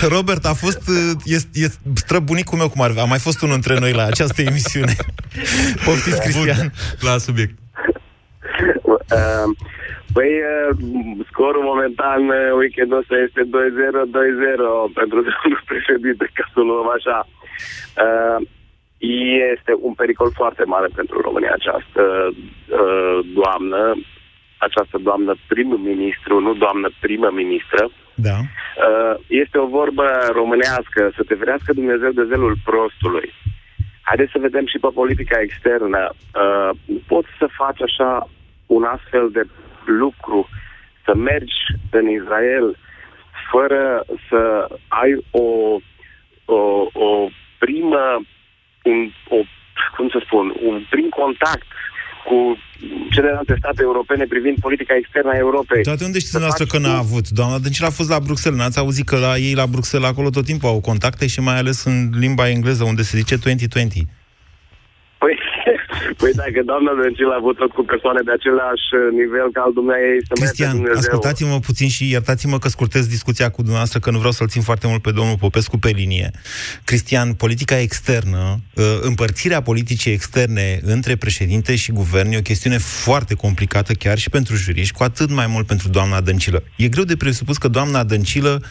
Robert 0.09 0.45
a 0.45 0.55
fost, 0.55 0.89
uh, 0.89 1.21
este, 1.25 1.51
este 1.53 1.79
străbunicul 1.95 2.59
meu 2.59 2.69
cum 2.69 2.83
ar 2.83 2.91
fi. 2.91 2.99
A 2.99 3.05
mai 3.05 3.19
fost 3.19 3.43
unul 3.43 3.55
între 3.55 3.79
noi 3.79 3.93
la 3.93 4.05
această 4.05 4.43
emisiune. 4.43 4.95
Poftiți, 5.87 6.21
Cristian. 6.21 6.73
La 7.01 7.19
subiect. 7.19 7.55
Uh, 8.83 9.47
păi, 10.13 10.33
uh, 10.53 10.77
scorul 11.31 11.63
momentan 11.63 12.29
uh, 12.29 12.53
weekendul 12.61 12.99
ăsta 12.99 13.17
este 13.27 13.43
2-0, 13.43 13.47
2-0 13.47 14.93
pentru 15.01 15.19
domnul 15.29 15.63
președinte, 15.73 16.31
ca 16.35 16.45
să 16.53 16.61
o 16.61 16.63
luăm 16.63 16.89
așa. 16.99 17.19
Uh, 18.05 18.39
este 19.55 19.73
un 19.81 19.95
pericol 19.95 20.31
foarte 20.35 20.65
mare 20.65 20.89
pentru 20.95 21.21
România 21.21 21.53
această 21.55 22.03
uh, 22.33 23.19
doamnă, 23.39 23.95
această 24.67 24.99
doamnă 24.99 25.33
prim-ministru, 25.47 26.41
nu 26.41 26.53
doamnă 26.55 26.89
primă-ministră. 27.01 27.91
Da. 28.15 28.39
Uh, 28.39 29.15
este 29.27 29.59
o 29.59 29.67
vorbă 29.67 30.07
românească, 30.33 31.01
să 31.17 31.23
te 31.29 31.35
vrească 31.35 31.73
Dumnezeu 31.73 32.11
de 32.11 32.25
zelul 32.29 32.57
prostului. 32.65 33.29
Haideți 34.03 34.33
să 34.33 34.39
vedem 34.39 34.67
și 34.67 34.79
pe 34.79 34.89
politica 34.95 35.41
externă. 35.41 36.03
Uh, 36.11 36.71
nu 36.85 37.01
poți 37.07 37.29
să 37.39 37.57
faci 37.61 37.83
așa 37.83 38.29
un 38.67 38.83
astfel 38.83 39.31
de 39.33 39.43
lucru, 39.85 40.49
să 41.05 41.15
mergi 41.15 41.61
în 41.91 42.09
Israel 42.09 42.77
fără 43.51 44.05
să 44.29 44.69
ai 44.89 45.13
o, 45.31 45.49
o, 46.45 46.61
o 47.07 47.29
primă, 47.59 48.21
un, 48.83 49.11
o, 49.29 49.37
cum 49.97 50.09
să 50.09 50.21
spun, 50.25 50.55
un 50.63 50.87
prim 50.91 51.09
contact 51.09 51.67
cu 52.25 52.59
celelalte 53.11 53.55
state 53.59 53.83
europene 53.83 54.25
privind 54.25 54.57
politica 54.61 54.95
externă 54.97 55.31
a 55.31 55.37
Europei. 55.37 55.83
Dar 55.83 55.95
de 55.95 56.05
unde 56.05 56.19
știți 56.19 56.37
dumneavoastră 56.39 56.67
că 56.73 56.79
n-a 56.79 56.97
avut? 56.99 57.29
Doamna 57.29 57.59
Dăncilă 57.59 57.87
a 57.87 57.91
fost 57.91 58.11
la 58.11 58.21
Bruxelles. 58.21 58.61
N-ați 58.61 58.79
auzit 58.79 59.07
că 59.07 59.17
la 59.19 59.37
ei 59.37 59.55
la 59.55 59.67
Bruxelles 59.67 60.09
acolo 60.11 60.31
tot 60.31 60.45
timpul 60.45 60.69
au 60.69 60.81
contacte 60.81 61.27
și 61.27 61.41
mai 61.41 61.57
ales 61.57 61.85
în 61.85 62.11
limba 62.19 62.49
engleză, 62.49 62.85
unde 62.85 63.03
se 63.03 63.19
zice 63.19 63.37
2020. 63.37 64.07
Păi, 65.19 65.39
păi 66.21 66.33
dacă 66.43 66.61
doamna 66.71 66.93
Dăncilă 67.03 67.33
a 67.33 67.41
avut 67.43 67.57
tot 67.57 67.71
cu 67.79 67.83
persoane 67.93 68.21
de 68.29 68.33
același 68.39 68.87
nivel 69.21 69.49
ca 69.53 69.61
al 69.67 69.73
dumneavoastră, 69.73 70.23
să 70.29 70.35
Cristian, 70.41 70.77
ascultați-mă 71.03 71.59
puțin 71.69 71.89
și 71.97 72.11
iertați-mă 72.11 72.59
că 72.59 72.69
scurtez 72.69 73.05
discuția 73.17 73.49
cu 73.51 73.61
dumneavoastră, 73.61 73.99
că 73.99 74.11
nu 74.11 74.19
vreau 74.19 74.33
să-l 74.39 74.53
țin 74.55 74.63
foarte 74.63 74.87
mult 74.87 75.03
pe 75.03 75.13
domnul 75.19 75.39
Popescu 75.45 75.77
pe 75.79 75.91
linie. 76.01 76.31
Cristian, 76.85 77.29
politica 77.45 77.79
externă, 77.79 78.43
ă, 78.77 79.01
împărțirea 79.01 79.61
politicii 79.63 80.13
externe 80.13 80.81
între 80.83 81.17
președinte 81.17 81.77
și 81.77 81.93
guvern 81.93 82.33
e 82.33 82.39
o 82.39 82.49
chestiune 82.51 82.79
foarte 82.79 83.35
complicată 83.35 83.93
chiar 83.93 84.19
și 84.19 84.31
pentru 84.31 84.55
juriști, 84.55 84.97
cu 84.97 85.03
atât 85.03 85.31
mai 85.31 85.47
mult 85.47 85.67
pentru 85.67 85.89
doamna 85.89 86.21
Dăncilă. 86.21 86.63
E 86.77 86.89
greu 86.89 87.05
de 87.05 87.17
presupus 87.17 87.57
că 87.57 87.69
doamna 87.69 88.05
Dăncilă 88.05 88.63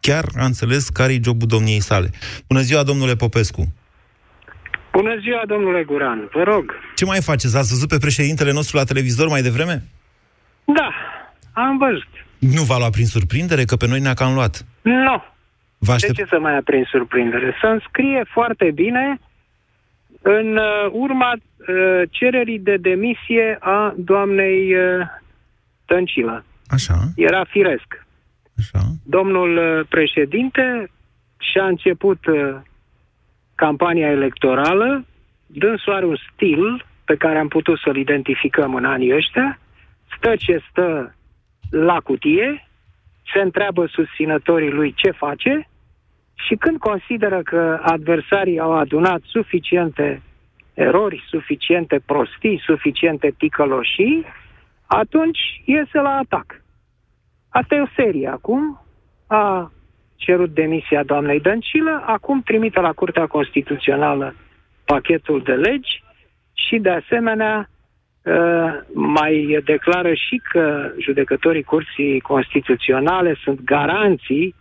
chiar 0.00 0.24
a 0.36 0.44
înțeles 0.44 0.88
care 0.88 1.12
e 1.12 1.20
jobul 1.22 1.48
domniei 1.48 1.80
sale. 1.80 2.10
Bună 2.46 2.60
ziua, 2.60 2.82
domnule 2.82 3.16
Popescu! 3.16 3.72
Bună 4.98 5.16
ziua, 5.20 5.42
domnule 5.46 5.82
Guran, 5.84 6.28
vă 6.32 6.42
rog. 6.42 6.64
Ce 6.94 7.04
mai 7.04 7.20
faceți? 7.22 7.56
Ați 7.56 7.68
văzut 7.68 7.88
pe 7.88 7.98
președintele 7.98 8.52
nostru 8.52 8.76
la 8.76 8.84
televizor 8.84 9.28
mai 9.28 9.42
devreme? 9.42 9.82
Da, 10.64 10.88
am 11.52 11.78
văzut. 11.78 12.12
Nu 12.38 12.62
v-a 12.62 12.78
luat 12.78 12.90
prin 12.90 13.06
surprindere 13.06 13.64
că 13.64 13.76
pe 13.76 13.86
noi 13.86 14.00
ne-a 14.00 14.14
cam 14.14 14.34
luat? 14.34 14.64
Nu. 14.82 15.22
Vă 15.78 15.92
aștept... 15.92 16.16
De 16.16 16.22
ce 16.22 16.28
să 16.28 16.38
mai 16.38 16.52
ia 16.52 16.60
prin 16.64 16.84
surprindere? 16.90 17.56
Să 17.60 17.66
înscrie 17.66 18.22
foarte 18.32 18.70
bine 18.74 19.20
în 20.22 20.56
uh, 20.56 20.90
urma 20.92 21.32
uh, 21.32 22.02
cererii 22.10 22.58
de 22.58 22.76
demisie 22.76 23.56
a 23.60 23.94
doamnei 23.96 24.74
uh, 24.74 25.06
Tăncilă. 25.84 26.44
Așa. 26.66 26.94
Era 27.16 27.44
firesc. 27.44 28.06
Așa. 28.58 28.80
Domnul 29.02 29.56
uh, 29.56 29.86
președinte 29.88 30.90
și-a 31.38 31.66
început 31.66 32.26
uh, 32.26 32.56
campania 33.56 34.10
electorală, 34.10 35.04
dânsul 35.46 35.92
are 35.92 36.06
un 36.06 36.16
stil 36.32 36.84
pe 37.04 37.16
care 37.16 37.38
am 37.38 37.48
putut 37.48 37.78
să-l 37.78 37.96
identificăm 37.96 38.74
în 38.74 38.84
anii 38.84 39.14
ăștia, 39.14 39.58
stă 40.16 40.36
ce 40.36 40.62
stă 40.70 41.14
la 41.70 42.00
cutie, 42.00 42.68
se 43.32 43.40
întreabă 43.40 43.86
susținătorii 43.86 44.70
lui 44.70 44.92
ce 44.92 45.10
face 45.10 45.68
și 46.34 46.54
când 46.54 46.78
consideră 46.78 47.42
că 47.42 47.80
adversarii 47.82 48.58
au 48.58 48.72
adunat 48.72 49.20
suficiente 49.24 50.22
erori, 50.74 51.24
suficiente 51.28 52.00
prostii, 52.06 52.62
suficiente 52.64 53.34
ticăloșii, 53.38 54.24
atunci 54.86 55.62
iese 55.64 56.00
la 56.00 56.16
atac. 56.16 56.62
Asta 57.48 57.74
e 57.74 57.80
o 57.80 57.94
serie 57.96 58.28
acum 58.28 58.80
a 59.26 59.72
cerut 60.16 60.54
demisia 60.54 61.02
doamnei 61.02 61.40
Dăncilă, 61.40 62.02
acum 62.06 62.42
trimite 62.42 62.80
la 62.80 62.92
Curtea 62.92 63.26
Constituțională 63.26 64.34
pachetul 64.84 65.42
de 65.42 65.52
legi 65.52 66.02
și, 66.54 66.78
de 66.78 66.90
asemenea, 66.90 67.68
uh, 68.22 68.72
mai 68.94 69.58
declară 69.64 70.14
și 70.14 70.40
că 70.50 70.90
judecătorii 70.98 71.62
Curții 71.62 72.20
Constituționale 72.20 73.36
sunt 73.42 73.60
garanții 73.64 74.54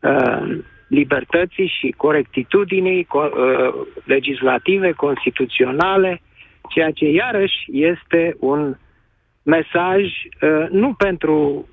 uh, 0.00 0.58
libertății 0.88 1.72
și 1.78 1.94
corectitudinii 1.96 3.06
uh, 3.12 3.28
legislative, 4.04 4.92
constituționale, 4.92 6.20
ceea 6.68 6.90
ce 6.90 7.04
iarăși 7.04 7.56
este 7.70 8.36
un 8.40 8.76
mesaj 9.42 10.04
nu 10.70 10.92
pentru 10.92 11.68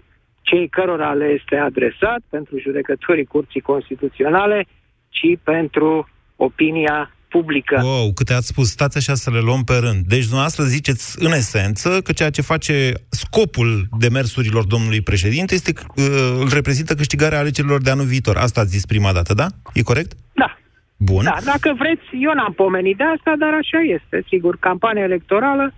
cei 0.49 0.65
cărora 0.69 1.11
le 1.13 1.27
este 1.39 1.55
adresat 1.55 2.21
pentru 2.29 2.53
judecătorii 2.59 3.25
Curții 3.25 3.67
Constituționale, 3.71 4.65
ci 5.09 5.29
pentru 5.43 6.09
opinia 6.35 6.97
publică. 7.35 7.75
Wow, 7.83 8.13
câte 8.13 8.33
ați 8.33 8.47
spus, 8.47 8.67
stați 8.69 8.97
așa 8.97 9.13
să 9.13 9.29
le 9.31 9.39
luăm 9.39 9.63
pe 9.63 9.77
rând. 9.85 10.01
Deci 10.13 10.27
dumneavoastră 10.31 10.63
ziceți 10.63 11.05
în 11.25 11.31
esență 11.31 11.89
că 12.01 12.11
ceea 12.11 12.29
ce 12.29 12.41
face 12.41 12.75
scopul 13.09 13.69
demersurilor 13.99 14.63
domnului 14.65 15.01
președinte 15.01 15.53
este, 15.53 15.71
uh, 15.75 16.05
îl 16.43 16.49
reprezintă 16.53 16.93
câștigarea 16.93 17.39
alegerilor 17.39 17.81
de 17.81 17.89
anul 17.89 18.05
viitor. 18.05 18.35
Asta 18.37 18.61
ați 18.61 18.69
zis 18.69 18.85
prima 18.85 19.11
dată, 19.13 19.33
da? 19.33 19.47
E 19.73 19.81
corect? 19.81 20.11
Da. 20.33 20.57
Bun. 20.97 21.23
Da, 21.23 21.37
dacă 21.45 21.69
vreți, 21.77 22.05
eu 22.25 22.33
n-am 22.33 22.53
pomenit 22.53 22.97
de 22.97 23.03
asta, 23.15 23.33
dar 23.39 23.53
așa 23.53 23.79
este. 23.97 24.23
Sigur, 24.27 24.57
campania 24.59 25.03
electorală 25.03 25.73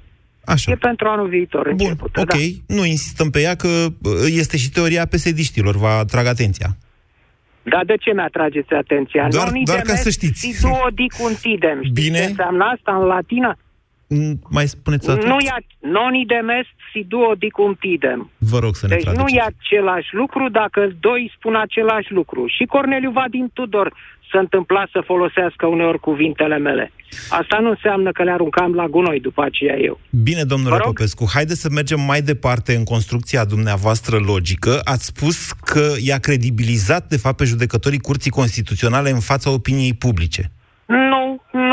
Așa. 0.46 0.72
E 0.72 0.76
pentru 0.76 1.08
anul 1.08 1.28
viitor. 1.28 1.64
Bun, 1.74 1.88
începută, 1.88 2.20
ok. 2.22 2.28
Da. 2.28 2.76
Nu 2.76 2.86
insistăm 2.86 3.30
pe 3.30 3.42
ea 3.42 3.56
că 3.56 3.68
este 4.26 4.58
și 4.58 4.70
teoria 4.70 5.06
pesediștilor. 5.06 5.76
Vă 5.76 5.88
atrag 5.88 6.26
atenția. 6.26 6.68
Dar 7.64 7.86
de 7.86 7.96
ce 7.96 8.12
mi-atrageți 8.14 8.74
atenția? 8.74 9.28
Doar, 9.30 9.52
doar 9.64 9.80
ca 9.80 9.96
să 9.96 10.10
știți. 10.10 10.40
Siduodicuntidem. 10.40 11.78
Știți 11.84 12.02
Bine. 12.02 12.18
ce 12.18 12.24
înseamnă 12.26 12.64
asta 12.64 12.96
în 12.96 13.06
latină? 13.06 13.58
Mai 14.50 14.68
spuneți 14.68 15.10
atât? 15.10 15.26
Nu 15.26 15.38
ia 15.40 15.58
noni 15.80 16.26
demest 16.26 16.76
siduodicumtidem. 16.92 18.30
Vă 18.38 18.60
rog 18.60 18.76
să 18.76 18.88
ne 18.88 18.94
Deci 18.96 19.04
traduceți. 19.04 19.34
nu 19.34 19.38
e 19.40 19.42
același 19.56 20.10
lucru 20.16 20.50
dacă 20.50 20.96
doi 21.00 21.32
spun 21.38 21.56
același 21.56 22.12
lucru. 22.12 22.46
Și 22.48 22.66
Corneliu 22.66 23.12
Vadim 23.12 23.50
Tudor 23.54 23.94
se 24.36 24.42
întâmpla 24.46 24.84
să 24.92 25.00
folosească 25.06 25.66
uneori 25.66 26.00
cuvintele 26.00 26.58
mele. 26.58 26.92
Asta 27.30 27.58
nu 27.62 27.70
înseamnă 27.70 28.12
că 28.12 28.24
le 28.24 28.32
aruncam 28.32 28.74
la 28.74 28.88
gunoi 28.88 29.20
după 29.20 29.42
aceea 29.44 29.78
eu. 29.78 30.00
Bine, 30.10 30.44
domnule 30.44 30.78
Popescu, 30.78 31.26
haideți 31.34 31.62
să 31.62 31.70
mergem 31.72 32.02
mai 32.02 32.22
departe 32.22 32.76
în 32.76 32.84
construcția 32.84 33.46
dumneavoastră 33.46 34.18
logică. 34.18 34.82
Ați 34.84 35.06
spus 35.06 35.52
că 35.52 35.86
i-a 36.08 36.18
credibilizat, 36.18 37.04
de 37.08 37.18
fapt, 37.18 37.38
pe 37.38 37.44
judecătorii 37.44 38.00
Curții 38.00 38.32
Constituționale 38.32 39.10
în 39.10 39.20
fața 39.20 39.50
opiniei 39.50 39.94
publice. 39.94 40.52
Nu, 40.86 41.24
nu, 41.52 41.65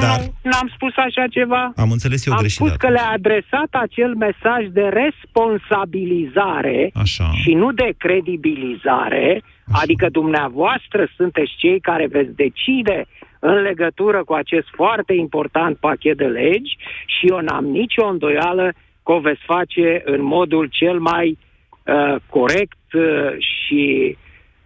Dar- 0.00 0.20
nu, 0.20 0.50
n-am 0.50 0.70
spus 0.74 0.92
așa 0.96 1.26
ceva. 1.30 1.72
Am 1.76 1.90
înțeles 1.90 2.26
eu 2.26 2.32
Am 2.32 2.38
greșit. 2.38 2.56
spus 2.58 2.76
că 2.76 2.88
le-a 2.88 3.10
adresat 3.12 3.68
acel 3.70 4.14
mesaj 4.14 4.66
de 4.72 4.82
responsabilizare 4.82 6.90
Așa. 6.94 7.30
și 7.42 7.54
nu 7.54 7.72
de 7.72 7.92
credibilizare, 7.98 9.42
adică 9.72 10.08
dumneavoastră 10.10 11.08
sunteți 11.16 11.54
cei 11.56 11.80
care 11.80 12.06
veți 12.06 12.34
decide 12.36 13.06
în 13.38 13.54
legătură 13.54 14.24
cu 14.24 14.32
acest 14.32 14.66
foarte 14.74 15.12
important 15.12 15.76
pachet 15.76 16.16
de 16.16 16.24
legi 16.24 16.76
și 17.06 17.26
eu 17.26 17.38
n-am 17.40 17.64
nicio 17.64 18.06
îndoială 18.06 18.72
că 19.04 19.12
o 19.12 19.20
veți 19.20 19.40
face 19.44 20.02
în 20.04 20.22
modul 20.22 20.68
cel 20.72 20.98
mai 20.98 21.38
uh, 21.84 22.14
corect 22.30 22.92
uh, 22.92 23.02
și, 23.38 24.16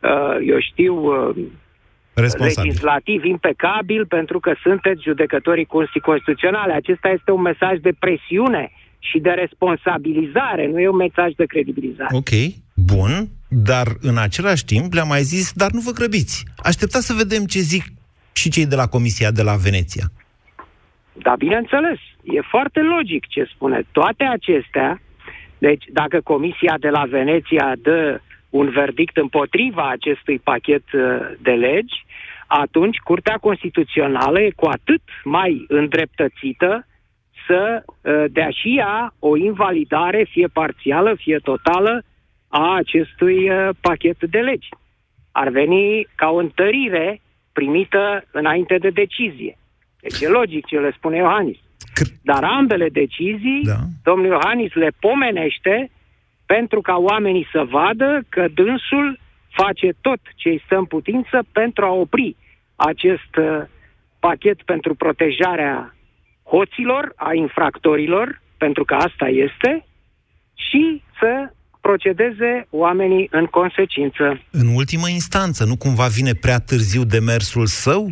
uh, 0.00 0.36
eu 0.46 0.56
știu, 0.60 0.94
uh, 1.04 1.36
Responsabil. 2.14 2.70
legislativ 2.70 3.24
impecabil 3.24 4.06
pentru 4.06 4.40
că 4.40 4.54
sunteți 4.62 5.02
judecătorii 5.02 5.64
Curții 5.64 6.00
Constituționale. 6.00 6.72
Acesta 6.72 7.08
este 7.08 7.30
un 7.30 7.40
mesaj 7.40 7.78
de 7.78 7.92
presiune 7.98 8.72
și 8.98 9.18
de 9.18 9.30
responsabilizare, 9.30 10.66
nu 10.66 10.80
e 10.80 10.88
un 10.88 10.96
mesaj 10.96 11.32
de 11.32 11.44
credibilizare. 11.44 12.16
Ok, 12.16 12.30
bun, 12.74 13.28
dar 13.48 13.86
în 14.00 14.18
același 14.18 14.64
timp 14.64 14.92
le-am 14.92 15.08
mai 15.08 15.22
zis, 15.22 15.52
dar 15.52 15.70
nu 15.70 15.80
vă 15.80 15.90
grăbiți. 15.90 16.44
Așteptați 16.56 17.06
să 17.06 17.12
vedem 17.12 17.44
ce 17.44 17.58
zic 17.58 17.84
și 18.32 18.50
cei 18.50 18.66
de 18.66 18.74
la 18.74 18.86
Comisia 18.86 19.30
de 19.30 19.42
la 19.42 19.54
Veneția. 19.54 20.04
Da, 21.12 21.34
bineînțeles, 21.38 21.98
e 22.22 22.40
foarte 22.40 22.80
logic 22.80 23.26
ce 23.26 23.50
spune. 23.54 23.86
Toate 23.92 24.24
acestea, 24.24 25.00
deci 25.58 25.84
dacă 25.92 26.20
Comisia 26.24 26.74
de 26.80 26.88
la 26.88 27.04
Veneția 27.10 27.72
dă 27.82 28.20
un 28.52 28.68
verdict 28.70 29.16
împotriva 29.16 29.88
acestui 29.88 30.38
pachet 30.38 30.82
uh, 30.92 31.02
de 31.42 31.50
legi, 31.50 32.04
atunci 32.46 32.96
Curtea 32.98 33.36
Constituțională 33.36 34.40
e 34.40 34.50
cu 34.56 34.66
atât 34.66 35.02
mai 35.24 35.64
îndreptățită 35.68 36.86
să 37.46 37.82
uh, 37.84 38.24
dea 38.30 38.50
și 38.50 38.76
ea 38.78 39.14
o 39.18 39.36
invalidare, 39.36 40.26
fie 40.30 40.46
parțială, 40.46 41.14
fie 41.14 41.38
totală, 41.38 42.02
a 42.48 42.74
acestui 42.74 43.50
uh, 43.50 43.68
pachet 43.80 44.24
de 44.24 44.38
legi. 44.38 44.68
Ar 45.32 45.48
veni 45.48 46.06
ca 46.14 46.28
o 46.28 46.36
întărire 46.36 47.20
primită 47.52 48.24
înainte 48.30 48.76
de 48.78 48.90
decizie. 48.90 49.58
Deci 50.00 50.20
e 50.20 50.28
logic 50.28 50.66
ce 50.66 50.78
le 50.78 50.92
spune 50.96 51.16
Iohannis. 51.16 51.58
Dar 52.22 52.44
ambele 52.44 52.88
decizii, 52.88 53.62
da. 53.64 53.78
domnul 54.04 54.26
Iohannis 54.26 54.72
le 54.72 54.90
pomenește 55.00 55.90
pentru 56.56 56.80
ca 56.80 56.96
oamenii 56.96 57.46
să 57.52 57.62
vadă 57.70 58.10
că 58.28 58.44
dânsul 58.54 59.18
face 59.50 59.88
tot 60.00 60.20
ce 60.34 60.48
îi 60.48 60.62
stă 60.64 60.76
în 60.76 60.84
putință 60.84 61.44
pentru 61.52 61.84
a 61.84 61.92
opri 61.92 62.36
acest 62.76 63.32
uh, 63.38 63.62
pachet 64.20 64.62
pentru 64.62 64.94
protejarea 64.94 65.94
hoților, 66.44 67.12
a 67.16 67.32
infractorilor, 67.34 68.42
pentru 68.56 68.84
că 68.84 68.94
asta 68.94 69.26
este, 69.28 69.86
și 70.54 71.02
să 71.20 71.52
procedeze 71.80 72.66
oamenii 72.70 73.28
în 73.30 73.46
consecință. 73.46 74.42
În 74.50 74.66
ultimă 74.74 75.08
instanță, 75.08 75.64
nu 75.64 75.76
cumva 75.76 76.06
vine 76.06 76.32
prea 76.34 76.58
târziu 76.58 77.04
demersul 77.04 77.66
său? 77.66 78.10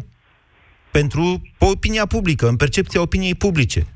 Pentru 0.91 1.41
opinia 1.59 2.07
publică, 2.07 2.49
în 2.49 2.57
percepția 2.57 3.01
opiniei 3.01 3.35
publice. 3.35 3.87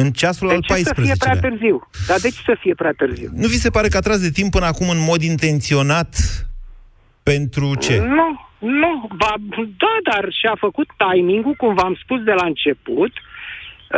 În 0.00 0.10
ceasul 0.10 0.48
de 0.48 0.54
al 0.54 0.64
14 0.66 0.94
să 0.94 1.00
fie 1.00 1.14
prea 1.18 1.40
târziu? 1.48 1.88
Dar 2.06 2.18
de 2.18 2.28
ce 2.28 2.40
să 2.44 2.56
fie 2.60 2.74
prea 2.74 2.92
târziu? 2.96 3.28
Nu 3.34 3.46
vi 3.46 3.64
se 3.64 3.70
pare 3.70 3.88
că 3.88 3.96
a 3.96 4.00
tras 4.00 4.20
de 4.20 4.30
timp 4.30 4.50
până 4.50 4.66
acum 4.66 4.88
în 4.88 5.02
mod 5.10 5.22
intenționat 5.22 6.10
pentru 7.22 7.74
ce? 7.74 7.96
Nu, 7.98 8.28
nu. 8.82 9.08
Ba, 9.16 9.34
da, 9.82 9.94
dar 10.10 10.24
și-a 10.40 10.56
făcut 10.58 10.88
timing-ul, 11.04 11.54
cum 11.54 11.74
v-am 11.74 11.94
spus 12.02 12.22
de 12.22 12.32
la 12.32 12.46
început. 12.46 13.12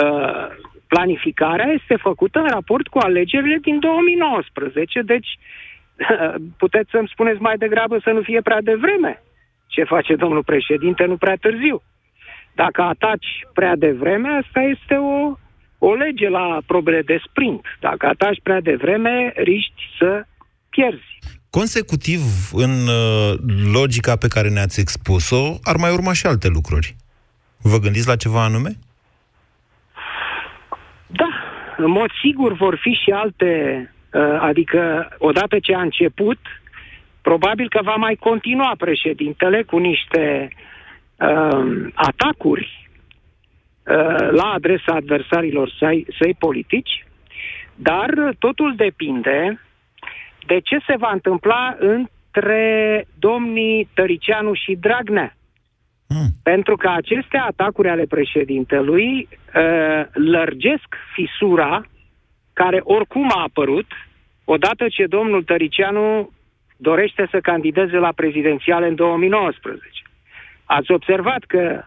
Uh, 0.03 0.47
planificarea 0.87 1.69
este 1.79 1.97
făcută 1.97 2.39
în 2.39 2.49
raport 2.49 2.87
cu 2.89 2.99
alegerile 2.99 3.59
din 3.63 3.79
2019, 3.79 5.03
deci 5.03 5.31
uh, 5.39 6.35
puteți 6.57 6.91
să-mi 6.91 7.13
spuneți 7.13 7.41
mai 7.41 7.57
degrabă 7.57 7.99
să 8.05 8.11
nu 8.11 8.23
fie 8.23 8.41
prea 8.41 8.61
devreme. 8.63 9.23
Ce 9.67 9.85
face 9.85 10.15
domnul 10.15 10.45
președinte, 10.45 11.05
nu 11.05 11.17
prea 11.17 11.37
târziu. 11.41 11.83
Dacă 12.55 12.83
ataci 12.83 13.31
prea 13.53 13.77
devreme, 13.77 14.29
asta 14.29 14.61
este 14.61 14.95
o 14.95 15.37
o 15.89 15.95
lege 15.95 16.29
la 16.29 16.59
probele 16.67 17.03
de 17.03 17.23
sprint. 17.27 17.65
Dacă 17.81 18.07
ataci 18.07 18.41
prea 18.43 18.61
devreme, 18.61 19.33
riști 19.37 19.83
să 19.99 20.25
pierzi. 20.71 21.19
Consecutiv, 21.51 22.21
în 22.53 22.71
uh, 22.71 23.33
logica 23.73 24.17
pe 24.17 24.29
care 24.29 24.49
ne-ați 24.49 24.81
expus-o, 24.81 25.43
ar 25.63 25.77
mai 25.77 25.93
urma 25.93 26.13
și 26.13 26.27
alte 26.27 26.49
lucruri. 26.49 26.97
Vă 27.63 27.79
gândiți 27.79 28.09
la 28.09 28.17
ceva 28.17 28.43
anume? 28.45 28.71
Da, 31.07 31.31
în 31.77 31.91
mod 31.91 32.11
sigur 32.25 32.53
vor 32.53 32.79
fi 32.83 32.93
și 33.03 33.11
alte, 33.11 33.53
uh, 34.13 34.39
adică 34.41 35.09
odată 35.19 35.59
ce 35.59 35.75
a 35.75 35.81
început, 35.81 36.39
probabil 37.23 37.69
că 37.69 37.81
va 37.83 37.95
mai 37.95 38.15
continua 38.15 38.75
președintele 38.79 39.63
cu 39.63 39.77
niște 39.79 40.49
uh, 41.17 41.89
atacuri 41.95 42.82
Uh, 42.82 42.82
la 44.31 44.53
adresa 44.55 44.93
adversarilor 44.95 45.71
săi, 45.79 46.07
săi 46.19 46.35
politici, 46.39 47.07
dar 47.75 48.35
totul 48.39 48.75
depinde 48.77 49.61
de 50.47 50.61
ce 50.61 50.79
se 50.87 50.97
va 50.99 51.11
întâmpla 51.13 51.77
între 51.79 53.05
domnii 53.19 53.89
Tăricianu 53.95 54.55
și 54.55 54.77
Dragnea. 54.81 55.37
Mm. 56.09 56.29
Pentru 56.43 56.77
că 56.77 56.89
aceste 56.89 57.37
atacuri 57.37 57.89
ale 57.89 58.05
președintelui 58.05 59.29
uh, 59.29 60.05
lărgesc 60.13 60.97
fisura 61.15 61.83
care 62.53 62.81
oricum 62.83 63.31
a 63.35 63.43
apărut 63.43 63.87
odată 64.45 64.89
ce 64.89 65.07
domnul 65.07 65.43
Tăricianu 65.43 66.31
dorește 66.77 67.29
să 67.31 67.41
candideze 67.41 67.97
la 67.97 68.13
prezidențiale 68.13 68.87
în 68.87 68.95
2019. 68.95 69.89
Ați 70.65 70.91
observat 70.93 71.43
că 71.47 71.85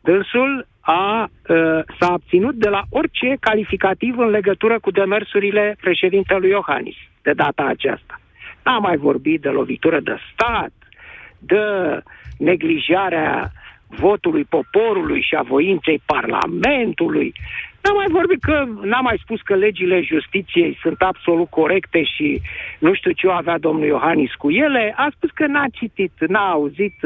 dânsul 0.00 0.66
a, 0.90 1.30
uh, 1.48 1.80
s-a 1.98 2.06
abținut 2.12 2.54
de 2.54 2.68
la 2.68 2.82
orice 2.90 3.36
calificativ 3.40 4.18
în 4.18 4.28
legătură 4.28 4.78
cu 4.80 4.90
demersurile 4.90 5.76
președintelui 5.80 6.48
Iohannis 6.48 6.96
de 7.22 7.32
data 7.32 7.62
aceasta. 7.62 8.20
N-a 8.64 8.78
mai 8.78 8.96
vorbit 8.96 9.40
de 9.40 9.48
lovitură 9.48 10.00
de 10.00 10.16
stat, 10.32 10.72
de 11.38 11.62
neglijarea 12.38 13.52
votului 13.86 14.44
poporului 14.44 15.22
și 15.22 15.34
a 15.34 15.42
voinței 15.42 16.02
Parlamentului. 16.06 17.32
N-a 17.82 17.92
mai 17.92 18.06
vorbit 18.08 18.42
că, 18.42 18.64
n-a 18.82 19.00
mai 19.00 19.18
spus 19.22 19.40
că 19.40 19.54
legile 19.54 20.00
justiției 20.00 20.78
sunt 20.82 21.02
absolut 21.02 21.50
corecte 21.50 22.02
și 22.02 22.40
nu 22.78 22.94
știu 22.94 23.10
ce 23.10 23.26
o 23.26 23.32
avea 23.32 23.58
domnul 23.58 23.86
Iohannis 23.86 24.34
cu 24.34 24.50
ele. 24.50 24.94
A 24.96 25.08
spus 25.16 25.30
că 25.30 25.46
n-a 25.46 25.66
citit, 25.72 26.12
n-a 26.26 26.50
auzit, 26.50 26.96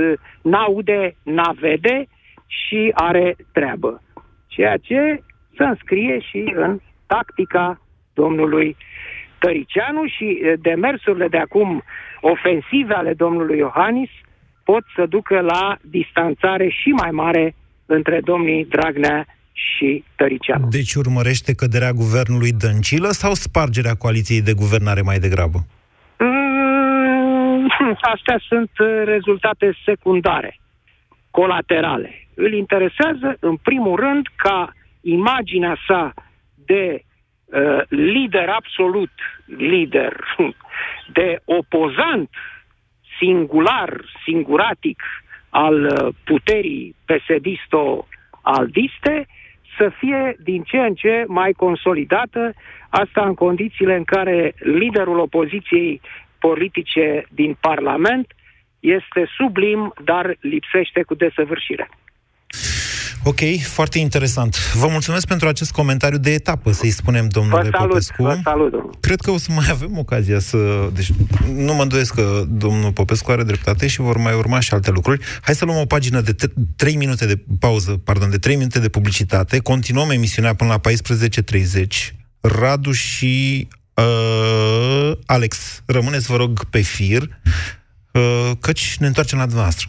n-aude, 0.42 1.14
n-a 1.22 1.52
vede 1.60 2.08
și 2.52 2.90
are 2.94 3.36
treabă. 3.52 4.02
Ceea 4.46 4.76
ce 4.76 5.22
se 5.56 5.64
înscrie 5.64 6.20
și 6.20 6.52
în 6.54 6.80
tactica 7.06 7.80
domnului 8.12 8.76
Tăricianu 9.38 10.06
și 10.06 10.42
demersurile 10.60 11.28
de 11.28 11.38
acum 11.38 11.82
ofensive 12.20 12.94
ale 12.94 13.12
domnului 13.14 13.58
Iohannis 13.58 14.10
pot 14.64 14.84
să 14.96 15.06
ducă 15.06 15.40
la 15.40 15.76
distanțare 15.80 16.68
și 16.68 16.88
mai 16.88 17.10
mare 17.10 17.54
între 17.86 18.20
domnii 18.24 18.64
Dragnea 18.64 19.26
și 19.52 20.04
Tăricianu. 20.16 20.68
Deci 20.68 20.94
urmărește 20.94 21.54
căderea 21.54 21.92
guvernului 21.92 22.52
Dăncilă 22.52 23.08
sau 23.08 23.34
spargerea 23.34 23.94
coaliției 23.94 24.42
de 24.42 24.54
guvernare 24.54 25.00
mai 25.00 25.18
degrabă? 25.18 25.58
Mm, 26.18 27.68
astea 28.14 28.38
sunt 28.48 28.70
rezultate 29.04 29.76
secundare, 29.84 30.58
colaterale 31.30 32.21
îl 32.34 32.52
interesează, 32.52 33.36
în 33.40 33.56
primul 33.56 33.96
rând, 33.96 34.26
ca 34.36 34.72
imaginea 35.00 35.76
sa 35.86 36.14
de 36.66 37.04
uh, 37.44 37.80
lider 37.88 38.48
absolut, 38.48 39.10
lider, 39.56 40.36
de 41.18 41.40
opozant 41.44 42.30
singular, 43.18 44.04
singuratic 44.24 45.02
al 45.48 45.84
uh, 45.84 46.08
puterii 46.24 46.94
pesedisto-aldiste, 47.04 49.26
să 49.78 49.90
fie 49.98 50.36
din 50.42 50.62
ce 50.62 50.78
în 50.78 50.94
ce 50.94 51.24
mai 51.26 51.52
consolidată, 51.52 52.54
asta 52.88 53.24
în 53.24 53.34
condițiile 53.34 53.96
în 53.96 54.04
care 54.04 54.54
liderul 54.58 55.18
opoziției 55.18 56.00
politice 56.38 57.26
din 57.30 57.56
Parlament 57.60 58.34
este 58.80 59.28
sublim, 59.36 59.92
dar 60.04 60.36
lipsește 60.40 61.02
cu 61.02 61.14
desăvârșire. 61.14 61.88
Ok, 63.24 63.40
foarte 63.62 63.98
interesant. 63.98 64.72
Vă 64.74 64.86
mulțumesc 64.86 65.26
pentru 65.26 65.48
acest 65.48 65.72
comentariu 65.72 66.18
de 66.18 66.32
etapă, 66.32 66.72
să-i 66.72 66.90
spunem, 66.90 67.28
domnule 67.28 67.62
vă 67.62 67.68
salut, 67.72 67.88
Popescu. 67.88 68.22
Vă 68.22 68.38
salut, 68.42 68.70
domnul. 68.70 68.96
Cred 69.00 69.20
că 69.20 69.30
o 69.30 69.38
să 69.38 69.52
mai 69.52 69.66
avem 69.70 69.98
ocazia 69.98 70.38
să... 70.38 70.88
Deci, 70.92 71.12
nu 71.54 71.74
mă 71.74 71.82
îndoiesc 71.82 72.14
că 72.14 72.44
domnul 72.48 72.92
Popescu 72.92 73.30
are 73.30 73.42
dreptate 73.42 73.86
și 73.86 74.00
vor 74.00 74.16
mai 74.16 74.34
urma 74.34 74.60
și 74.60 74.74
alte 74.74 74.90
lucruri. 74.90 75.24
Hai 75.42 75.54
să 75.54 75.64
luăm 75.64 75.78
o 75.78 75.84
pagină 75.84 76.20
de 76.20 76.34
3 76.76 76.96
minute 76.96 77.26
de 77.26 77.44
pauză, 77.58 77.90
pardon, 77.90 78.30
de 78.30 78.38
3 78.38 78.56
minute 78.56 78.78
de 78.78 78.88
publicitate. 78.88 79.58
Continuăm 79.58 80.10
emisiunea 80.10 80.54
până 80.54 80.80
la 80.82 80.90
14.30. 80.90 81.86
Radu 82.40 82.92
și 82.92 83.68
uh, 83.94 85.12
Alex, 85.26 85.82
rămâneți, 85.86 86.26
vă 86.26 86.36
rog, 86.36 86.64
pe 86.64 86.80
fir, 86.80 87.22
uh, 88.12 88.50
căci 88.60 88.96
ne 88.98 89.06
întoarcem 89.06 89.38
la 89.38 89.44
dumneavoastră. 89.44 89.88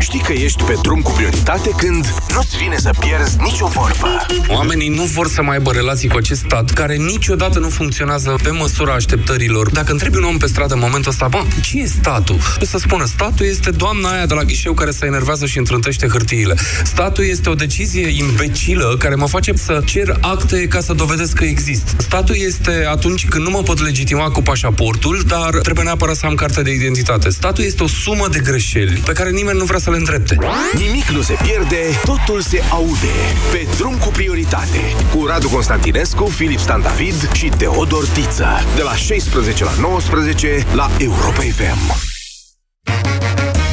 Știi 0.00 0.20
că 0.20 0.32
ești 0.32 0.62
pe 0.62 0.74
drum 0.82 1.00
cu 1.00 1.12
prioritate 1.12 1.70
când 1.76 2.14
nu-ți 2.34 2.56
vine 2.56 2.76
să 2.76 2.90
pierzi 2.98 3.36
nicio 3.40 3.66
vorbă. 3.66 4.26
Oamenii 4.48 4.88
nu 4.88 5.02
vor 5.02 5.28
să 5.28 5.42
mai 5.42 5.56
aibă 5.56 5.72
relații 5.72 6.08
cu 6.08 6.16
acest 6.16 6.40
stat, 6.40 6.70
care 6.70 6.96
niciodată 6.96 7.58
nu 7.58 7.68
funcționează 7.68 8.36
pe 8.42 8.50
măsura 8.50 8.92
așteptărilor. 8.92 9.70
Dacă 9.70 9.92
întrebi 9.92 10.16
un 10.16 10.24
om 10.24 10.36
pe 10.36 10.46
stradă 10.46 10.74
în 10.74 10.80
momentul 10.80 11.10
ăsta, 11.10 11.28
bă, 11.28 11.42
ce 11.62 11.78
e 11.78 11.86
statul? 11.86 12.38
O 12.60 12.64
să 12.64 12.78
spună, 12.78 13.04
statul 13.04 13.46
este 13.46 13.70
doamna 13.70 14.12
aia 14.12 14.26
de 14.26 14.34
la 14.34 14.42
ghișeu 14.42 14.72
care 14.72 14.90
se 14.90 15.06
enervează 15.06 15.46
și 15.46 15.58
întrântește 15.58 16.06
hârtiile. 16.06 16.54
Statul 16.84 17.24
este 17.24 17.48
o 17.48 17.54
decizie 17.54 18.24
imbecilă 18.24 18.96
care 18.98 19.14
mă 19.14 19.28
face 19.28 19.52
să 19.56 19.82
cer 19.84 20.16
acte 20.20 20.66
ca 20.68 20.80
să 20.80 20.92
dovedesc 20.92 21.32
că 21.32 21.44
exist. 21.44 21.94
Statul 21.96 22.36
este 22.38 22.86
atunci 22.90 23.26
când 23.26 23.44
nu 23.44 23.50
mă 23.50 23.62
pot 23.62 23.82
legitima 23.82 24.30
cu 24.30 24.42
pașaportul, 24.42 25.22
dar 25.26 25.50
trebuie 25.62 25.84
neapărat 25.84 26.16
să 26.16 26.26
am 26.26 26.34
carte 26.34 26.62
de 26.62 26.72
identitate. 26.72 27.30
Statul 27.30 27.64
este 27.64 27.82
o 27.82 27.88
sumă 27.88 28.28
de 28.30 28.38
greșeli 28.38 29.02
pe 29.04 29.12
care 29.12 29.30
nimeni 29.30 29.58
nu 29.58 29.64
vrea 29.64 29.78
să 29.78 29.89
le 29.90 29.96
îndrepte. 29.96 30.36
Nimic 30.74 31.08
nu 31.08 31.22
se 31.22 31.36
pierde, 31.42 31.76
totul 32.04 32.40
se 32.40 32.62
aude. 32.70 33.14
Pe 33.52 33.66
drum 33.76 33.96
cu 33.96 34.08
prioritate. 34.08 34.80
Cu 35.14 35.26
Radu 35.26 35.48
Constantinescu, 35.48 36.24
Filip 36.24 36.58
Stan 36.58 36.82
David 36.82 37.32
și 37.32 37.48
Teodor 37.48 38.06
Tiță. 38.06 38.48
De 38.76 38.82
la 38.82 38.94
16 38.94 39.64
la 39.64 39.72
19 39.80 40.66
la 40.74 40.90
Europa 40.98 41.40
FM. 41.40 42.09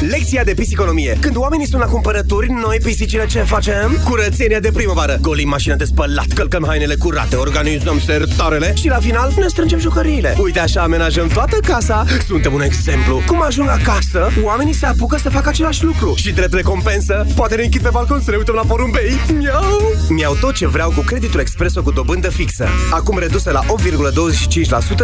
Lecția 0.08 0.44
de 0.44 0.54
pisiconomie. 0.54 1.16
Când 1.20 1.36
oamenii 1.36 1.66
sunt 1.66 1.80
la 1.80 1.86
cumpărături, 1.86 2.50
noi 2.50 2.78
pisicile 2.82 3.26
ce 3.26 3.38
facem? 3.38 4.00
Curățenia 4.04 4.60
de 4.60 4.70
primăvară. 4.72 5.18
Golim 5.20 5.48
mașina 5.48 5.74
de 5.74 5.84
spălat, 5.84 6.26
călcăm 6.34 6.64
hainele 6.66 6.94
curate, 6.94 7.36
organizăm 7.36 8.00
sertarele 8.00 8.74
și 8.76 8.88
la 8.88 8.98
final 8.98 9.32
ne 9.38 9.46
strângem 9.46 9.78
jucăriile. 9.78 10.36
Uite 10.42 10.58
așa 10.58 10.82
amenajăm 10.82 11.26
toată 11.26 11.56
casa. 11.66 12.04
Suntem 12.26 12.52
un 12.52 12.60
exemplu. 12.60 13.22
Cum 13.26 13.42
ajung 13.42 13.68
acasă, 13.68 14.28
oamenii 14.42 14.74
se 14.74 14.86
apucă 14.86 15.16
să 15.16 15.28
facă 15.28 15.48
același 15.48 15.84
lucru. 15.84 16.14
Și 16.16 16.32
drept 16.32 16.52
recompensă, 16.52 17.26
poate 17.34 17.54
ne 17.54 17.62
închid 17.62 17.82
pe 17.82 17.88
balcon 17.92 18.20
să 18.20 18.30
ne 18.30 18.36
uităm 18.36 18.54
la 18.54 18.64
porumbei. 18.66 19.12
Miau! 19.38 19.92
Mi-au 20.08 20.34
tot 20.34 20.54
ce 20.54 20.66
vreau 20.66 20.90
cu 20.90 21.00
creditul 21.00 21.40
Expreso 21.40 21.82
cu 21.82 21.90
dobândă 21.90 22.30
fixă. 22.30 22.68
Acum 22.90 23.18
redusă 23.18 23.50
la 23.50 23.62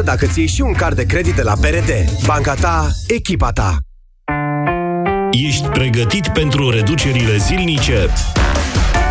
8,25% 0.00 0.04
dacă 0.04 0.26
ți 0.26 0.38
iei 0.38 0.48
și 0.48 0.60
un 0.60 0.72
card 0.72 0.96
de 0.96 1.04
credit 1.04 1.34
de 1.34 1.42
la 1.42 1.54
BRD. 1.60 1.90
Banca 2.26 2.54
ta, 2.54 2.90
echipa 3.06 3.52
ta. 3.52 3.78
Ești 5.42 5.66
pregătit 5.66 6.28
pentru 6.28 6.70
reducerile 6.70 7.36
zilnice? 7.36 8.06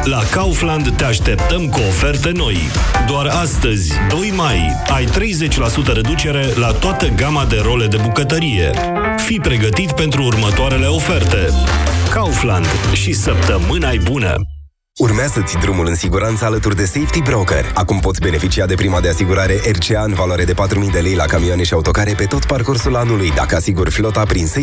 La 0.04 0.24
Kaufland 0.32 0.96
te 0.96 1.04
așteptăm 1.04 1.70
cu 1.70 1.80
oferte 1.88 2.32
noi. 2.32 2.58
Doar 3.08 3.26
astăzi, 3.26 3.94
2 4.10 4.34
mai, 4.36 4.76
ai 4.94 5.06
30% 5.06 5.94
reducere 5.94 6.46
la 6.56 6.72
toată 6.72 7.08
gama 7.08 7.46
de 7.46 7.60
role 7.64 7.88
de 7.88 7.98
bucătărie. 8.02 8.72
Fii 9.26 9.40
pregătit 9.40 9.92
pentru 9.92 10.24
următoarele 10.24 10.86
oferte. 10.86 11.50
Kaufland 12.10 12.68
și 12.94 13.14
săptămâna 13.14 13.92
bună! 14.04 14.36
Urmează-ți 15.00 15.58
drumul 15.58 15.88
în 15.88 15.96
siguranță 15.96 16.46
alături 16.46 16.76
de 16.76 16.86
Safety 16.86 17.22
Broker. 17.22 17.72
Acum 17.74 18.00
poți 18.00 18.20
beneficia 18.20 18.66
de 18.66 18.76
prima 18.76 19.02
de 19.02 19.10
asigurare 19.10 19.62
RCA 19.72 20.04
în 20.04 20.14
valoare 20.14 20.44
de 20.44 20.54
4.000 20.54 20.92
de 20.92 21.00
lei 21.00 21.16
la 21.16 21.26
camioane 21.26 21.64
și 21.64 21.74
autocare 21.74 22.14
pe 22.14 22.26
tot 22.26 22.46
parcursul 22.46 22.96
anului, 22.96 23.32
dacă 23.36 23.56
asiguri 23.56 23.92
flota 23.92 24.24
prin 24.24 24.46
Safety 24.46 24.62